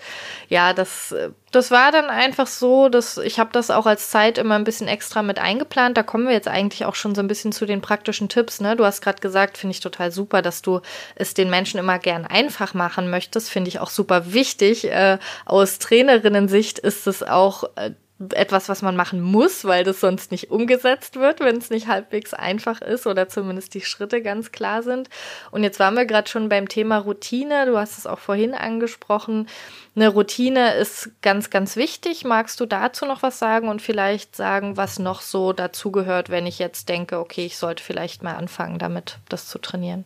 ja, 0.49 0.73
das, 0.73 1.15
das 1.53 1.71
war 1.71 1.93
dann 1.93 2.07
einfach 2.07 2.47
so, 2.47 2.89
dass 2.89 3.19
ich 3.19 3.39
habe 3.39 3.51
das 3.53 3.71
auch 3.71 3.87
als 3.87 4.11
Zeit 4.11 4.39
immer 4.39 4.57
ein 4.57 4.65
bisschen 4.65 4.89
extra 4.89 5.23
mit 5.23 5.39
eingeplant. 5.39 5.97
Da 5.97 6.03
kommen 6.03 6.27
wir 6.27 6.35
jetzt 6.35 6.49
eigentlich 6.49 6.85
auch 6.85 6.95
schon 6.95 7.15
so 7.15 7.23
ein 7.23 7.29
bisschen 7.29 7.53
zu 7.53 7.67
den 7.67 7.81
praktischen 7.81 8.29
Tipps. 8.29 8.61
Ne? 8.61 8.77
Du 8.77 8.85
hast 8.85 9.01
gerade 9.01 9.21
gesagt, 9.21 9.59
finde 9.59 9.73
ich 9.73 9.81
total 9.81 10.13
super, 10.13 10.43
dass 10.43 10.63
du 10.63 10.81
es 11.15 11.35
den 11.35 11.51
Menschen 11.51 11.79
immer 11.79 11.99
gern 11.99 12.27
einfach 12.27 12.75
machen 12.75 13.11
möchtest. 13.11 13.51
Finde 13.51 13.69
ich 13.69 13.81
auch 13.81 13.91
super 13.91 14.33
wichtig. 14.33 14.91
Äh, 14.91 15.19
aus 15.45 15.79
Trainerinnen-Sicht 15.79 16.79
ist 16.79 17.07
es 17.07 17.23
auch 17.23 17.65
äh, 17.77 17.93
etwas, 18.33 18.71
was 18.71 18.81
man 18.81 18.97
machen 18.97 19.21
muss, 19.21 19.67
weil 19.67 19.85
das 19.85 20.01
sonst 20.01 20.31
nicht 20.31 20.51
umgesetzt 20.51 21.17
wird, 21.17 21.41
wenn 21.41 21.59
es 21.59 21.69
nicht 21.69 21.87
halbwegs 21.87 22.33
einfach 22.33 22.81
ist 22.81 23.07
oder 23.07 23.29
zumindest 23.29 23.75
die 23.75 23.83
Schritte 23.83 24.23
ganz 24.23 24.53
klar 24.53 24.83
sind. 24.83 25.11
Und 25.51 25.63
jetzt 25.63 25.79
waren 25.81 25.95
wir 25.95 26.07
gerade 26.07 26.29
schon 26.29 26.49
beim 26.49 26.69
Thema 26.69 26.99
Routine. 26.99 27.67
Du 27.67 27.77
hast 27.77 27.99
es 27.99 28.07
auch 28.07 28.19
vorhin 28.19 28.55
angesprochen. 28.55 29.49
Eine 29.95 30.09
Routine 30.09 30.75
ist 30.75 31.11
ganz, 31.21 31.51
ganz 31.51 31.77
wichtig. 31.77 32.25
Magst 32.25 32.59
du 32.61 32.67
dazu 32.67 33.05
noch 33.05 33.23
was 33.23 33.39
sagen 33.39 33.69
und 33.69 33.83
vielleicht 33.83 34.35
sagen, 34.35 34.79
was 34.79 34.99
noch 34.99 35.21
so 35.21 35.53
dazugehört, 35.53 36.31
wenn 36.31 36.47
ich 36.47 36.59
jetzt 36.59 36.89
denke, 36.89 37.19
okay, 37.19 37.45
ich 37.45 37.59
sollte 37.59 37.85
vielleicht 37.85 38.23
mal 38.23 38.37
anfangen, 38.37 38.79
damit 38.79 39.19
das 39.29 39.47
zu 39.47 39.59
trainieren? 39.59 40.05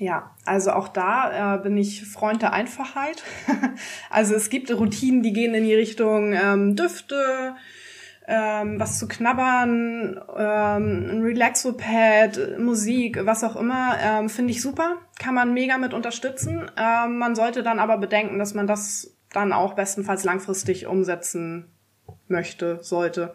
Ja, 0.00 0.34
also 0.46 0.72
auch 0.72 0.88
da 0.88 1.56
äh, 1.56 1.58
bin 1.58 1.76
ich 1.76 2.06
Freund 2.06 2.40
der 2.40 2.54
Einfachheit. 2.54 3.22
also 4.10 4.34
es 4.34 4.48
gibt 4.48 4.70
Routinen, 4.70 5.22
die 5.22 5.34
gehen 5.34 5.52
in 5.52 5.64
die 5.64 5.74
Richtung 5.74 6.32
ähm, 6.32 6.74
Düfte, 6.74 7.54
ähm, 8.26 8.80
was 8.80 8.98
zu 8.98 9.08
knabbern, 9.08 10.18
ähm, 10.38 11.10
ein 11.10 11.22
Relaxo-Pad, 11.22 12.58
Musik, 12.58 13.26
was 13.26 13.44
auch 13.44 13.56
immer, 13.56 13.98
ähm, 14.02 14.30
finde 14.30 14.52
ich 14.52 14.62
super. 14.62 14.96
Kann 15.18 15.34
man 15.34 15.52
mega 15.52 15.76
mit 15.76 15.92
unterstützen. 15.92 16.70
Ähm, 16.78 17.18
man 17.18 17.34
sollte 17.34 17.62
dann 17.62 17.78
aber 17.78 17.98
bedenken, 17.98 18.38
dass 18.38 18.54
man 18.54 18.66
das 18.66 19.14
dann 19.34 19.52
auch 19.52 19.74
bestenfalls 19.74 20.24
langfristig 20.24 20.86
umsetzen 20.86 21.66
möchte, 22.26 22.78
sollte. 22.80 23.34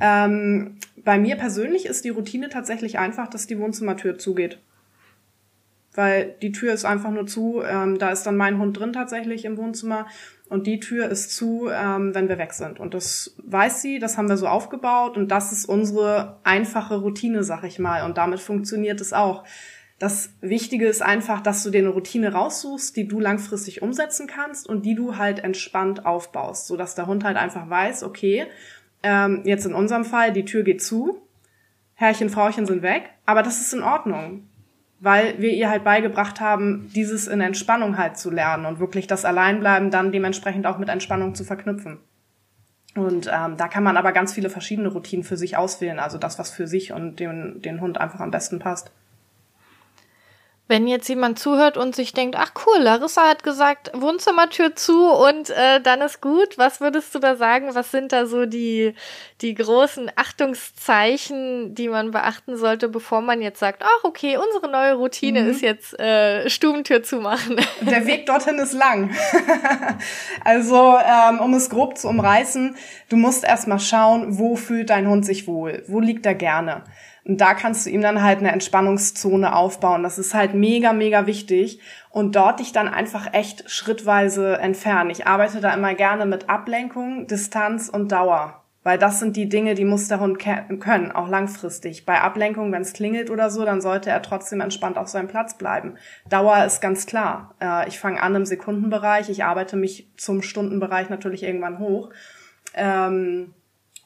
Ähm, 0.00 0.78
bei 0.96 1.20
mir 1.20 1.36
persönlich 1.36 1.86
ist 1.86 2.04
die 2.04 2.08
Routine 2.08 2.48
tatsächlich 2.48 2.98
einfach, 2.98 3.28
dass 3.28 3.46
die 3.46 3.60
Wohnzimmertür 3.60 4.18
zugeht 4.18 4.58
weil 5.94 6.36
die 6.40 6.52
Tür 6.52 6.72
ist 6.72 6.84
einfach 6.84 7.10
nur 7.10 7.26
zu. 7.26 7.62
Ähm, 7.62 7.98
da 7.98 8.10
ist 8.10 8.24
dann 8.24 8.36
mein 8.36 8.58
Hund 8.58 8.78
drin 8.78 8.92
tatsächlich 8.92 9.44
im 9.44 9.56
Wohnzimmer 9.56 10.06
und 10.48 10.66
die 10.66 10.80
Tür 10.80 11.08
ist 11.08 11.34
zu, 11.34 11.68
ähm, 11.72 12.14
wenn 12.14 12.28
wir 12.28 12.38
weg 12.38 12.52
sind. 12.52 12.80
Und 12.80 12.94
das 12.94 13.36
weiß 13.44 13.82
sie, 13.82 13.98
das 13.98 14.18
haben 14.18 14.28
wir 14.28 14.36
so 14.36 14.46
aufgebaut 14.46 15.16
und 15.16 15.28
das 15.28 15.52
ist 15.52 15.64
unsere 15.64 16.40
einfache 16.44 16.96
Routine, 16.96 17.44
sag 17.44 17.64
ich 17.64 17.78
mal. 17.78 18.04
Und 18.04 18.18
damit 18.18 18.40
funktioniert 18.40 19.00
es 19.00 19.12
auch. 19.12 19.44
Das 19.98 20.32
Wichtige 20.40 20.86
ist 20.86 21.02
einfach, 21.02 21.40
dass 21.40 21.62
du 21.62 21.70
dir 21.70 21.78
eine 21.78 21.90
Routine 21.90 22.32
raussuchst, 22.32 22.96
die 22.96 23.06
du 23.06 23.20
langfristig 23.20 23.82
umsetzen 23.82 24.26
kannst 24.26 24.66
und 24.66 24.86
die 24.86 24.94
du 24.94 25.18
halt 25.18 25.44
entspannt 25.44 26.06
aufbaust, 26.06 26.66
so 26.66 26.76
dass 26.76 26.94
der 26.94 27.06
Hund 27.06 27.22
halt 27.22 27.36
einfach 27.36 27.68
weiß, 27.68 28.02
okay, 28.02 28.46
ähm, 29.02 29.42
jetzt 29.44 29.66
in 29.66 29.74
unserem 29.74 30.04
Fall, 30.04 30.32
die 30.32 30.44
Tür 30.44 30.62
geht 30.62 30.82
zu, 30.82 31.20
Herrchen, 31.94 32.30
Frauchen 32.30 32.64
sind 32.64 32.82
weg, 32.82 33.10
aber 33.26 33.42
das 33.42 33.60
ist 33.60 33.74
in 33.74 33.82
Ordnung 33.82 34.48
weil 35.00 35.40
wir 35.40 35.50
ihr 35.50 35.70
halt 35.70 35.82
beigebracht 35.82 36.40
haben, 36.40 36.90
dieses 36.94 37.26
in 37.26 37.40
Entspannung 37.40 37.96
halt 37.98 38.18
zu 38.18 38.30
lernen 38.30 38.66
und 38.66 38.78
wirklich 38.78 39.06
das 39.06 39.24
Alleinbleiben 39.24 39.90
dann 39.90 40.12
dementsprechend 40.12 40.66
auch 40.66 40.78
mit 40.78 40.90
Entspannung 40.90 41.34
zu 41.34 41.42
verknüpfen. 41.42 41.98
Und 42.94 43.30
ähm, 43.32 43.56
da 43.56 43.68
kann 43.68 43.84
man 43.84 43.96
aber 43.96 44.12
ganz 44.12 44.34
viele 44.34 44.50
verschiedene 44.50 44.88
Routinen 44.88 45.24
für 45.24 45.36
sich 45.36 45.56
auswählen, 45.56 45.98
also 45.98 46.18
das, 46.18 46.38
was 46.38 46.50
für 46.50 46.66
sich 46.66 46.92
und 46.92 47.16
den, 47.20 47.62
den 47.62 47.80
Hund 47.80 47.98
einfach 47.98 48.20
am 48.20 48.30
besten 48.30 48.58
passt. 48.58 48.92
Wenn 50.70 50.86
jetzt 50.86 51.08
jemand 51.08 51.36
zuhört 51.36 51.76
und 51.76 51.96
sich 51.96 52.12
denkt, 52.12 52.36
ach 52.38 52.52
cool, 52.64 52.80
Larissa 52.80 53.28
hat 53.28 53.42
gesagt, 53.42 53.90
Wohnzimmertür 53.92 54.76
zu 54.76 55.10
und 55.10 55.50
äh, 55.50 55.80
dann 55.80 56.00
ist 56.00 56.20
gut, 56.20 56.58
was 56.58 56.80
würdest 56.80 57.12
du 57.12 57.18
da 57.18 57.34
sagen? 57.34 57.74
Was 57.74 57.90
sind 57.90 58.12
da 58.12 58.26
so 58.26 58.46
die, 58.46 58.94
die 59.40 59.54
großen 59.54 60.12
Achtungszeichen, 60.14 61.74
die 61.74 61.88
man 61.88 62.12
beachten 62.12 62.56
sollte, 62.56 62.88
bevor 62.88 63.20
man 63.20 63.42
jetzt 63.42 63.58
sagt, 63.58 63.82
ach 63.82 64.04
okay, 64.04 64.36
unsere 64.36 64.70
neue 64.70 64.94
Routine 64.94 65.42
mhm. 65.42 65.50
ist 65.50 65.60
jetzt 65.60 65.98
äh, 65.98 66.48
Stubentür 66.48 67.02
zu 67.02 67.16
machen? 67.16 67.56
Der 67.80 68.06
Weg 68.06 68.26
dorthin 68.26 68.60
ist 68.60 68.72
lang. 68.72 69.10
also, 70.44 70.96
ähm, 71.04 71.40
um 71.40 71.52
es 71.54 71.68
grob 71.68 71.98
zu 71.98 72.06
umreißen, 72.06 72.76
du 73.08 73.16
musst 73.16 73.42
erstmal 73.42 73.80
schauen, 73.80 74.38
wo 74.38 74.54
fühlt 74.54 74.90
dein 74.90 75.08
Hund 75.08 75.26
sich 75.26 75.48
wohl? 75.48 75.82
Wo 75.88 75.98
liegt 75.98 76.26
er 76.26 76.36
gerne? 76.36 76.84
Und 77.30 77.40
da 77.40 77.54
kannst 77.54 77.86
du 77.86 77.90
ihm 77.90 78.00
dann 78.00 78.24
halt 78.24 78.40
eine 78.40 78.50
Entspannungszone 78.50 79.54
aufbauen. 79.54 80.02
Das 80.02 80.18
ist 80.18 80.34
halt 80.34 80.52
mega, 80.52 80.92
mega 80.92 81.26
wichtig. 81.26 81.78
Und 82.10 82.34
dort 82.34 82.58
dich 82.58 82.72
dann 82.72 82.88
einfach 82.88 83.32
echt 83.32 83.70
schrittweise 83.70 84.58
entfernen. 84.58 85.10
Ich 85.10 85.28
arbeite 85.28 85.60
da 85.60 85.72
immer 85.72 85.94
gerne 85.94 86.26
mit 86.26 86.50
Ablenkung, 86.50 87.28
Distanz 87.28 87.88
und 87.88 88.10
Dauer. 88.10 88.64
Weil 88.82 88.98
das 88.98 89.20
sind 89.20 89.36
die 89.36 89.48
Dinge, 89.48 89.76
die 89.76 89.84
muss 89.84 90.08
der 90.08 90.18
Hund 90.18 90.40
können, 90.40 91.12
auch 91.12 91.28
langfristig. 91.28 92.04
Bei 92.04 92.20
Ablenkung, 92.20 92.72
wenn 92.72 92.82
es 92.82 92.94
klingelt 92.94 93.30
oder 93.30 93.48
so, 93.48 93.64
dann 93.64 93.80
sollte 93.80 94.10
er 94.10 94.22
trotzdem 94.22 94.60
entspannt 94.60 94.98
auf 94.98 95.06
seinem 95.06 95.28
Platz 95.28 95.56
bleiben. 95.56 95.94
Dauer 96.28 96.64
ist 96.64 96.80
ganz 96.80 97.06
klar. 97.06 97.54
Äh, 97.60 97.86
ich 97.86 98.00
fange 98.00 98.20
an 98.20 98.34
im 98.34 98.44
Sekundenbereich, 98.44 99.30
ich 99.30 99.44
arbeite 99.44 99.76
mich 99.76 100.10
zum 100.16 100.42
Stundenbereich 100.42 101.10
natürlich 101.10 101.44
irgendwann 101.44 101.78
hoch. 101.78 102.10
Ähm, 102.74 103.54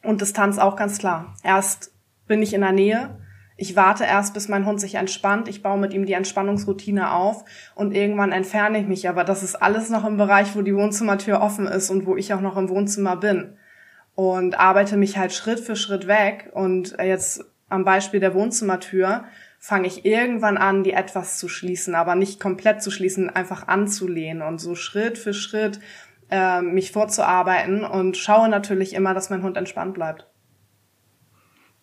und 0.03 0.21
Distanz 0.21 0.59
auch 0.59 0.77
ganz 0.77 0.99
klar. 0.99 1.35
Erst 1.43 1.94
bin 2.27 2.43
ich 2.43 2.55
in 2.55 2.61
der 2.63 2.73
Nähe. 2.73 3.19
Ich 3.57 3.77
warte 3.77 4.05
erst, 4.05 4.35
bis 4.35 4.49
mein 4.49 4.67
Hund 4.67 4.81
sich 4.81 4.97
entspannt. 4.97 5.49
Ich 5.49 5.63
baue 5.63 5.79
mit 5.79 5.93
ihm 5.93 6.07
die 6.07 6.15
Entspannungsroutine 6.15 7.13
auf 7.13 7.45
und 7.75 7.95
irgendwann 7.95 8.33
entferne 8.33 8.81
ich 8.81 8.87
mich. 8.87 9.09
Aber 9.09 9.23
das 9.23 9.43
ist 9.43 9.57
alles 9.57 9.91
noch 9.91 10.05
im 10.05 10.17
Bereich, 10.17 10.57
wo 10.57 10.63
die 10.63 10.75
Wohnzimmertür 10.75 11.41
offen 11.41 11.67
ist 11.67 11.91
und 11.91 12.07
wo 12.07 12.17
ich 12.17 12.35
auch 12.35 12.41
noch 12.41 12.57
im 12.57 12.69
Wohnzimmer 12.69 13.17
bin. 13.17 13.57
Und 14.17 14.59
arbeite 14.59 14.97
mich 14.97 15.19
halt 15.19 15.33
Schritt 15.33 15.61
für 15.61 15.77
Schritt 15.77 16.09
weg. 16.09 16.51
Und 16.53 16.97
jetzt 16.99 17.45
am 17.69 17.85
Beispiel 17.85 18.21
der 18.21 18.35
Wohnzimmertür 18.35 19.25
fange 19.65 19.87
ich 19.87 20.05
irgendwann 20.05 20.59
an, 20.59 20.83
die 20.83 20.93
etwas 20.93 21.39
zu 21.39 21.49
schließen, 21.49 21.95
aber 21.95 22.17
nicht 22.17 22.39
komplett 22.39 22.83
zu 22.83 22.91
schließen, 22.91 23.31
einfach 23.31 23.67
anzulehnen 23.67 24.43
und 24.43 24.61
so 24.61 24.75
Schritt 24.75 25.17
für 25.17 25.33
Schritt 25.33 25.81
äh, 26.31 26.61
mich 26.61 26.93
vorzuarbeiten 26.93 27.83
und 27.83 28.17
schaue 28.17 28.49
natürlich 28.49 28.93
immer, 28.93 29.15
dass 29.15 29.31
mein 29.31 29.43
Hund 29.43 29.57
entspannt 29.57 29.95
bleibt. 29.95 30.27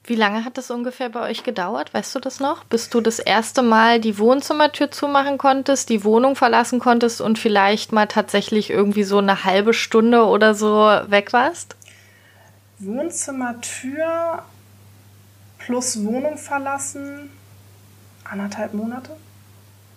Wie 0.03 0.15
lange 0.15 0.45
hat 0.45 0.57
das 0.57 0.71
ungefähr 0.71 1.09
bei 1.09 1.21
euch 1.29 1.43
gedauert? 1.43 1.93
Weißt 1.93 2.15
du 2.15 2.19
das 2.19 2.39
noch? 2.39 2.63
Bis 2.63 2.89
du 2.89 3.01
das 3.01 3.19
erste 3.19 3.61
Mal 3.61 3.99
die 3.99 4.17
Wohnzimmertür 4.17 4.89
zumachen 4.89 5.37
konntest, 5.37 5.89
die 5.89 6.03
Wohnung 6.03 6.35
verlassen 6.35 6.79
konntest 6.79 7.21
und 7.21 7.37
vielleicht 7.37 7.91
mal 7.91 8.07
tatsächlich 8.07 8.71
irgendwie 8.71 9.03
so 9.03 9.19
eine 9.19 9.43
halbe 9.43 9.73
Stunde 9.73 10.25
oder 10.25 10.55
so 10.55 10.69
weg 11.07 11.33
warst? 11.33 11.75
Wohnzimmertür 12.79 14.43
plus 15.59 16.03
Wohnung 16.03 16.37
verlassen, 16.39 17.29
anderthalb 18.23 18.73
Monate. 18.73 19.15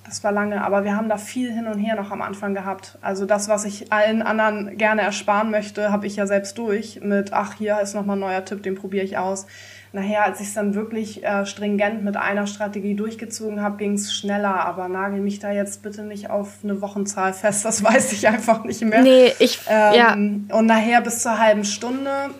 Das 0.04 0.22
war 0.22 0.32
lange, 0.32 0.62
aber 0.62 0.84
wir 0.84 0.94
haben 0.94 1.08
da 1.08 1.16
viel 1.16 1.50
hin 1.50 1.66
und 1.66 1.78
her 1.78 1.96
noch 1.96 2.10
am 2.10 2.20
Anfang 2.20 2.52
gehabt. 2.52 2.98
Also 3.00 3.24
das, 3.24 3.48
was 3.48 3.64
ich 3.64 3.90
allen 3.90 4.20
anderen 4.20 4.76
gerne 4.76 5.00
ersparen 5.00 5.50
möchte, 5.50 5.90
habe 5.90 6.06
ich 6.06 6.16
ja 6.16 6.26
selbst 6.26 6.58
durch 6.58 7.00
mit, 7.00 7.32
ach, 7.32 7.54
hier 7.54 7.80
ist 7.80 7.94
nochmal 7.94 8.16
ein 8.16 8.20
neuer 8.20 8.44
Tipp, 8.44 8.62
den 8.62 8.74
probiere 8.74 9.04
ich 9.04 9.16
aus 9.16 9.46
nachher, 9.94 10.24
als 10.24 10.40
ich 10.40 10.48
es 10.48 10.54
dann 10.54 10.74
wirklich 10.74 11.24
äh, 11.24 11.46
stringent 11.46 12.04
mit 12.04 12.16
einer 12.16 12.46
Strategie 12.46 12.94
durchgezogen 12.94 13.62
habe, 13.62 13.76
ging 13.76 13.94
es 13.94 14.14
schneller. 14.14 14.64
Aber 14.66 14.88
nagel 14.88 15.20
mich 15.20 15.38
da 15.38 15.52
jetzt 15.52 15.82
bitte 15.82 16.02
nicht 16.02 16.30
auf 16.30 16.58
eine 16.62 16.80
Wochenzahl 16.80 17.32
fest, 17.32 17.64
das 17.64 17.82
weiß 17.84 18.12
ich 18.12 18.28
einfach 18.28 18.64
nicht 18.64 18.82
mehr. 18.82 19.02
Nee, 19.02 19.32
ich, 19.38 19.60
ähm, 19.68 19.94
ja. 19.94 20.12
Und 20.56 20.66
nachher 20.66 21.00
bis 21.00 21.22
zur 21.22 21.38
halben 21.38 21.64
Stunde 21.64 22.30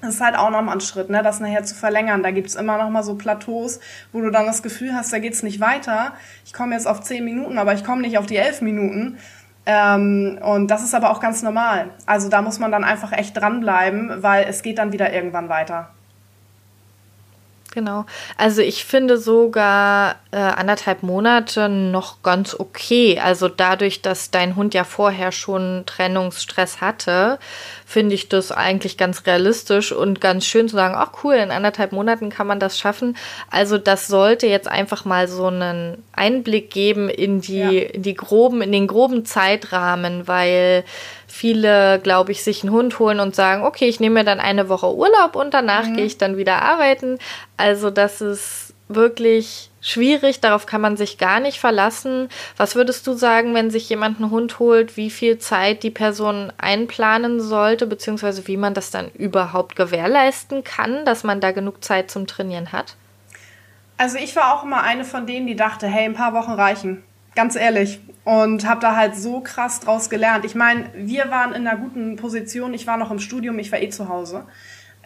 das 0.00 0.14
ist 0.14 0.20
halt 0.22 0.34
auch 0.34 0.50
nochmal 0.50 0.76
ein 0.76 0.80
Schritt, 0.80 1.10
ne, 1.10 1.22
das 1.22 1.40
nachher 1.40 1.64
zu 1.64 1.74
verlängern. 1.74 2.22
Da 2.22 2.30
gibt's 2.30 2.54
immer 2.54 2.78
noch 2.78 2.88
mal 2.88 3.02
so 3.02 3.16
Plateaus, 3.16 3.80
wo 4.12 4.20
du 4.20 4.30
dann 4.30 4.46
das 4.46 4.62
Gefühl 4.62 4.94
hast, 4.94 5.12
da 5.12 5.18
geht's 5.18 5.42
nicht 5.42 5.60
weiter. 5.60 6.12
Ich 6.46 6.54
komme 6.54 6.74
jetzt 6.74 6.86
auf 6.86 7.02
zehn 7.02 7.24
Minuten, 7.24 7.58
aber 7.58 7.74
ich 7.74 7.84
komme 7.84 8.00
nicht 8.00 8.16
auf 8.16 8.26
die 8.26 8.36
elf 8.36 8.62
Minuten. 8.62 9.18
Ähm, 9.66 10.38
und 10.42 10.68
das 10.68 10.82
ist 10.82 10.94
aber 10.94 11.10
auch 11.10 11.20
ganz 11.20 11.42
normal. 11.42 11.90
Also 12.06 12.30
da 12.30 12.40
muss 12.40 12.58
man 12.58 12.72
dann 12.72 12.82
einfach 12.82 13.12
echt 13.12 13.36
dranbleiben, 13.36 14.22
weil 14.22 14.46
es 14.48 14.62
geht 14.62 14.78
dann 14.78 14.92
wieder 14.92 15.12
irgendwann 15.12 15.50
weiter. 15.50 15.90
Genau. 17.72 18.04
Also 18.36 18.62
ich 18.62 18.84
finde 18.84 19.16
sogar 19.16 20.16
äh, 20.32 20.38
anderthalb 20.38 21.04
Monate 21.04 21.68
noch 21.68 22.22
ganz 22.22 22.58
okay. 22.58 23.20
Also 23.22 23.48
dadurch, 23.48 24.02
dass 24.02 24.32
dein 24.32 24.56
Hund 24.56 24.74
ja 24.74 24.82
vorher 24.82 25.30
schon 25.30 25.84
Trennungsstress 25.86 26.80
hatte, 26.80 27.38
finde 27.86 28.16
ich 28.16 28.28
das 28.28 28.50
eigentlich 28.50 28.96
ganz 28.96 29.24
realistisch 29.26 29.92
und 29.92 30.20
ganz 30.20 30.46
schön 30.46 30.68
zu 30.68 30.74
sagen, 30.74 30.94
ach 30.96 31.12
cool, 31.22 31.34
in 31.34 31.52
anderthalb 31.52 31.92
Monaten 31.92 32.30
kann 32.30 32.48
man 32.48 32.58
das 32.58 32.76
schaffen. 32.76 33.16
Also 33.50 33.78
das 33.78 34.08
sollte 34.08 34.48
jetzt 34.48 34.68
einfach 34.68 35.04
mal 35.04 35.28
so 35.28 35.46
einen 35.46 36.02
Einblick 36.12 36.70
geben 36.70 37.08
in 37.08 37.40
die, 37.40 37.58
ja. 37.58 37.70
in 37.70 38.02
die 38.02 38.14
groben, 38.14 38.62
in 38.62 38.72
den 38.72 38.88
groben 38.88 39.24
Zeitrahmen, 39.24 40.26
weil 40.26 40.84
viele, 41.30 42.00
glaube 42.00 42.32
ich, 42.32 42.42
sich 42.42 42.62
einen 42.62 42.72
Hund 42.72 42.98
holen 42.98 43.20
und 43.20 43.34
sagen, 43.34 43.62
okay, 43.64 43.88
ich 43.88 44.00
nehme 44.00 44.20
mir 44.20 44.24
dann 44.24 44.40
eine 44.40 44.68
Woche 44.68 44.94
Urlaub 44.94 45.36
und 45.36 45.54
danach 45.54 45.86
mhm. 45.86 45.96
gehe 45.96 46.04
ich 46.04 46.18
dann 46.18 46.36
wieder 46.36 46.62
arbeiten. 46.62 47.18
Also 47.56 47.90
das 47.90 48.20
ist 48.20 48.74
wirklich 48.88 49.70
schwierig, 49.80 50.40
darauf 50.40 50.66
kann 50.66 50.80
man 50.80 50.96
sich 50.96 51.16
gar 51.16 51.38
nicht 51.38 51.60
verlassen. 51.60 52.28
Was 52.56 52.74
würdest 52.74 53.06
du 53.06 53.12
sagen, 53.12 53.54
wenn 53.54 53.70
sich 53.70 53.88
jemand 53.88 54.20
einen 54.20 54.30
Hund 54.30 54.58
holt, 54.58 54.96
wie 54.96 55.10
viel 55.10 55.38
Zeit 55.38 55.84
die 55.84 55.90
Person 55.90 56.52
einplanen 56.58 57.40
sollte, 57.40 57.86
beziehungsweise 57.86 58.48
wie 58.48 58.56
man 58.56 58.74
das 58.74 58.90
dann 58.90 59.10
überhaupt 59.12 59.76
gewährleisten 59.76 60.64
kann, 60.64 61.04
dass 61.04 61.22
man 61.22 61.40
da 61.40 61.52
genug 61.52 61.84
Zeit 61.84 62.10
zum 62.10 62.26
Trainieren 62.26 62.72
hat? 62.72 62.96
Also 63.96 64.18
ich 64.18 64.34
war 64.34 64.54
auch 64.54 64.64
immer 64.64 64.82
eine 64.82 65.04
von 65.04 65.26
denen, 65.26 65.46
die 65.46 65.56
dachte, 65.56 65.86
hey, 65.86 66.06
ein 66.06 66.14
paar 66.14 66.34
Wochen 66.34 66.52
reichen. 66.52 67.04
Ganz 67.40 67.56
ehrlich. 67.56 68.00
Und 68.24 68.68
habe 68.68 68.82
da 68.82 68.94
halt 68.96 69.16
so 69.16 69.40
krass 69.40 69.80
draus 69.80 70.10
gelernt. 70.10 70.44
Ich 70.44 70.54
meine, 70.54 70.90
wir 70.94 71.30
waren 71.30 71.54
in 71.54 71.66
einer 71.66 71.78
guten 71.78 72.16
Position. 72.16 72.74
Ich 72.74 72.86
war 72.86 72.98
noch 72.98 73.10
im 73.10 73.18
Studium, 73.18 73.58
ich 73.58 73.72
war 73.72 73.80
eh 73.80 73.88
zu 73.88 74.10
Hause. 74.10 74.44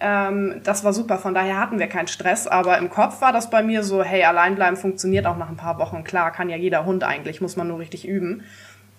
Ähm, 0.00 0.60
das 0.64 0.82
war 0.82 0.92
super, 0.92 1.18
von 1.18 1.32
daher 1.32 1.60
hatten 1.60 1.78
wir 1.78 1.86
keinen 1.86 2.08
Stress. 2.08 2.48
Aber 2.48 2.76
im 2.78 2.90
Kopf 2.90 3.20
war 3.20 3.32
das 3.32 3.50
bei 3.50 3.62
mir 3.62 3.84
so, 3.84 4.02
hey, 4.02 4.24
allein 4.24 4.56
bleiben 4.56 4.76
funktioniert 4.76 5.26
auch 5.26 5.36
nach 5.36 5.48
ein 5.48 5.56
paar 5.56 5.78
Wochen. 5.78 6.02
Klar, 6.02 6.32
kann 6.32 6.50
ja 6.50 6.56
jeder 6.56 6.84
Hund 6.84 7.04
eigentlich, 7.04 7.40
muss 7.40 7.54
man 7.54 7.68
nur 7.68 7.78
richtig 7.78 8.04
üben. 8.04 8.42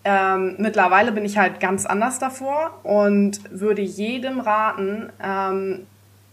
Ähm, 0.06 0.56
mittlerweile 0.58 1.12
bin 1.12 1.26
ich 1.26 1.38
halt 1.38 1.60
ganz 1.60 1.86
anders 1.86 2.18
davor 2.18 2.80
und 2.84 3.42
würde 3.52 3.82
jedem 3.82 4.40
raten, 4.40 5.10
ähm, 5.22 5.88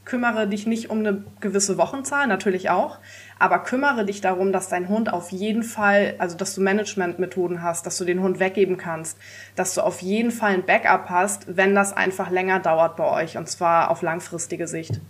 kümmere 0.04 0.46
dich 0.46 0.68
nicht 0.68 0.88
um 0.88 1.00
eine 1.00 1.24
gewisse 1.40 1.78
Wochenzahl, 1.78 2.28
natürlich 2.28 2.70
auch, 2.70 2.98
aber 3.42 3.58
kümmere 3.58 4.04
dich 4.04 4.20
darum, 4.20 4.52
dass 4.52 4.68
dein 4.68 4.88
Hund 4.88 5.12
auf 5.12 5.32
jeden 5.32 5.64
Fall, 5.64 6.14
also 6.18 6.36
dass 6.36 6.54
du 6.54 6.60
Managementmethoden 6.60 7.60
hast, 7.60 7.84
dass 7.86 7.98
du 7.98 8.04
den 8.04 8.20
Hund 8.20 8.38
weggeben 8.38 8.76
kannst, 8.76 9.18
dass 9.56 9.74
du 9.74 9.80
auf 9.80 10.00
jeden 10.00 10.30
Fall 10.30 10.52
ein 10.52 10.64
Backup 10.64 11.10
hast, 11.10 11.56
wenn 11.56 11.74
das 11.74 11.92
einfach 11.92 12.30
länger 12.30 12.60
dauert 12.60 12.96
bei 12.96 13.04
euch 13.04 13.36
und 13.36 13.48
zwar 13.48 13.90
auf 13.90 14.00
langfristige 14.02 14.68
Sicht. 14.68 15.00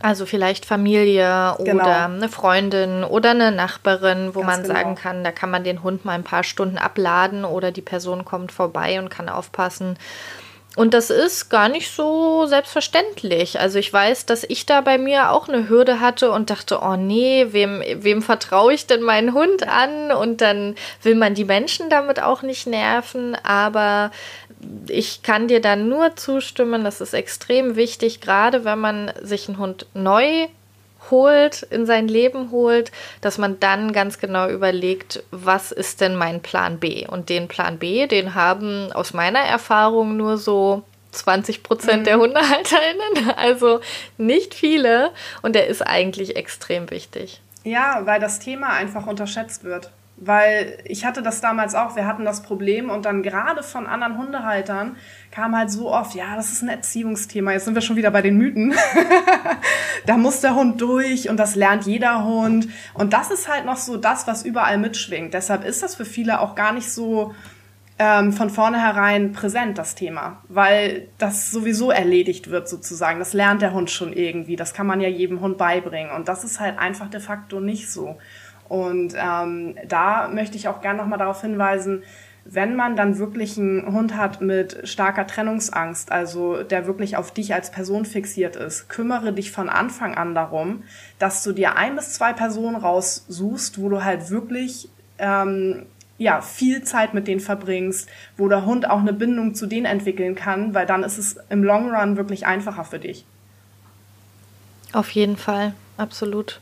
Also 0.00 0.24
vielleicht 0.24 0.64
Familie 0.64 1.56
genau. 1.58 1.82
oder 1.82 2.06
eine 2.06 2.30
Freundin 2.30 3.04
oder 3.04 3.32
eine 3.32 3.52
Nachbarin, 3.52 4.34
wo 4.34 4.40
Ganz 4.40 4.50
man 4.50 4.62
genau. 4.62 4.74
sagen 4.74 4.94
kann, 4.94 5.24
da 5.24 5.30
kann 5.30 5.50
man 5.50 5.64
den 5.64 5.82
Hund 5.82 6.06
mal 6.06 6.12
ein 6.12 6.24
paar 6.24 6.42
Stunden 6.42 6.78
abladen 6.78 7.44
oder 7.44 7.70
die 7.70 7.82
Person 7.82 8.24
kommt 8.24 8.50
vorbei 8.50 8.98
und 8.98 9.10
kann 9.10 9.28
aufpassen, 9.28 9.98
und 10.78 10.94
das 10.94 11.10
ist 11.10 11.48
gar 11.48 11.68
nicht 11.68 11.90
so 11.90 12.46
selbstverständlich. 12.46 13.58
Also 13.58 13.80
ich 13.80 13.92
weiß, 13.92 14.26
dass 14.26 14.44
ich 14.44 14.64
da 14.64 14.80
bei 14.80 14.96
mir 14.96 15.32
auch 15.32 15.48
eine 15.48 15.68
Hürde 15.68 15.98
hatte 15.98 16.30
und 16.30 16.50
dachte, 16.50 16.78
oh 16.80 16.94
nee, 16.94 17.48
wem, 17.50 17.82
wem 17.96 18.22
vertraue 18.22 18.72
ich 18.74 18.86
denn 18.86 19.02
meinen 19.02 19.34
Hund 19.34 19.66
an? 19.66 20.12
Und 20.12 20.40
dann 20.40 20.76
will 21.02 21.16
man 21.16 21.34
die 21.34 21.44
Menschen 21.44 21.90
damit 21.90 22.22
auch 22.22 22.42
nicht 22.42 22.68
nerven. 22.68 23.34
Aber 23.42 24.12
ich 24.86 25.24
kann 25.24 25.48
dir 25.48 25.60
da 25.60 25.74
nur 25.74 26.14
zustimmen, 26.14 26.84
das 26.84 27.00
ist 27.00 27.12
extrem 27.12 27.74
wichtig, 27.74 28.20
gerade 28.20 28.64
wenn 28.64 28.78
man 28.78 29.12
sich 29.20 29.48
einen 29.48 29.58
Hund 29.58 29.86
neu 29.94 30.46
holt, 31.10 31.62
in 31.62 31.86
sein 31.86 32.08
Leben 32.08 32.50
holt, 32.50 32.92
dass 33.20 33.38
man 33.38 33.60
dann 33.60 33.92
ganz 33.92 34.18
genau 34.18 34.48
überlegt, 34.48 35.22
was 35.30 35.72
ist 35.72 36.00
denn 36.00 36.14
mein 36.14 36.40
Plan 36.40 36.78
B? 36.78 37.06
Und 37.06 37.28
den 37.28 37.48
Plan 37.48 37.78
B, 37.78 38.06
den 38.06 38.34
haben 38.34 38.92
aus 38.92 39.14
meiner 39.14 39.40
Erfahrung 39.40 40.16
nur 40.16 40.38
so 40.38 40.82
20 41.12 41.62
Prozent 41.62 42.00
mhm. 42.00 42.04
der 42.04 42.18
HundehalterInnen, 42.18 43.30
also 43.36 43.80
nicht 44.16 44.54
viele. 44.54 45.10
Und 45.42 45.54
der 45.54 45.66
ist 45.66 45.82
eigentlich 45.82 46.36
extrem 46.36 46.90
wichtig. 46.90 47.40
Ja, 47.64 48.02
weil 48.04 48.20
das 48.20 48.38
Thema 48.38 48.70
einfach 48.70 49.06
unterschätzt 49.06 49.64
wird. 49.64 49.90
Weil 50.20 50.78
ich 50.84 51.04
hatte 51.04 51.22
das 51.22 51.40
damals 51.40 51.76
auch, 51.76 51.94
wir 51.94 52.04
hatten 52.06 52.24
das 52.24 52.42
Problem 52.42 52.90
und 52.90 53.04
dann 53.04 53.22
gerade 53.22 53.62
von 53.62 53.86
anderen 53.86 54.18
Hundehaltern 54.18 54.96
kam 55.30 55.56
halt 55.56 55.70
so 55.70 55.92
oft, 55.92 56.14
ja, 56.14 56.34
das 56.34 56.50
ist 56.50 56.62
ein 56.62 56.68
Erziehungsthema, 56.68 57.52
jetzt 57.52 57.66
sind 57.66 57.74
wir 57.74 57.82
schon 57.82 57.94
wieder 57.94 58.10
bei 58.10 58.20
den 58.20 58.36
Mythen. 58.36 58.74
da 60.06 60.16
muss 60.16 60.40
der 60.40 60.56
Hund 60.56 60.80
durch 60.80 61.28
und 61.28 61.36
das 61.36 61.54
lernt 61.54 61.86
jeder 61.86 62.24
Hund. 62.24 62.68
Und 62.94 63.12
das 63.12 63.30
ist 63.30 63.48
halt 63.48 63.64
noch 63.64 63.76
so 63.76 63.96
das, 63.96 64.26
was 64.26 64.44
überall 64.44 64.78
mitschwingt. 64.78 65.34
Deshalb 65.34 65.64
ist 65.64 65.84
das 65.84 65.94
für 65.94 66.04
viele 66.04 66.40
auch 66.40 66.56
gar 66.56 66.72
nicht 66.72 66.90
so 66.90 67.32
ähm, 67.98 68.32
von 68.32 68.48
vornherein 68.48 69.32
präsent, 69.32 69.76
das 69.76 69.94
Thema, 69.94 70.42
weil 70.48 71.08
das 71.18 71.50
sowieso 71.50 71.90
erledigt 71.90 72.48
wird 72.50 72.68
sozusagen. 72.68 73.18
Das 73.18 73.32
lernt 73.32 73.60
der 73.60 73.72
Hund 73.72 73.90
schon 73.90 74.12
irgendwie, 74.12 74.56
das 74.56 74.72
kann 74.72 74.86
man 74.86 75.00
ja 75.00 75.08
jedem 75.08 75.40
Hund 75.40 75.58
beibringen. 75.58 76.12
Und 76.12 76.28
das 76.28 76.44
ist 76.44 76.60
halt 76.60 76.78
einfach 76.78 77.10
de 77.10 77.20
facto 77.20 77.60
nicht 77.60 77.90
so. 77.90 78.18
Und 78.68 79.14
ähm, 79.16 79.76
da 79.86 80.28
möchte 80.28 80.56
ich 80.56 80.68
auch 80.68 80.80
gerne 80.80 80.98
nochmal 80.98 81.18
darauf 81.18 81.40
hinweisen, 81.40 82.02
wenn 82.50 82.76
man 82.76 82.96
dann 82.96 83.18
wirklich 83.18 83.58
einen 83.58 83.92
Hund 83.92 84.16
hat 84.16 84.40
mit 84.40 84.88
starker 84.88 85.26
Trennungsangst, 85.26 86.10
also 86.10 86.62
der 86.62 86.86
wirklich 86.86 87.16
auf 87.16 87.30
dich 87.30 87.52
als 87.52 87.70
Person 87.70 88.06
fixiert 88.06 88.56
ist, 88.56 88.88
kümmere 88.88 89.34
dich 89.34 89.52
von 89.52 89.68
Anfang 89.68 90.14
an 90.14 90.34
darum, 90.34 90.82
dass 91.18 91.42
du 91.42 91.52
dir 91.52 91.76
ein 91.76 91.96
bis 91.96 92.14
zwei 92.14 92.32
Personen 92.32 92.76
raussuchst, 92.76 93.80
wo 93.80 93.90
du 93.90 94.02
halt 94.02 94.30
wirklich 94.30 94.88
ähm, 95.18 95.84
ja, 96.16 96.40
viel 96.40 96.82
Zeit 96.82 97.12
mit 97.12 97.28
denen 97.28 97.40
verbringst, 97.40 98.08
wo 98.36 98.48
der 98.48 98.64
Hund 98.64 98.88
auch 98.88 99.00
eine 99.00 99.12
Bindung 99.12 99.54
zu 99.54 99.66
denen 99.66 99.86
entwickeln 99.86 100.34
kann, 100.34 100.72
weil 100.74 100.86
dann 100.86 101.04
ist 101.04 101.18
es 101.18 101.36
im 101.50 101.62
Long 101.62 101.94
Run 101.94 102.16
wirklich 102.16 102.46
einfacher 102.46 102.84
für 102.84 102.98
dich. 102.98 103.26
Auf 104.92 105.10
jeden 105.10 105.36
Fall, 105.36 105.74
absolut. 105.98 106.60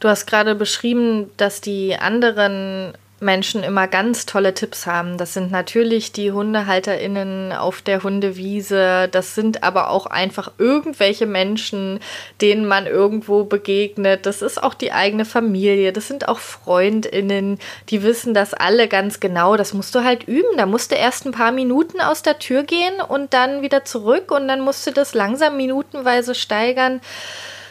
Du 0.00 0.08
hast 0.08 0.26
gerade 0.26 0.54
beschrieben, 0.54 1.30
dass 1.36 1.60
die 1.60 1.96
anderen 1.96 2.94
Menschen 3.24 3.62
immer 3.64 3.88
ganz 3.88 4.26
tolle 4.26 4.54
Tipps 4.54 4.86
haben. 4.86 5.18
Das 5.18 5.34
sind 5.34 5.50
natürlich 5.50 6.12
die 6.12 6.30
HundehalterInnen 6.30 7.52
auf 7.52 7.82
der 7.82 8.02
Hundewiese. 8.02 9.08
Das 9.10 9.34
sind 9.34 9.62
aber 9.62 9.90
auch 9.90 10.06
einfach 10.06 10.52
irgendwelche 10.58 11.26
Menschen, 11.26 12.00
denen 12.40 12.66
man 12.66 12.86
irgendwo 12.86 13.44
begegnet. 13.44 14.26
Das 14.26 14.42
ist 14.42 14.62
auch 14.62 14.74
die 14.74 14.92
eigene 14.92 15.24
Familie. 15.24 15.92
Das 15.92 16.06
sind 16.06 16.28
auch 16.28 16.38
FreundInnen, 16.38 17.58
die 17.88 18.02
wissen 18.02 18.34
das 18.34 18.54
alle 18.54 18.88
ganz 18.88 19.20
genau. 19.20 19.56
Das 19.56 19.74
musst 19.74 19.94
du 19.94 20.04
halt 20.04 20.24
üben. 20.24 20.56
Da 20.56 20.66
musst 20.66 20.92
du 20.92 20.96
erst 20.96 21.26
ein 21.26 21.32
paar 21.32 21.52
Minuten 21.52 22.00
aus 22.00 22.22
der 22.22 22.38
Tür 22.38 22.62
gehen 22.62 23.00
und 23.08 23.32
dann 23.32 23.62
wieder 23.62 23.84
zurück 23.84 24.30
und 24.30 24.46
dann 24.48 24.60
musst 24.60 24.86
du 24.86 24.92
das 24.92 25.14
langsam 25.14 25.56
minutenweise 25.56 26.34
steigern. 26.34 27.00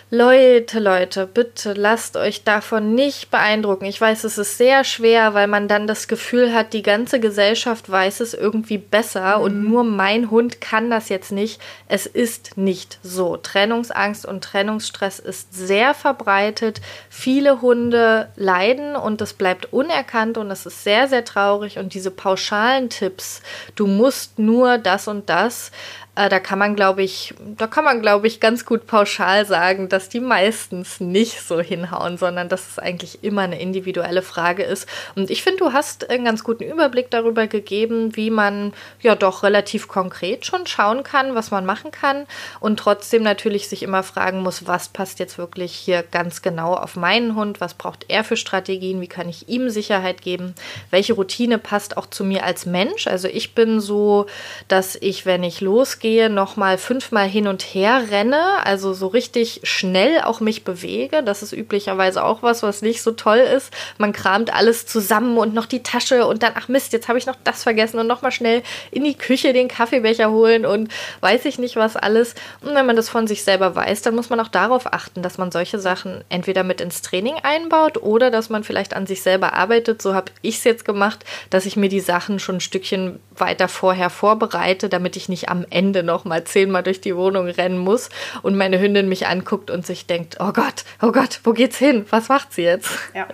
Leute, 0.10 0.80
Leute, 0.80 1.26
bitte 1.26 1.74
lasst 1.74 2.18
euch 2.18 2.44
davon 2.44 2.94
nicht 2.94 3.32
beeindrucken. 3.32 3.86
Ich 3.86 4.00
weiß, 4.00 4.24
es 4.26 4.38
ist 4.38 4.58
sehr 4.60 4.84
schwer, 4.84 5.34
weil 5.34 5.48
man 5.48 5.68
dann 5.68 5.88
das 5.88 6.08
Gefühl 6.08 6.54
hat, 6.54 6.74
die 6.74 6.84
ganze 6.84 7.20
Gesellschaft 7.20 7.90
weiß 7.90 8.20
es 8.20 8.36
irgendwie 8.36 8.78
besser 8.78 9.38
mhm. 9.38 9.44
und 9.44 9.64
nur 9.64 9.84
mein 9.84 10.30
Hund 10.30 10.62
kann 10.62 10.92
das 10.92 11.10
jetzt 11.10 11.32
nicht. 11.32 11.60
Es 11.88 12.06
ist 12.06 12.58
nicht 12.58 13.00
so. 13.02 13.38
Trennungsangst 13.38 14.26
und 14.26 14.44
Trennungsstress 14.44 15.18
ist 15.18 15.54
sehr 15.54 15.96
verbreitet. 15.96 16.82
Viele 17.10 17.62
Hunde 17.62 18.30
leiden 18.36 18.96
und 18.96 19.20
es 19.22 19.34
bleibt 19.34 19.74
unerkannt 19.74 20.38
und 20.38 20.52
es 20.52 20.68
ist 20.68 20.84
sehr, 20.84 21.08
sehr 21.08 21.26
traurig. 21.26 21.80
Und 21.80 21.96
diese 21.96 22.12
pauschalen 22.12 22.90
Tipps, 22.90 23.42
du 23.76 23.88
musst 23.88 24.38
nur 24.38 24.78
das 24.78 25.08
und 25.08 25.30
das, 25.30 25.72
äh, 26.16 26.30
da 26.30 26.40
kann 26.40 26.60
man, 26.60 26.76
glaube 26.76 27.02
ich, 27.02 27.34
da 27.58 27.66
kann 27.66 27.84
man, 27.84 28.00
glaube 28.00 28.28
ich, 28.28 28.40
ganz 28.40 28.66
gut 28.66 28.86
pauschal 28.86 29.48
sagen, 29.48 29.90
dass 29.90 30.10
die 30.10 30.20
meistens 30.20 31.00
nicht 31.00 31.42
so 31.42 31.60
hinhauen, 31.60 32.18
sondern 32.18 32.50
dass 32.50 32.70
es 32.70 32.80
eigentlich 32.80 33.24
immer 33.24 33.42
eine 33.42 33.60
individuelle 33.60 34.22
Frage 34.22 34.62
ist. 34.62 34.88
Und 35.16 35.32
ich 35.32 35.42
finde, 35.42 35.60
du 35.60 35.74
hast 35.74 36.12
einen 36.12 36.24
ganz 36.24 36.44
guten 36.44 36.66
Überblick 36.66 37.10
darüber 37.10 37.48
gegeben, 37.48 38.16
wie 38.16 38.30
man 38.30 38.74
ja 39.02 39.16
doch 39.16 39.42
relativ 39.42 39.88
konkret 39.88 40.46
schon 40.46 40.68
schauen 40.68 41.02
kann, 41.02 41.34
was 41.34 41.50
man 41.50 41.66
machen 41.66 41.90
kann 41.90 42.28
und 42.60 42.78
trotzdem 42.78 43.24
natürlich 43.24 43.68
sich 43.68 43.82
immer 43.82 44.04
fragen 44.04 44.42
muss, 44.42 44.68
was 44.68 44.90
passt 44.90 45.18
jetzt 45.18 45.40
wirklich 45.40 45.74
hier 45.74 46.04
ganz 46.04 46.44
genau 46.44 46.76
auf 46.76 46.96
meinen 46.96 47.36
Hund, 47.36 47.60
was 47.60 47.74
braucht 47.74 48.06
er 48.10 48.24
für 48.24 48.38
Strategien, 48.38 49.02
wie 49.02 49.08
kann 49.08 49.30
ich 49.30 49.50
ihm 49.50 49.72
Sicherheit 49.72 50.22
geben, 50.22 50.54
welche 50.92 51.14
Routine 51.14 51.58
passt 51.58 51.98
auch 51.98 52.06
zu 52.06 52.24
mir 52.24 52.44
als 52.44 52.68
Mensch. 52.68 53.08
Also 53.08 53.28
ich 53.28 53.56
bin 53.56 53.80
so, 53.80 54.28
dass 54.68 54.96
ich, 54.96 55.26
wenn 55.26 55.42
ich 55.42 55.60
losgehe, 55.60 56.03
gehe, 56.04 56.30
nochmal 56.30 56.78
fünfmal 56.78 57.28
hin 57.28 57.48
und 57.48 57.64
her 57.64 58.04
renne, 58.12 58.66
also 58.66 58.94
so 58.94 59.08
richtig 59.08 59.62
schnell 59.64 60.22
auch 60.22 60.42
mich 60.42 60.66
bewege. 60.66 61.24
Das 61.24 61.42
ist 61.42 61.54
üblicherweise 61.54 62.24
auch 62.24 62.44
was, 62.44 62.62
was 62.62 62.82
nicht 62.82 63.02
so 63.02 63.12
toll 63.12 63.38
ist. 63.38 63.72
Man 63.98 64.12
kramt 64.12 64.54
alles 64.54 64.86
zusammen 64.86 65.38
und 65.38 65.54
noch 65.54 65.66
die 65.66 65.82
Tasche 65.82 66.28
und 66.28 66.44
dann, 66.44 66.52
ach 66.56 66.68
Mist, 66.68 66.92
jetzt 66.92 67.08
habe 67.08 67.18
ich 67.18 67.26
noch 67.26 67.38
das 67.46 67.64
vergessen 67.64 68.00
und 68.00 68.08
nochmal 68.08 68.34
schnell 68.34 68.64
in 68.92 69.06
die 69.06 69.18
Küche 69.18 69.54
den 69.54 69.70
Kaffeebecher 69.70 70.30
holen 70.30 70.66
und 70.66 70.92
weiß 71.22 71.46
ich 71.46 71.58
nicht 71.58 71.78
was 71.78 71.96
alles. 71.96 72.36
Und 72.60 72.76
wenn 72.76 72.86
man 72.86 72.98
das 72.98 73.08
von 73.08 73.26
sich 73.26 73.46
selber 73.46 73.74
weiß, 73.74 74.02
dann 74.02 74.14
muss 74.14 74.30
man 74.30 74.42
auch 74.42 74.50
darauf 74.50 74.94
achten, 74.94 75.24
dass 75.24 75.38
man 75.38 75.52
solche 75.52 75.80
Sachen 75.80 76.26
entweder 76.28 76.64
mit 76.64 76.82
ins 76.82 77.02
Training 77.02 77.36
einbaut 77.44 77.98
oder 77.98 78.30
dass 78.30 78.50
man 78.50 78.66
vielleicht 78.66 78.94
an 78.94 79.08
sich 79.08 79.22
selber 79.22 79.54
arbeitet. 79.54 80.02
So 80.02 80.14
habe 80.14 80.34
ich 80.42 80.58
es 80.58 80.66
jetzt 80.66 80.84
gemacht, 80.84 81.24
dass 81.50 81.66
ich 81.66 81.78
mir 81.78 81.88
die 81.88 82.02
Sachen 82.02 82.40
schon 82.40 82.56
ein 82.56 82.62
Stückchen 82.62 83.22
weiter 83.36 83.70
vorher 83.70 84.10
vorbereite, 84.10 84.90
damit 84.90 85.16
ich 85.16 85.30
nicht 85.30 85.48
am 85.48 85.66
Ende 85.70 85.93
Ende 85.94 86.04
noch 86.04 86.26
mal 86.26 86.44
zehnmal 86.44 86.82
durch 86.82 87.02
die 87.02 87.16
Wohnung 87.16 87.46
rennen 87.46 87.78
muss 87.78 88.10
und 88.42 88.58
meine 88.58 88.80
Hündin 88.80 89.08
mich 89.08 89.28
anguckt 89.28 89.70
und 89.70 89.86
sich 89.86 90.08
denkt, 90.08 90.38
oh 90.40 90.52
Gott, 90.52 90.86
oh 91.04 91.12
Gott, 91.12 91.40
wo 91.44 91.54
geht's 91.54 91.78
hin? 91.78 92.08
Was 92.10 92.30
macht 92.30 92.52
sie 92.54 92.64
jetzt? 92.64 92.90
Ja. 93.14 93.28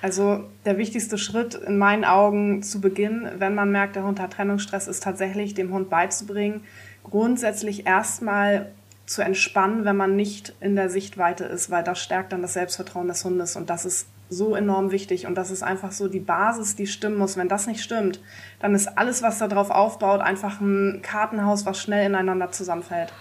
Also 0.00 0.44
der 0.64 0.78
wichtigste 0.78 1.18
Schritt 1.18 1.54
in 1.54 1.76
meinen 1.78 2.04
Augen 2.04 2.62
zu 2.62 2.80
Beginn, 2.80 3.28
wenn 3.38 3.56
man 3.56 3.72
merkt, 3.72 3.96
der 3.96 4.04
Hund 4.04 4.20
hat 4.20 4.34
Trennungsstress, 4.34 4.86
ist 4.86 5.02
tatsächlich 5.02 5.54
dem 5.54 5.72
Hund 5.72 5.90
beizubringen, 5.90 6.62
grundsätzlich 7.02 7.86
erstmal 7.86 8.70
zu 9.06 9.22
entspannen, 9.22 9.84
wenn 9.84 9.96
man 9.96 10.14
nicht 10.14 10.54
in 10.60 10.76
der 10.76 10.90
Sichtweite 10.90 11.44
ist, 11.44 11.70
weil 11.70 11.82
das 11.82 12.00
stärkt 12.00 12.32
dann 12.32 12.42
das 12.42 12.52
Selbstvertrauen 12.52 13.08
des 13.08 13.24
Hundes 13.24 13.56
und 13.56 13.68
das 13.68 13.84
ist 13.84 14.06
so 14.28 14.54
enorm 14.54 14.90
wichtig 14.90 15.26
und 15.26 15.34
das 15.36 15.50
ist 15.50 15.62
einfach 15.62 15.92
so 15.92 16.08
die 16.08 16.20
Basis, 16.20 16.76
die 16.76 16.86
stimmen 16.86 17.18
muss. 17.18 17.36
Wenn 17.36 17.48
das 17.48 17.66
nicht 17.66 17.82
stimmt, 17.82 18.20
dann 18.60 18.74
ist 18.74 18.98
alles, 18.98 19.22
was 19.22 19.38
darauf 19.38 19.70
aufbaut, 19.70 20.20
einfach 20.20 20.60
ein 20.60 21.00
Kartenhaus, 21.02 21.66
was 21.66 21.78
schnell 21.78 22.06
ineinander 22.06 22.50
zusammenfällt. 22.50 23.12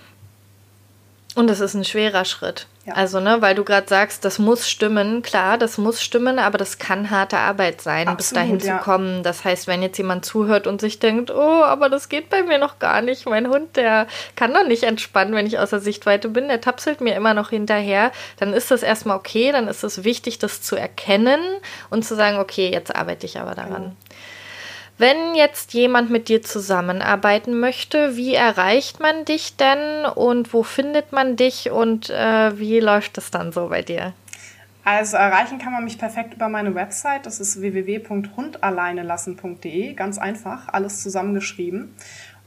Und 1.35 1.49
es 1.49 1.59
ist 1.59 1.73
ein 1.73 1.83
schwerer 1.83 2.25
Schritt. 2.25 2.67
Ja. 2.85 2.95
Also, 2.95 3.21
ne, 3.21 3.41
weil 3.41 3.55
du 3.55 3.63
gerade 3.63 3.87
sagst, 3.87 4.25
das 4.25 4.39
muss 4.39 4.69
stimmen, 4.69 5.21
klar, 5.21 5.57
das 5.57 5.77
muss 5.77 6.01
stimmen, 6.01 6.37
aber 6.37 6.57
das 6.57 6.79
kann 6.79 7.09
harte 7.09 7.37
Arbeit 7.37 7.79
sein, 7.81 8.09
Absolut, 8.09 8.17
bis 8.17 8.29
dahin 8.31 8.59
ja. 8.59 8.77
zu 8.77 8.83
kommen. 8.83 9.23
Das 9.23 9.45
heißt, 9.45 9.67
wenn 9.67 9.81
jetzt 9.81 9.97
jemand 9.97 10.25
zuhört 10.25 10.67
und 10.67 10.81
sich 10.81 10.99
denkt, 10.99 11.31
oh, 11.31 11.63
aber 11.63 11.87
das 11.87 12.09
geht 12.09 12.29
bei 12.29 12.43
mir 12.43 12.57
noch 12.57 12.79
gar 12.79 13.01
nicht, 13.01 13.25
mein 13.25 13.47
Hund, 13.47 13.77
der 13.77 14.07
kann 14.35 14.53
doch 14.53 14.67
nicht 14.67 14.83
entspannen, 14.83 15.33
wenn 15.33 15.47
ich 15.47 15.59
außer 15.59 15.79
Sichtweite 15.79 16.27
bin, 16.27 16.49
der 16.49 16.59
tapselt 16.59 16.99
mir 16.99 17.15
immer 17.15 17.33
noch 17.33 17.51
hinterher, 17.51 18.11
dann 18.37 18.51
ist 18.51 18.69
das 18.69 18.83
erstmal 18.83 19.17
okay, 19.17 19.53
dann 19.53 19.69
ist 19.69 19.85
es 19.85 20.03
wichtig, 20.03 20.39
das 20.39 20.61
zu 20.61 20.75
erkennen 20.75 21.39
und 21.89 22.03
zu 22.03 22.15
sagen, 22.15 22.37
okay, 22.37 22.69
jetzt 22.69 22.93
arbeite 22.93 23.25
ich 23.25 23.39
aber 23.39 23.55
daran. 23.55 23.73
Genau. 23.73 23.95
Wenn 25.03 25.35
jetzt 25.35 25.73
jemand 25.73 26.09
mit 26.11 26.29
dir 26.29 26.43
zusammenarbeiten 26.43 27.59
möchte, 27.59 28.15
wie 28.15 28.35
erreicht 28.35 29.01
man 29.01 29.25
dich 29.25 29.57
denn 29.57 30.05
und 30.05 30.53
wo 30.53 30.63
findet 30.63 31.11
man 31.11 31.35
dich 31.35 31.71
und 31.71 32.09
äh, 32.09 32.57
wie 32.57 32.79
läuft 32.79 33.17
es 33.17 33.29
dann 33.29 33.51
so 33.51 33.67
bei 33.67 33.81
dir? 33.81 34.13
Also 34.85 35.17
erreichen 35.17 35.59
kann 35.59 35.73
man 35.73 35.83
mich 35.83 35.97
perfekt 35.97 36.35
über 36.35 36.47
meine 36.47 36.73
Website. 36.73 37.25
Das 37.25 37.41
ist 37.41 37.59
www.hundalleinelassen.de. 37.59 39.93
Ganz 39.93 40.17
einfach, 40.17 40.69
alles 40.69 41.03
zusammengeschrieben. 41.03 41.93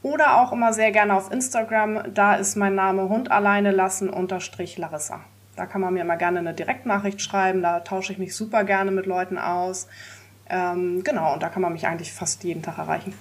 Oder 0.00 0.40
auch 0.40 0.50
immer 0.50 0.72
sehr 0.72 0.92
gerne 0.92 1.12
auf 1.12 1.30
Instagram. 1.30 2.04
Da 2.14 2.36
ist 2.36 2.56
mein 2.56 2.74
Name 2.74 3.10
hundalleinelassen 3.10 4.08
unterstrich 4.08 4.78
Larissa. 4.78 5.20
Da 5.56 5.66
kann 5.66 5.82
man 5.82 5.92
mir 5.92 6.00
immer 6.00 6.16
gerne 6.16 6.38
eine 6.38 6.54
Direktnachricht 6.54 7.20
schreiben. 7.20 7.60
Da 7.60 7.80
tausche 7.80 8.14
ich 8.14 8.18
mich 8.18 8.34
super 8.34 8.64
gerne 8.64 8.92
mit 8.92 9.04
Leuten 9.04 9.36
aus. 9.36 9.88
Ähm, 10.48 11.02
genau, 11.02 11.34
und 11.34 11.42
da 11.42 11.48
kann 11.48 11.62
man 11.62 11.72
mich 11.72 11.86
eigentlich 11.86 12.12
fast 12.12 12.44
jeden 12.44 12.62
Tag 12.62 12.78
erreichen. 12.78 13.14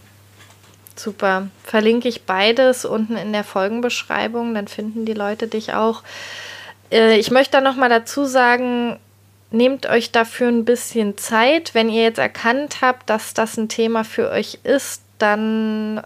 Super. 0.95 1.47
Verlinke 1.63 2.07
ich 2.07 2.23
beides 2.23 2.86
unten 2.86 3.17
in 3.17 3.34
der 3.34 3.43
Folgenbeschreibung, 3.43 4.53
dann 4.53 4.67
finden 4.67 5.05
die 5.05 5.13
Leute 5.13 5.47
dich 5.47 5.73
auch. 5.73 6.03
Äh, 6.91 7.17
ich 7.17 7.32
möchte 7.32 7.57
da 7.57 7.61
nochmal 7.61 7.89
dazu 7.89 8.26
sagen, 8.26 8.97
nehmt 9.51 9.88
euch 9.88 10.11
dafür 10.11 10.49
ein 10.49 10.65
bisschen 10.65 11.17
Zeit. 11.17 11.73
Wenn 11.73 11.89
ihr 11.89 12.03
jetzt 12.03 12.19
erkannt 12.19 12.82
habt, 12.82 13.09
dass 13.09 13.34
das 13.34 13.57
ein 13.57 13.69
Thema 13.69 14.03
für 14.03 14.30
euch 14.30 14.59
ist, 14.63 15.01
dann 15.17 16.01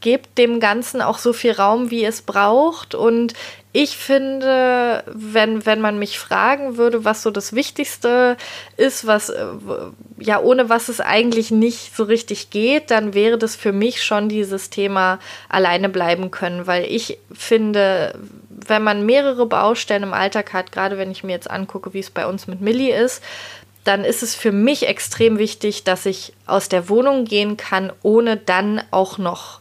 gebt 0.00 0.38
dem 0.38 0.60
Ganzen 0.60 1.02
auch 1.02 1.18
so 1.18 1.32
viel 1.32 1.52
Raum, 1.52 1.90
wie 1.90 2.04
es 2.04 2.22
braucht. 2.22 2.94
Und 2.94 3.34
ich 3.72 3.96
finde, 3.96 5.04
wenn, 5.06 5.64
wenn 5.64 5.80
man 5.80 5.98
mich 5.98 6.18
fragen 6.18 6.76
würde, 6.76 7.04
was 7.04 7.22
so 7.22 7.30
das 7.30 7.52
Wichtigste 7.52 8.36
ist, 8.76 9.06
was, 9.06 9.28
äh, 9.28 9.46
ja, 10.18 10.40
ohne 10.40 10.68
was 10.68 10.88
es 10.88 11.00
eigentlich 11.00 11.52
nicht 11.52 11.94
so 11.94 12.02
richtig 12.02 12.50
geht, 12.50 12.90
dann 12.90 13.14
wäre 13.14 13.38
das 13.38 13.54
für 13.54 13.72
mich 13.72 14.02
schon 14.02 14.28
dieses 14.28 14.70
Thema 14.70 15.20
alleine 15.48 15.88
bleiben 15.88 16.32
können, 16.32 16.66
weil 16.66 16.84
ich 16.84 17.18
finde, 17.32 18.18
wenn 18.48 18.82
man 18.82 19.06
mehrere 19.06 19.46
Baustellen 19.46 20.02
im 20.02 20.14
Alltag 20.14 20.52
hat, 20.52 20.72
gerade 20.72 20.98
wenn 20.98 21.12
ich 21.12 21.22
mir 21.22 21.32
jetzt 21.32 21.50
angucke, 21.50 21.94
wie 21.94 22.00
es 22.00 22.10
bei 22.10 22.26
uns 22.26 22.48
mit 22.48 22.60
Millie 22.60 22.94
ist, 22.96 23.22
dann 23.84 24.04
ist 24.04 24.22
es 24.22 24.34
für 24.34 24.52
mich 24.52 24.88
extrem 24.88 25.38
wichtig, 25.38 25.84
dass 25.84 26.06
ich 26.06 26.32
aus 26.46 26.68
der 26.68 26.88
Wohnung 26.88 27.24
gehen 27.24 27.56
kann, 27.56 27.92
ohne 28.02 28.36
dann 28.36 28.82
auch 28.90 29.16
noch 29.16 29.59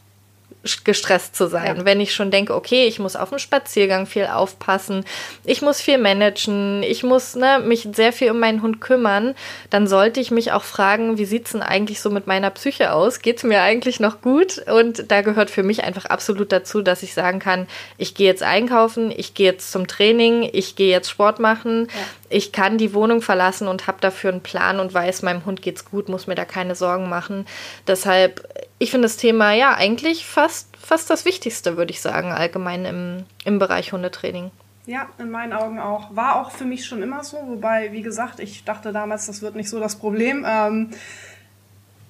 gestresst 0.84 1.38
zu 1.38 1.48
sein. 1.48 1.78
Ja. 1.78 1.86
Wenn 1.86 2.02
ich 2.02 2.14
schon 2.14 2.32
denke, 2.32 2.54
okay, 2.54 2.86
ich 2.86 3.00
muss 3.00 3.16
auf 3.16 3.30
den 3.30 3.40
Spaziergang 3.40 4.06
viel 4.06 4.26
aufpassen, 4.26 5.06
ich 5.46 5.62
muss 5.62 5.80
viel 5.80 5.98
managen, 5.98 6.84
ich 6.84 7.04
muss 7.04 7.36
ne, 7.36 7.60
mich 7.64 7.88
sehr 7.94 8.12
viel 8.12 8.32
um 8.32 8.40
meinen 8.40 8.62
Hund 8.62 8.82
kümmern, 8.82 9.36
dann 9.70 9.88
sollte 9.88 10.20
ich 10.20 10.32
mich 10.32 10.52
auch 10.52 10.64
fragen, 10.64 11.18
wie 11.18 11.24
sieht 11.24 11.46
es 11.46 11.54
denn 11.54 11.62
eigentlich 11.62 12.02
so 12.02 12.10
mit 12.10 12.28
meiner 12.28 12.50
Psyche 12.50 12.92
aus? 12.92 13.22
Geht 13.22 13.38
es 13.38 13.44
mir 13.44 13.62
eigentlich 13.62 14.02
noch 14.02 14.22
gut? 14.22 14.58
Und 14.68 15.10
da 15.10 15.22
gehört 15.22 15.50
für 15.50 15.64
mich 15.64 15.84
einfach 15.86 16.06
absolut 16.06 16.52
dazu, 16.52 16.82
dass 16.82 17.04
ich 17.04 17.14
sagen 17.14 17.40
kann, 17.40 17.68
ich 17.98 18.14
gehe 18.14 18.28
jetzt 18.28 18.44
einkaufen, 18.44 19.14
ich 19.16 19.34
gehe 19.34 19.48
jetzt 19.48 19.72
zum 19.72 19.88
Training, 19.88 20.50
ich 20.52 20.76
gehe 20.76 20.92
jetzt 20.92 21.10
Sport 21.10 21.40
machen, 21.40 21.88
ja. 21.88 22.00
ich 22.30 22.52
kann 22.52 22.78
die 22.78 22.94
Wohnung 22.94 23.22
verlassen 23.22 23.70
und 23.70 23.88
habe 23.88 24.00
dafür 24.02 24.32
einen 24.32 24.42
Plan 24.42 24.82
und 24.82 24.94
weiß, 24.94 25.22
meinem 25.22 25.46
Hund 25.46 25.62
geht's 25.62 25.86
gut, 25.86 26.10
muss 26.10 26.28
mir 26.28 26.36
da 26.36 26.44
keine 26.44 26.76
Sorgen 26.76 27.08
machen. 27.08 27.48
Deshalb 27.88 28.44
ich 28.80 28.92
finde 28.92 29.06
das 29.06 29.18
Thema 29.18 29.52
ja 29.52 29.76
eigentlich 29.76 30.26
fast, 30.26 30.76
fast 30.78 31.10
das 31.10 31.26
Wichtigste, 31.26 31.78
würde 31.78 31.92
ich 31.92 32.02
sagen, 32.02 32.32
allgemein 32.32 32.86
im, 32.86 33.26
im 33.44 33.60
Bereich 33.60 33.92
Hundetraining. 33.92 34.52
Ja, 34.86 35.08
in 35.20 35.30
meinen 35.30 35.54
Augen 35.54 35.80
auch. 35.80 36.16
War 36.16 36.42
auch 36.42 36.52
für 36.52 36.66
mich 36.66 36.86
schon 36.86 37.04
immer 37.04 37.24
so, 37.24 37.38
wobei, 37.46 37.92
wie 37.92 38.02
gesagt, 38.02 38.40
ich 38.40 38.64
dachte 38.64 38.92
damals, 38.92 39.28
das 39.28 39.42
wird 39.42 39.56
nicht 39.56 39.70
so 39.70 39.80
das 39.80 39.98
Problem. 39.98 40.46
Ähm, 40.48 40.90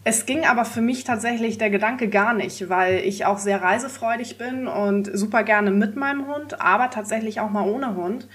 es 0.04 0.26
ging 0.26 0.46
aber 0.46 0.64
für 0.64 0.82
mich 0.82 1.04
tatsächlich 1.04 1.58
der 1.58 1.72
Gedanke 1.72 2.08
gar 2.08 2.34
nicht, 2.34 2.70
weil 2.70 3.00
ich 3.00 3.26
auch 3.26 3.40
sehr 3.40 3.62
reisefreudig 3.62 4.38
bin 4.38 4.68
und 4.68 5.10
super 5.14 5.44
gerne 5.44 5.72
mit 5.72 5.96
meinem 5.96 6.28
Hund, 6.28 6.62
aber 6.62 6.90
tatsächlich 6.90 7.42
auch 7.42 7.50
mal 7.50 7.68
ohne 7.68 7.96
Hund. 7.96 8.30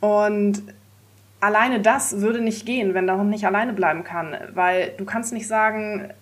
Und 0.00 0.62
alleine 1.40 1.80
das 1.80 2.20
würde 2.20 2.40
nicht 2.40 2.66
gehen, 2.66 2.94
wenn 2.94 3.06
der 3.06 3.16
Hund 3.16 3.30
nicht 3.30 3.46
alleine 3.46 3.72
bleiben 3.72 4.04
kann, 4.04 4.36
weil 4.54 4.92
du 4.98 5.04
kannst 5.04 5.32
nicht 5.32 5.48
sagen, 5.48 6.12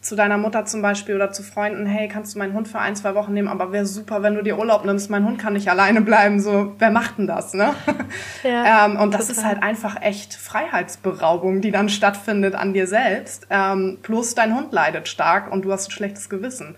zu 0.00 0.14
deiner 0.14 0.38
Mutter 0.38 0.64
zum 0.64 0.80
Beispiel 0.80 1.16
oder 1.16 1.32
zu 1.32 1.42
Freunden, 1.42 1.84
hey, 1.84 2.08
kannst 2.08 2.34
du 2.34 2.38
meinen 2.38 2.52
Hund 2.52 2.68
für 2.68 2.78
ein, 2.78 2.94
zwei 2.94 3.14
Wochen 3.14 3.34
nehmen, 3.34 3.48
aber 3.48 3.72
wäre 3.72 3.84
super, 3.84 4.22
wenn 4.22 4.36
du 4.36 4.42
dir 4.42 4.56
Urlaub 4.56 4.84
nimmst, 4.84 5.10
mein 5.10 5.24
Hund 5.24 5.38
kann 5.38 5.54
nicht 5.54 5.68
alleine 5.68 6.00
bleiben, 6.00 6.40
so, 6.40 6.74
wer 6.78 6.90
macht 6.90 7.18
denn 7.18 7.26
das, 7.26 7.52
ne? 7.54 7.74
Ja, 8.44 8.86
ähm, 8.86 8.96
und 8.96 9.12
das 9.12 9.26
total. 9.26 9.36
ist 9.36 9.44
halt 9.44 9.62
einfach 9.62 10.00
echt 10.00 10.34
Freiheitsberaubung, 10.34 11.60
die 11.60 11.72
dann 11.72 11.88
stattfindet 11.88 12.54
an 12.54 12.72
dir 12.72 12.86
selbst, 12.86 13.48
ähm, 13.50 13.98
plus 14.02 14.34
dein 14.34 14.54
Hund 14.54 14.72
leidet 14.72 15.08
stark 15.08 15.50
und 15.50 15.64
du 15.64 15.72
hast 15.72 15.88
ein 15.88 15.90
schlechtes 15.90 16.28
Gewissen. 16.28 16.76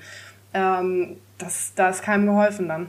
Ähm, 0.54 1.18
das, 1.36 1.72
da 1.74 1.90
ist 1.90 2.02
keinem 2.02 2.26
geholfen 2.26 2.68
dann. 2.68 2.88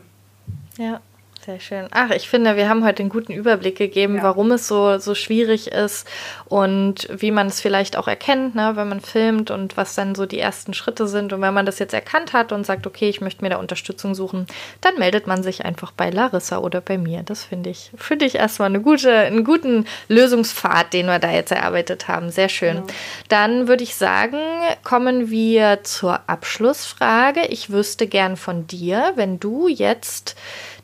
Ja. 0.77 1.01
Sehr 1.43 1.59
schön. 1.59 1.87
Ach, 1.89 2.11
ich 2.11 2.29
finde, 2.29 2.55
wir 2.55 2.69
haben 2.69 2.85
heute 2.85 3.01
einen 3.01 3.09
guten 3.09 3.33
Überblick 3.33 3.75
gegeben, 3.75 4.17
ja. 4.17 4.23
warum 4.23 4.51
es 4.51 4.67
so, 4.67 4.99
so 4.99 5.15
schwierig 5.15 5.71
ist 5.71 6.07
und 6.45 7.07
wie 7.09 7.31
man 7.31 7.47
es 7.47 7.59
vielleicht 7.59 7.97
auch 7.97 8.07
erkennt, 8.07 8.53
ne, 8.53 8.73
wenn 8.75 8.87
man 8.87 9.01
filmt 9.01 9.49
und 9.49 9.75
was 9.75 9.95
dann 9.95 10.13
so 10.13 10.27
die 10.27 10.37
ersten 10.37 10.75
Schritte 10.75 11.07
sind. 11.07 11.33
Und 11.33 11.41
wenn 11.41 11.55
man 11.55 11.65
das 11.65 11.79
jetzt 11.79 11.95
erkannt 11.95 12.33
hat 12.33 12.51
und 12.51 12.63
sagt, 12.63 12.85
okay, 12.85 13.09
ich 13.09 13.21
möchte 13.21 13.43
mir 13.43 13.49
da 13.49 13.57
Unterstützung 13.57 14.13
suchen, 14.13 14.45
dann 14.81 14.99
meldet 14.99 15.25
man 15.25 15.41
sich 15.41 15.65
einfach 15.65 15.91
bei 15.91 16.11
Larissa 16.11 16.59
oder 16.59 16.79
bei 16.79 16.99
mir. 16.99 17.23
Das 17.23 17.43
finde 17.43 17.71
ich, 17.71 17.89
finde 17.95 18.25
ich 18.25 18.35
erstmal 18.35 18.69
eine 18.69 18.81
gute, 18.81 19.11
einen 19.11 19.43
guten 19.43 19.87
Lösungspfad, 20.09 20.93
den 20.93 21.07
wir 21.07 21.17
da 21.17 21.31
jetzt 21.31 21.51
erarbeitet 21.51 22.07
haben. 22.07 22.29
Sehr 22.29 22.49
schön. 22.49 22.81
Genau. 22.81 22.87
Dann 23.29 23.67
würde 23.67 23.83
ich 23.83 23.95
sagen, 23.95 24.37
kommen 24.83 25.31
wir 25.31 25.79
zur 25.81 26.19
Abschlussfrage. 26.27 27.47
Ich 27.47 27.71
wüsste 27.71 28.05
gern 28.05 28.37
von 28.37 28.67
dir, 28.67 29.13
wenn 29.15 29.39
du 29.39 29.67
jetzt 29.67 30.35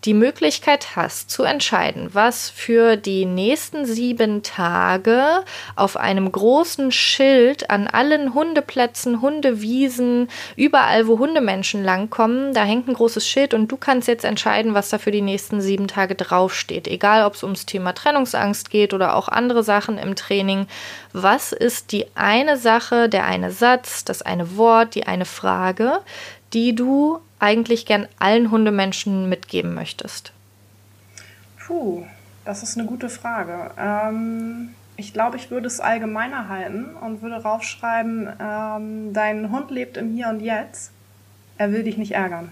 die 0.06 0.14
Möglichkeit 0.14 0.96
hast 0.96 1.30
zu 1.30 1.44
entscheiden, 1.44 2.10
was 2.14 2.50
für 2.50 2.98
die 2.98 3.26
nächsten 3.26 3.86
sieben 3.86 4.44
Tage 4.44 5.44
auf 5.76 5.98
einem 5.98 6.32
großen 6.32 6.92
Schild 6.92 7.70
an 7.70 7.88
allen 7.88 8.34
Hundeplätzen, 8.34 9.22
Hundewiesen, 9.22 10.30
überall, 10.56 11.08
wo 11.08 11.20
Hundemenschen 11.20 11.84
langkommen, 11.84 12.54
da 12.54 12.64
hängt 12.64 12.88
ein 12.88 12.94
großes 12.94 13.28
Schild 13.28 13.54
und 13.54 13.72
du 13.72 13.78
kannst 13.78 14.08
jetzt 14.08 14.26
entscheiden, 14.26 14.74
was 14.74 14.90
da 14.90 14.98
für 14.98 15.12
die 15.12 15.22
nächsten 15.22 15.62
sieben 15.62 15.88
Tage 15.88 16.16
draufsteht. 16.16 16.88
Egal, 16.88 17.26
ob 17.26 17.34
es 17.34 17.44
ums 17.44 17.66
Thema 17.66 17.94
Trennungsangst 17.94 18.70
geht 18.70 18.94
oder 18.94 19.16
auch 19.16 19.28
andere 19.28 19.64
Sachen 19.64 19.98
im 19.98 20.16
Training. 20.16 20.68
Was 21.14 21.52
ist 21.52 21.92
die 21.92 22.06
eine 22.16 22.58
Sache, 22.58 23.10
der 23.10 23.26
eine 23.26 23.52
Satz, 23.52 24.06
das 24.06 24.22
eine 24.22 24.58
Wort, 24.58 24.96
die 24.96 25.08
eine 25.08 25.26
Frage, 25.26 26.00
die 26.54 26.76
du 26.76 27.20
eigentlich 27.40 27.86
gern 27.86 28.08
allen 28.20 28.52
Hundemenschen 28.52 29.30
mitgeben 29.30 29.74
möchtest? 29.74 30.34
Puh, 31.66 32.06
das 32.46 32.64
ist 32.64 32.78
eine 32.78 32.88
gute 32.88 33.10
Frage. 33.10 33.72
Ähm, 33.78 34.70
ich 34.96 35.14
glaube, 35.14 35.38
ich 35.38 35.52
würde 35.52 35.68
es 35.68 35.80
allgemeiner 35.80 36.50
halten 36.50 36.96
und 36.96 37.22
würde 37.22 37.36
raufschreiben, 37.36 38.30
ähm, 38.40 39.14
dein 39.14 39.52
Hund 39.52 39.70
lebt 39.70 39.98
im 39.98 40.14
Hier 40.16 40.30
und 40.30 40.40
Jetzt. 40.40 40.92
Er 41.58 41.72
will 41.72 41.84
dich 41.84 41.98
nicht 41.98 42.14
ärgern. 42.14 42.52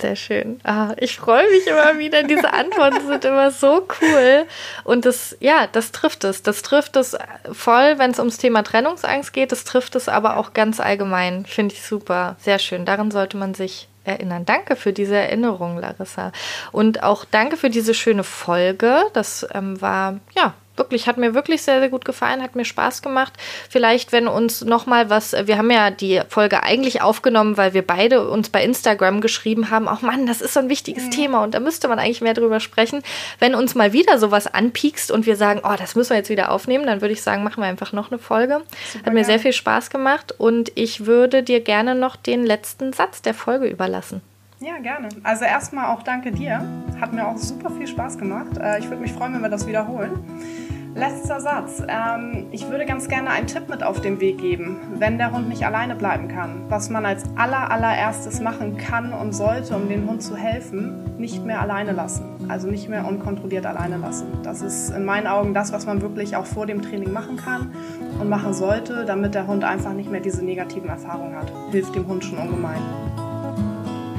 Sehr 0.00 0.16
schön. 0.16 0.60
Ah, 0.62 0.94
ich 0.96 1.16
freue 1.16 1.48
mich 1.50 1.66
immer 1.66 1.98
wieder. 1.98 2.22
Diese 2.22 2.52
Antworten 2.52 3.06
sind 3.06 3.24
immer 3.24 3.50
so 3.50 3.86
cool. 4.00 4.46
Und 4.84 5.04
das, 5.04 5.36
ja, 5.40 5.66
das 5.66 5.90
trifft 5.90 6.24
es. 6.24 6.42
Das 6.42 6.62
trifft 6.62 6.96
es 6.96 7.16
voll, 7.52 7.98
wenn 7.98 8.12
es 8.12 8.18
ums 8.18 8.38
Thema 8.38 8.62
Trennungsangst 8.62 9.32
geht. 9.32 9.50
Das 9.50 9.64
trifft 9.64 9.96
es 9.96 10.08
aber 10.08 10.36
auch 10.36 10.52
ganz 10.52 10.78
allgemein. 10.78 11.46
Finde 11.46 11.74
ich 11.74 11.82
super. 11.82 12.36
Sehr 12.40 12.60
schön. 12.60 12.84
Daran 12.84 13.10
sollte 13.10 13.36
man 13.36 13.54
sich 13.54 13.88
erinnern. 14.04 14.44
Danke 14.46 14.76
für 14.76 14.92
diese 14.92 15.16
Erinnerung, 15.16 15.78
Larissa. 15.78 16.32
Und 16.72 17.02
auch 17.02 17.24
danke 17.24 17.56
für 17.56 17.70
diese 17.70 17.92
schöne 17.92 18.24
Folge. 18.24 19.02
Das 19.12 19.46
ähm, 19.52 19.80
war, 19.80 20.20
ja, 20.34 20.54
Wirklich, 20.78 21.06
hat 21.06 21.18
mir 21.18 21.34
wirklich 21.34 21.62
sehr, 21.62 21.80
sehr 21.80 21.88
gut 21.88 22.04
gefallen, 22.04 22.42
hat 22.42 22.56
mir 22.56 22.64
Spaß 22.64 23.02
gemacht. 23.02 23.32
Vielleicht, 23.68 24.12
wenn 24.12 24.28
uns 24.28 24.64
nochmal 24.64 25.10
was, 25.10 25.34
wir 25.44 25.58
haben 25.58 25.70
ja 25.70 25.90
die 25.90 26.20
Folge 26.28 26.62
eigentlich 26.62 27.02
aufgenommen, 27.02 27.56
weil 27.56 27.74
wir 27.74 27.86
beide 27.86 28.28
uns 28.28 28.48
bei 28.48 28.62
Instagram 28.62 29.20
geschrieben 29.20 29.70
haben, 29.70 29.88
auch 29.88 30.02
Mann, 30.02 30.26
das 30.26 30.40
ist 30.40 30.54
so 30.54 30.60
ein 30.60 30.68
wichtiges 30.68 31.06
mhm. 31.06 31.10
Thema 31.10 31.42
und 31.42 31.54
da 31.54 31.60
müsste 31.60 31.88
man 31.88 31.98
eigentlich 31.98 32.20
mehr 32.20 32.34
drüber 32.34 32.60
sprechen. 32.60 33.02
Wenn 33.38 33.54
uns 33.54 33.74
mal 33.74 33.92
wieder 33.92 34.18
sowas 34.18 34.46
anpiekst 34.46 35.10
und 35.10 35.26
wir 35.26 35.36
sagen, 35.36 35.60
oh, 35.64 35.74
das 35.76 35.94
müssen 35.94 36.10
wir 36.10 36.18
jetzt 36.18 36.30
wieder 36.30 36.50
aufnehmen, 36.52 36.86
dann 36.86 37.00
würde 37.00 37.12
ich 37.12 37.22
sagen, 37.22 37.42
machen 37.42 37.62
wir 37.62 37.68
einfach 37.68 37.92
noch 37.92 38.10
eine 38.10 38.18
Folge. 38.18 38.62
Super 38.92 39.06
hat 39.06 39.14
mir 39.14 39.24
sehr 39.24 39.38
viel 39.38 39.52
Spaß 39.52 39.90
gemacht 39.90 40.34
und 40.38 40.72
ich 40.74 41.06
würde 41.06 41.42
dir 41.42 41.60
gerne 41.60 41.94
noch 41.94 42.16
den 42.16 42.44
letzten 42.44 42.92
Satz 42.92 43.22
der 43.22 43.34
Folge 43.34 43.66
überlassen. 43.66 44.22
Ja, 44.60 44.78
gerne. 44.78 45.08
Also 45.22 45.44
erstmal 45.44 45.94
auch 45.94 46.02
danke 46.02 46.32
dir. 46.32 46.60
Hat 47.00 47.12
mir 47.12 47.26
auch 47.26 47.36
super 47.36 47.70
viel 47.70 47.86
Spaß 47.86 48.18
gemacht. 48.18 48.58
Äh, 48.58 48.80
ich 48.80 48.86
würde 48.86 49.02
mich 49.02 49.12
freuen, 49.12 49.34
wenn 49.34 49.42
wir 49.42 49.48
das 49.48 49.66
wiederholen. 49.66 50.67
Letzter 50.94 51.40
Satz. 51.40 51.82
Ähm, 51.86 52.46
ich 52.50 52.68
würde 52.68 52.86
ganz 52.86 53.08
gerne 53.08 53.30
einen 53.30 53.46
Tipp 53.46 53.68
mit 53.68 53.82
auf 53.82 54.00
den 54.00 54.20
Weg 54.20 54.38
geben, 54.38 54.78
wenn 54.98 55.18
der 55.18 55.32
Hund 55.32 55.48
nicht 55.48 55.64
alleine 55.64 55.94
bleiben 55.94 56.28
kann. 56.28 56.64
Was 56.68 56.90
man 56.90 57.04
als 57.04 57.24
aller, 57.36 57.70
allererstes 57.70 58.40
machen 58.40 58.76
kann 58.76 59.12
und 59.12 59.32
sollte, 59.32 59.76
um 59.76 59.88
dem 59.88 60.08
Hund 60.08 60.22
zu 60.22 60.36
helfen, 60.36 61.18
nicht 61.18 61.44
mehr 61.44 61.60
alleine 61.60 61.92
lassen. 61.92 62.24
Also 62.48 62.68
nicht 62.68 62.88
mehr 62.88 63.06
unkontrolliert 63.06 63.66
alleine 63.66 63.98
lassen. 63.98 64.26
Das 64.42 64.62
ist 64.62 64.90
in 64.90 65.04
meinen 65.04 65.26
Augen 65.26 65.54
das, 65.54 65.72
was 65.72 65.86
man 65.86 66.00
wirklich 66.00 66.36
auch 66.36 66.46
vor 66.46 66.66
dem 66.66 66.82
Training 66.82 67.12
machen 67.12 67.36
kann 67.36 67.72
und 68.20 68.28
machen 68.28 68.54
sollte, 68.54 69.04
damit 69.04 69.34
der 69.34 69.46
Hund 69.46 69.64
einfach 69.64 69.92
nicht 69.92 70.10
mehr 70.10 70.20
diese 70.20 70.44
negativen 70.44 70.88
Erfahrungen 70.88 71.36
hat. 71.36 71.52
Hilft 71.70 71.94
dem 71.94 72.06
Hund 72.08 72.24
schon 72.24 72.38
ungemein 72.38 72.82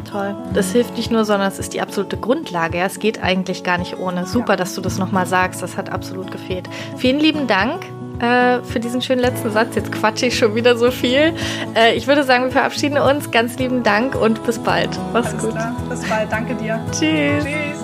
toll. 0.09 0.35
Das 0.53 0.71
hilft 0.71 0.97
nicht 0.97 1.11
nur, 1.11 1.25
sondern 1.25 1.47
es 1.47 1.59
ist 1.59 1.73
die 1.73 1.81
absolute 1.81 2.17
Grundlage. 2.17 2.77
Ja, 2.77 2.85
es 2.85 2.99
geht 2.99 3.21
eigentlich 3.21 3.63
gar 3.63 3.77
nicht 3.77 3.97
ohne. 3.97 4.25
Super, 4.25 4.53
ja. 4.53 4.55
dass 4.57 4.75
du 4.75 4.81
das 4.81 4.97
nochmal 4.97 5.25
sagst. 5.25 5.61
Das 5.61 5.77
hat 5.77 5.91
absolut 5.91 6.31
gefehlt. 6.31 6.69
Vielen 6.97 7.19
lieben 7.19 7.47
Dank 7.47 7.85
äh, 8.19 8.61
für 8.63 8.79
diesen 8.79 9.01
schönen 9.01 9.21
letzten 9.21 9.51
Satz. 9.51 9.75
Jetzt 9.75 9.91
quatsche 9.91 10.27
ich 10.27 10.37
schon 10.37 10.55
wieder 10.55 10.77
so 10.77 10.91
viel. 10.91 11.33
Äh, 11.75 11.95
ich 11.95 12.07
würde 12.07 12.23
sagen, 12.23 12.45
wir 12.45 12.51
verabschieden 12.51 12.97
uns. 12.97 13.31
Ganz 13.31 13.57
lieben 13.57 13.83
Dank 13.83 14.15
und 14.15 14.43
bis 14.45 14.59
bald. 14.59 14.89
Mach's 15.13 15.29
Alles 15.29 15.43
gut. 15.43 15.51
Klar. 15.51 15.75
Bis 15.89 16.07
bald. 16.07 16.31
Danke 16.31 16.55
dir. 16.55 16.79
Tschüss. 16.91 17.43
Tschüss. 17.43 17.79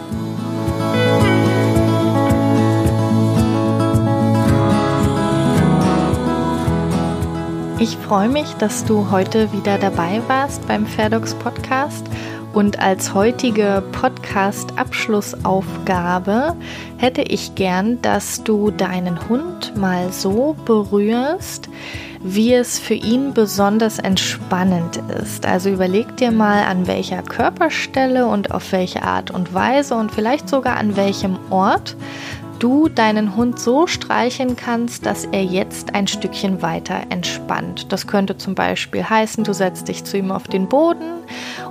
Ich 7.77 7.97
freue 7.97 8.29
mich, 8.29 8.53
dass 8.55 8.85
du 8.85 9.11
heute 9.11 9.51
wieder 9.51 9.77
dabei 9.77 10.21
warst 10.27 10.65
beim 10.67 10.87
Fairdocs 10.87 11.35
Podcast. 11.35 12.07
Und 12.55 12.79
als 12.79 13.13
heutige 13.13 13.83
Podcast-Abschlussaufgabe 13.91 16.55
hätte 16.95 17.21
ich 17.21 17.53
gern, 17.55 18.01
dass 18.01 18.45
du 18.45 18.71
deinen 18.71 19.27
Hund 19.27 19.75
mal 19.75 20.13
so 20.13 20.55
berührst, 20.63 21.67
wie 22.23 22.53
es 22.53 22.79
für 22.79 22.93
ihn 22.93 23.33
besonders 23.33 23.99
entspannend 23.99 25.01
ist. 25.21 25.45
Also 25.45 25.69
überleg 25.69 26.15
dir 26.15 26.31
mal, 26.31 26.63
an 26.63 26.87
welcher 26.87 27.23
Körperstelle 27.23 28.25
und 28.25 28.51
auf 28.51 28.71
welche 28.71 29.03
Art 29.03 29.31
und 29.31 29.53
Weise 29.53 29.95
und 29.95 30.13
vielleicht 30.13 30.47
sogar 30.47 30.77
an 30.77 30.95
welchem 30.95 31.37
Ort 31.49 31.97
du 32.59 32.87
deinen 32.87 33.35
Hund 33.35 33.59
so 33.59 33.85
streicheln 33.85 34.55
kannst, 34.55 35.05
dass 35.05 35.25
er 35.25 35.43
jetzt 35.43 35.93
ein 35.93 36.07
Stückchen 36.07 36.61
weiter 36.61 37.01
entspannt. 37.09 37.91
Das 37.91 38.07
könnte 38.07 38.37
zum 38.37 38.55
Beispiel 38.55 39.03
heißen, 39.03 39.43
du 39.43 39.53
setzt 39.53 39.89
dich 39.89 40.05
zu 40.05 40.17
ihm 40.17 40.31
auf 40.31 40.47
den 40.47 40.69
Boden 40.69 41.15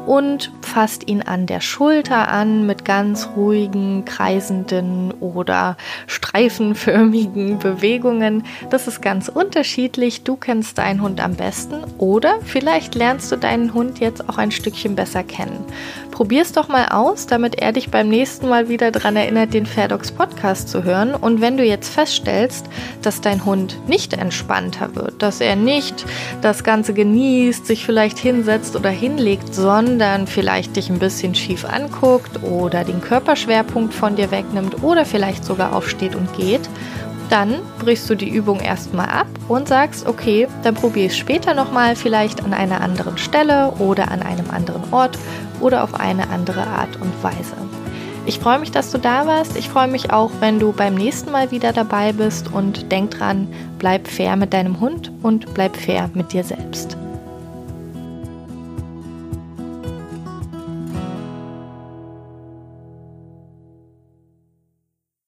und 0.07 0.51
fasst 0.61 1.09
ihn 1.09 1.23
an 1.23 1.47
der 1.47 1.61
Schulter 1.61 2.29
an 2.29 2.67
mit 2.67 2.85
ganz 2.85 3.29
ruhigen, 3.37 4.05
kreisenden 4.05 5.13
oder 5.21 5.77
streifenförmigen 6.07 7.59
Bewegungen. 7.59 8.45
Das 8.71 8.87
ist 8.87 9.01
ganz 9.01 9.29
unterschiedlich. 9.29 10.25
Du 10.25 10.37
kennst 10.37 10.79
deinen 10.79 11.01
Hund 11.01 11.21
am 11.21 11.35
besten 11.35 11.85
oder 11.99 12.39
vielleicht 12.45 12.95
lernst 12.95 13.31
du 13.33 13.37
deinen 13.37 13.73
Hund 13.73 14.01
jetzt 14.01 14.29
auch 14.29 14.39
ein 14.39 14.51
Stückchen 14.51 14.95
besser 14.95 15.23
kennen. 15.23 15.65
Probier 16.11 16.43
es 16.43 16.53
doch 16.53 16.69
mal 16.69 16.89
aus, 16.91 17.27
damit 17.27 17.57
er 17.61 17.73
dich 17.73 17.91
beim 17.91 18.09
nächsten 18.09 18.49
Mal 18.49 18.69
wieder 18.69 18.93
daran 18.93 19.17
erinnert, 19.17 19.53
den 19.53 19.67
Fairdogs 19.67 20.13
Podcast 20.13 20.69
zu 20.69 20.85
hören. 20.85 21.15
Und 21.15 21.41
wenn 21.41 21.57
du 21.57 21.65
jetzt 21.65 21.93
feststellst, 21.93 22.67
dass 23.03 23.21
dein 23.21 23.45
Hund 23.45 23.77
nicht 23.89 24.13
entspannter 24.13 24.95
wird, 24.95 25.23
dass 25.23 25.41
er 25.41 25.57
nicht 25.57 26.05
das 26.41 26.63
Ganze 26.63 26.95
genießt, 26.95 27.67
sich 27.67 27.85
vielleicht 27.85 28.19
hinsetzt 28.19 28.77
oder 28.77 28.91
hinlegt, 28.91 29.55
sondern 29.55 29.94
vielleicht 30.27 30.77
dich 30.77 30.91
ein 30.91 30.99
bisschen 30.99 31.35
schief 31.35 31.65
anguckt 31.65 32.43
oder 32.43 32.85
den 32.85 33.01
Körperschwerpunkt 33.01 33.95
von 33.95 34.17
dir 34.17 34.31
wegnimmt 34.31 34.83
oder 34.83 35.05
vielleicht 35.05 35.45
sogar 35.45 35.75
aufsteht 35.75 36.15
und 36.15 36.33
geht, 36.37 36.69
dann 37.31 37.57
brichst 37.79 38.09
du 38.09 38.15
die 38.15 38.29
Übung 38.29 38.61
erstmal 38.61 39.09
ab 39.09 39.27
und 39.49 39.69
sagst, 39.69 40.07
okay, 40.07 40.47
dann 40.63 40.75
probiere 40.75 41.07
ich 41.07 41.13
es 41.13 41.19
später 41.19 41.55
nochmal, 41.55 41.97
vielleicht 41.97 42.45
an 42.45 42.53
einer 42.53 42.81
anderen 42.81 43.19
Stelle 43.19 43.73
oder 43.79 44.11
an 44.11 44.23
einem 44.23 44.51
anderen 44.51 44.83
Ort 44.93 45.19
oder 45.61 45.83
auf 45.83 45.95
eine 45.95 46.29
andere 46.31 46.67
Art 46.67 46.97
und 47.01 47.23
Weise. 47.23 47.57
Ich 48.27 48.39
freue 48.39 48.59
mich, 48.59 48.71
dass 48.71 48.91
du 48.91 48.99
da 48.99 49.27
warst. 49.27 49.57
Ich 49.57 49.69
freue 49.69 49.89
mich 49.89 50.11
auch, 50.11 50.31
wenn 50.41 50.59
du 50.59 50.73
beim 50.73 50.95
nächsten 50.95 51.31
Mal 51.31 51.51
wieder 51.51 51.73
dabei 51.73 52.13
bist 52.13 52.53
und 52.53 52.91
denk 52.91 53.11
dran, 53.11 53.49
bleib 53.79 54.09
fair 54.09 54.37
mit 54.37 54.55
deinem 54.55 54.81
Hund 54.81 55.13
und 55.23 55.53
bleib 55.53 55.77
fair 55.77 56.11
mit 56.15 56.33
dir 56.33 56.43
selbst. 56.43 56.97